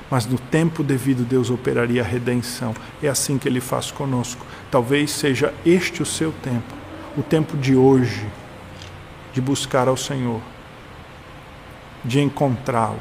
mas 0.10 0.26
no 0.26 0.38
tempo 0.38 0.84
devido 0.84 1.26
Deus 1.26 1.50
operaria 1.50 2.02
a 2.02 2.06
redenção. 2.06 2.74
É 3.02 3.08
assim 3.08 3.38
que 3.38 3.48
ele 3.48 3.60
faz 3.60 3.92
conosco. 3.92 4.46
Talvez 4.72 5.12
seja 5.12 5.54
este 5.66 6.02
o 6.02 6.06
seu 6.06 6.32
tempo, 6.32 6.74
o 7.18 7.24
tempo 7.24 7.58
de 7.58 7.76
hoje, 7.76 8.26
de 9.34 9.42
buscar 9.42 9.88
ao 9.88 9.98
Senhor, 9.98 10.42
de 12.04 12.22
encontrá-lo, 12.22 13.00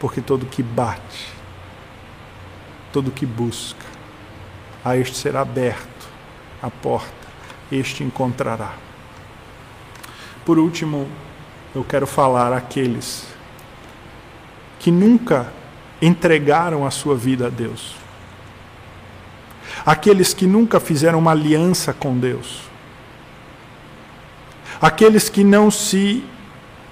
porque 0.00 0.20
todo 0.20 0.46
que 0.46 0.62
bate, 0.62 1.28
todo 2.92 3.10
que 3.10 3.26
busca, 3.26 3.86
a 4.84 4.96
este 4.96 5.16
será 5.16 5.42
aberto 5.42 6.08
a 6.60 6.70
porta, 6.70 7.28
este 7.70 8.02
encontrará. 8.02 8.87
Por 10.48 10.58
último, 10.58 11.06
eu 11.74 11.84
quero 11.84 12.06
falar 12.06 12.54
àqueles 12.54 13.26
que 14.78 14.90
nunca 14.90 15.52
entregaram 16.00 16.86
a 16.86 16.90
sua 16.90 17.14
vida 17.14 17.48
a 17.48 17.50
Deus, 17.50 17.94
aqueles 19.84 20.32
que 20.32 20.46
nunca 20.46 20.80
fizeram 20.80 21.18
uma 21.18 21.32
aliança 21.32 21.92
com 21.92 22.18
Deus, 22.18 22.62
aqueles 24.80 25.28
que 25.28 25.44
não 25.44 25.70
se 25.70 26.24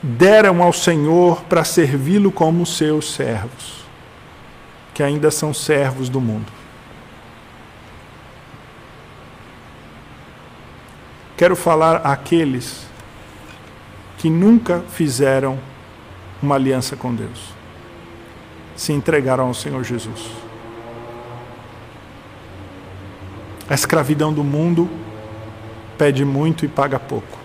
deram 0.03 0.63
ao 0.63 0.71
Senhor 0.75 1.43
para 1.45 1.65
servi-lo 1.65 2.31
como 2.31 2.67
seus 2.67 3.15
servos, 3.15 3.87
que 4.93 5.03
ainda 5.03 5.31
são 5.31 5.55
servos 5.55 6.11
do 6.11 6.21
mundo. 6.21 6.53
Quero 11.39 11.57
falar 11.57 12.03
àqueles 12.05 12.86
que 14.19 14.31
nunca 14.31 14.81
fizeram 14.89 15.59
uma 16.43 16.55
aliança 16.55 16.97
com 16.97 17.15
Deus, 17.15 17.51
se 18.75 18.93
entregaram 18.93 19.47
ao 19.47 19.55
Senhor 19.55 19.83
Jesus. 19.85 20.31
A 23.69 23.75
escravidão 23.75 24.33
do 24.33 24.45
mundo 24.45 24.89
pede 25.99 26.25
muito 26.25 26.65
e 26.65 26.69
paga 26.69 26.99
pouco. 26.99 27.39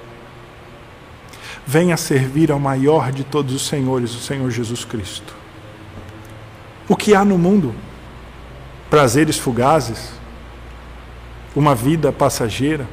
Venha 1.65 1.97
servir 1.97 2.51
ao 2.51 2.59
maior 2.59 3.11
de 3.11 3.23
todos 3.23 3.53
os 3.53 3.67
senhores, 3.67 4.13
o 4.13 4.19
Senhor 4.19 4.49
Jesus 4.51 4.83
Cristo. 4.85 5.33
O 6.87 6.95
que 6.95 7.15
há 7.15 7.23
no 7.23 7.37
mundo? 7.37 7.73
Prazeres 8.89 9.37
fugazes? 9.37 10.11
Uma 11.55 11.73
vida 11.73 12.11
passageira? 12.11 12.85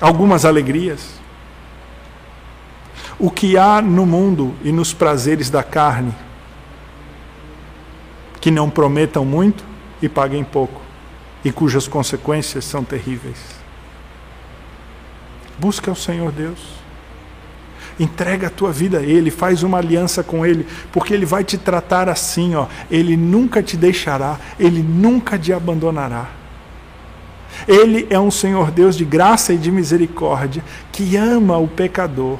Algumas 0.00 0.44
alegrias? 0.44 1.15
O 3.18 3.30
que 3.30 3.56
há 3.56 3.80
no 3.80 4.04
mundo 4.04 4.54
e 4.62 4.70
nos 4.70 4.92
prazeres 4.92 5.48
da 5.48 5.62
carne 5.62 6.14
que 8.46 8.50
não 8.52 8.70
prometam 8.70 9.24
muito 9.24 9.64
e 10.00 10.08
paguem 10.08 10.44
pouco, 10.44 10.80
e 11.44 11.50
cujas 11.50 11.88
consequências 11.88 12.64
são 12.64 12.84
terríveis. 12.84 13.38
Busca 15.58 15.90
o 15.90 15.96
Senhor 15.96 16.30
Deus. 16.30 16.60
Entrega 17.98 18.46
a 18.46 18.50
tua 18.50 18.70
vida 18.70 18.98
a 18.98 19.02
Ele, 19.02 19.32
faz 19.32 19.64
uma 19.64 19.78
aliança 19.78 20.22
com 20.22 20.46
Ele, 20.46 20.64
porque 20.92 21.12
Ele 21.12 21.26
vai 21.26 21.42
te 21.42 21.58
tratar 21.58 22.08
assim, 22.08 22.54
ó. 22.54 22.66
Ele 22.88 23.16
nunca 23.16 23.62
te 23.62 23.76
deixará, 23.76 24.38
Ele 24.60 24.80
nunca 24.80 25.36
te 25.36 25.52
abandonará. 25.52 26.28
Ele 27.66 28.06
é 28.10 28.20
um 28.20 28.30
Senhor 28.30 28.70
Deus 28.70 28.96
de 28.96 29.04
graça 29.04 29.52
e 29.52 29.58
de 29.58 29.72
misericórdia, 29.72 30.62
que 30.92 31.16
ama 31.16 31.56
o 31.56 31.66
pecador, 31.66 32.38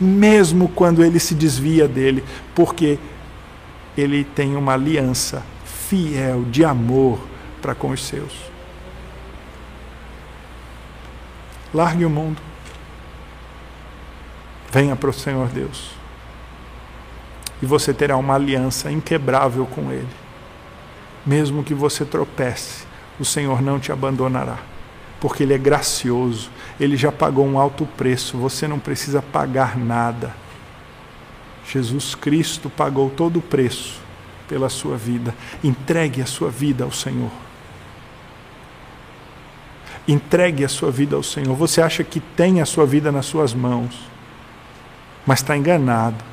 mesmo 0.00 0.68
quando 0.68 1.04
ele 1.04 1.18
se 1.18 1.34
desvia 1.34 1.86
dele, 1.86 2.24
porque 2.54 2.98
ele 3.96 4.24
tem 4.24 4.56
uma 4.56 4.72
aliança 4.72 5.42
fiel 5.64 6.44
de 6.44 6.64
amor 6.64 7.20
para 7.60 7.74
com 7.74 7.90
os 7.90 8.04
seus. 8.04 8.32
Largue 11.74 12.04
o 12.04 12.10
mundo. 12.10 12.40
Venha 14.72 14.96
para 14.96 15.10
o 15.10 15.12
Senhor 15.12 15.48
Deus. 15.48 15.90
E 17.62 17.66
você 17.66 17.92
terá 17.92 18.16
uma 18.16 18.34
aliança 18.34 18.90
inquebrável 18.90 19.66
com 19.66 19.90
Ele. 19.92 20.08
Mesmo 21.26 21.62
que 21.62 21.74
você 21.74 22.04
tropece, 22.04 22.84
o 23.18 23.24
Senhor 23.24 23.60
não 23.60 23.78
te 23.78 23.92
abandonará. 23.92 24.58
Porque 25.20 25.42
Ele 25.42 25.54
é 25.54 25.58
gracioso, 25.58 26.50
Ele 26.80 26.96
já 26.96 27.12
pagou 27.12 27.46
um 27.46 27.58
alto 27.58 27.84
preço, 27.84 28.38
você 28.38 28.66
não 28.66 28.78
precisa 28.78 29.20
pagar 29.20 29.76
nada. 29.76 30.34
Jesus 31.70 32.14
Cristo 32.14 32.70
pagou 32.70 33.10
todo 33.10 33.38
o 33.38 33.42
preço 33.42 34.00
pela 34.48 34.70
sua 34.70 34.96
vida. 34.96 35.34
Entregue 35.62 36.22
a 36.22 36.26
sua 36.26 36.50
vida 36.50 36.82
ao 36.82 36.90
Senhor. 36.90 37.30
Entregue 40.08 40.64
a 40.64 40.68
sua 40.68 40.90
vida 40.90 41.14
ao 41.14 41.22
Senhor. 41.22 41.54
Você 41.54 41.82
acha 41.82 42.02
que 42.02 42.18
tem 42.18 42.60
a 42.60 42.66
sua 42.66 42.86
vida 42.86 43.12
nas 43.12 43.26
suas 43.26 43.52
mãos, 43.52 43.94
mas 45.26 45.40
está 45.40 45.56
enganado. 45.56 46.24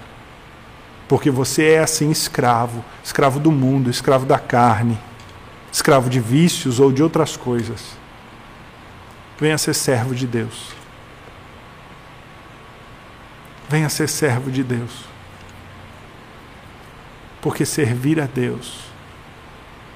Porque 1.07 1.29
você 1.29 1.73
é 1.73 1.79
assim 1.79 2.09
escravo, 2.09 2.83
escravo 3.03 3.39
do 3.39 3.51
mundo, 3.51 3.89
escravo 3.89 4.25
da 4.25 4.39
carne, 4.39 4.97
escravo 5.71 6.09
de 6.09 6.19
vícios 6.19 6.79
ou 6.79 6.91
de 6.91 7.03
outras 7.03 7.37
coisas. 7.37 7.97
Venha 9.39 9.57
ser 9.57 9.75
servo 9.75 10.15
de 10.15 10.25
Deus. 10.25 10.73
Venha 13.69 13.87
ser 13.87 14.09
servo 14.09 14.49
de 14.49 14.63
Deus. 14.63 15.05
Porque 17.39 17.63
servir 17.63 18.19
a 18.19 18.25
Deus 18.25 18.85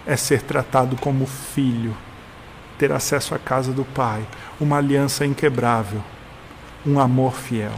é 0.05 0.15
ser 0.15 0.43
tratado 0.43 0.95
como 0.95 1.25
filho, 1.25 1.97
ter 2.77 2.91
acesso 2.91 3.33
à 3.33 3.39
casa 3.39 3.73
do 3.73 3.83
Pai, 3.83 4.25
uma 4.59 4.77
aliança 4.77 5.25
inquebrável, 5.25 6.03
um 6.85 6.99
amor 6.99 7.33
fiel. 7.33 7.73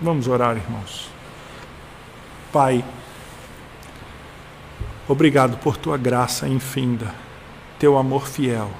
Vamos 0.00 0.28
orar, 0.28 0.56
irmãos. 0.56 1.10
Pai, 2.50 2.82
obrigado 5.06 5.58
por 5.58 5.76
tua 5.76 5.98
graça 5.98 6.48
infinda, 6.48 7.14
teu 7.78 7.98
amor 7.98 8.26
fiel 8.26 8.70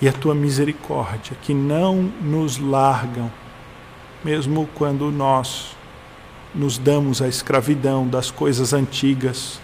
e 0.00 0.08
a 0.08 0.12
tua 0.12 0.34
misericórdia, 0.34 1.36
que 1.42 1.52
não 1.52 1.96
nos 2.20 2.58
largam, 2.58 3.30
mesmo 4.24 4.68
quando 4.74 5.10
nós 5.10 5.76
nos 6.54 6.78
damos 6.78 7.20
à 7.20 7.28
escravidão 7.28 8.06
das 8.06 8.30
coisas 8.30 8.72
antigas, 8.72 9.60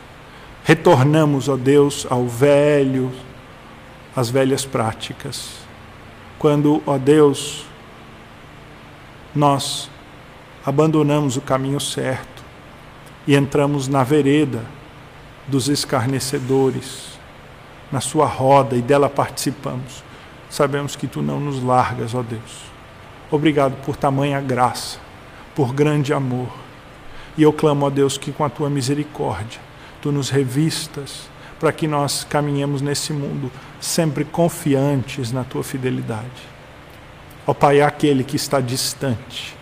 retornamos, 0.64 1.48
ó 1.48 1.56
Deus, 1.56 2.06
ao 2.10 2.26
velho, 2.26 3.10
às 4.14 4.28
velhas 4.28 4.64
práticas. 4.64 5.50
Quando, 6.38 6.82
ó 6.86 6.98
Deus, 6.98 7.64
nós 9.34 9.90
abandonamos 10.64 11.36
o 11.36 11.40
caminho 11.40 11.80
certo 11.80 12.42
e 13.26 13.34
entramos 13.34 13.88
na 13.88 14.02
vereda 14.02 14.64
dos 15.46 15.68
escarnecedores, 15.68 17.18
na 17.90 18.00
sua 18.00 18.26
roda 18.26 18.76
e 18.76 18.82
dela 18.82 19.08
participamos. 19.08 20.02
Sabemos 20.54 20.94
que 20.94 21.08
tu 21.08 21.20
não 21.20 21.40
nos 21.40 21.60
largas, 21.60 22.14
ó 22.14 22.22
Deus. 22.22 22.62
Obrigado 23.28 23.74
por 23.84 23.96
tamanha 23.96 24.40
graça, 24.40 25.00
por 25.52 25.74
grande 25.74 26.12
amor 26.12 26.46
e 27.36 27.42
eu 27.42 27.52
clamo 27.52 27.84
a 27.84 27.90
Deus 27.90 28.16
que 28.16 28.30
com 28.30 28.44
a 28.44 28.48
tua 28.48 28.70
misericórdia 28.70 29.60
tu 30.00 30.12
nos 30.12 30.30
revistas 30.30 31.28
para 31.58 31.72
que 31.72 31.88
nós 31.88 32.22
caminhemos 32.22 32.80
nesse 32.80 33.12
mundo 33.12 33.50
sempre 33.80 34.24
confiantes 34.24 35.32
na 35.32 35.42
tua 35.42 35.64
fidelidade. 35.64 36.48
Ó 37.44 37.52
Pai, 37.52 37.80
aquele 37.80 38.22
que 38.22 38.36
está 38.36 38.60
distante, 38.60 39.56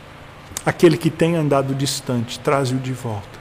aquele 0.67 0.99
que 0.99 1.09
tem 1.09 1.37
andado 1.37 1.75
distante, 1.75 2.39
traze-o 2.39 2.79
de 2.79 2.93
volta. 2.93 3.41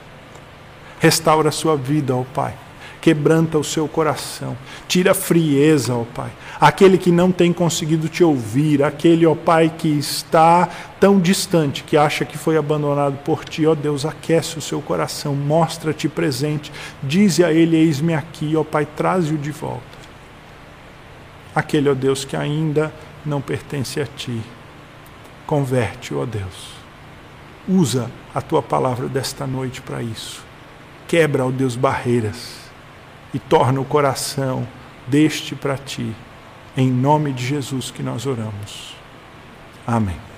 Restaura 1.00 1.50
a 1.50 1.52
sua 1.52 1.76
vida, 1.76 2.16
ó 2.16 2.24
Pai 2.24 2.61
quebranta 3.02 3.58
o 3.58 3.64
seu 3.64 3.88
coração, 3.88 4.56
tira 4.86 5.10
a 5.10 5.14
frieza, 5.14 5.92
ó 5.92 6.04
Pai. 6.04 6.30
Aquele 6.60 6.96
que 6.96 7.10
não 7.10 7.32
tem 7.32 7.52
conseguido 7.52 8.08
te 8.08 8.22
ouvir, 8.22 8.80
aquele, 8.84 9.26
ó 9.26 9.34
Pai, 9.34 9.74
que 9.76 9.88
está 9.88 10.68
tão 11.00 11.18
distante, 11.18 11.82
que 11.82 11.96
acha 11.96 12.24
que 12.24 12.38
foi 12.38 12.56
abandonado 12.56 13.18
por 13.24 13.44
ti, 13.44 13.66
ó 13.66 13.74
Deus, 13.74 14.06
aquece 14.06 14.56
o 14.56 14.60
seu 14.60 14.80
coração, 14.80 15.34
mostra-te 15.34 16.08
presente, 16.08 16.72
dize 17.02 17.42
a 17.44 17.52
ele: 17.52 17.76
Eis-me 17.76 18.14
aqui, 18.14 18.54
ó 18.54 18.62
Pai, 18.62 18.86
traze-o 18.86 19.36
de 19.36 19.50
volta. 19.50 19.82
Aquele, 21.52 21.90
ó 21.90 21.94
Deus, 21.94 22.24
que 22.24 22.36
ainda 22.36 22.94
não 23.26 23.40
pertence 23.40 24.00
a 24.00 24.06
ti, 24.06 24.40
converte, 25.44 26.14
ó 26.14 26.24
Deus. 26.24 26.70
Usa 27.68 28.08
a 28.32 28.40
tua 28.40 28.62
palavra 28.62 29.08
desta 29.08 29.44
noite 29.44 29.82
para 29.82 30.00
isso. 30.00 30.44
Quebra, 31.08 31.44
ó 31.44 31.50
Deus, 31.50 31.74
barreiras 31.74 32.61
e 33.32 33.38
torna 33.38 33.80
o 33.80 33.84
coração 33.84 34.66
deste 35.06 35.54
para 35.54 35.76
ti. 35.76 36.14
Em 36.76 36.90
nome 36.90 37.32
de 37.32 37.44
Jesus 37.44 37.90
que 37.90 38.02
nós 38.02 38.26
oramos. 38.26 38.94
Amém. 39.86 40.31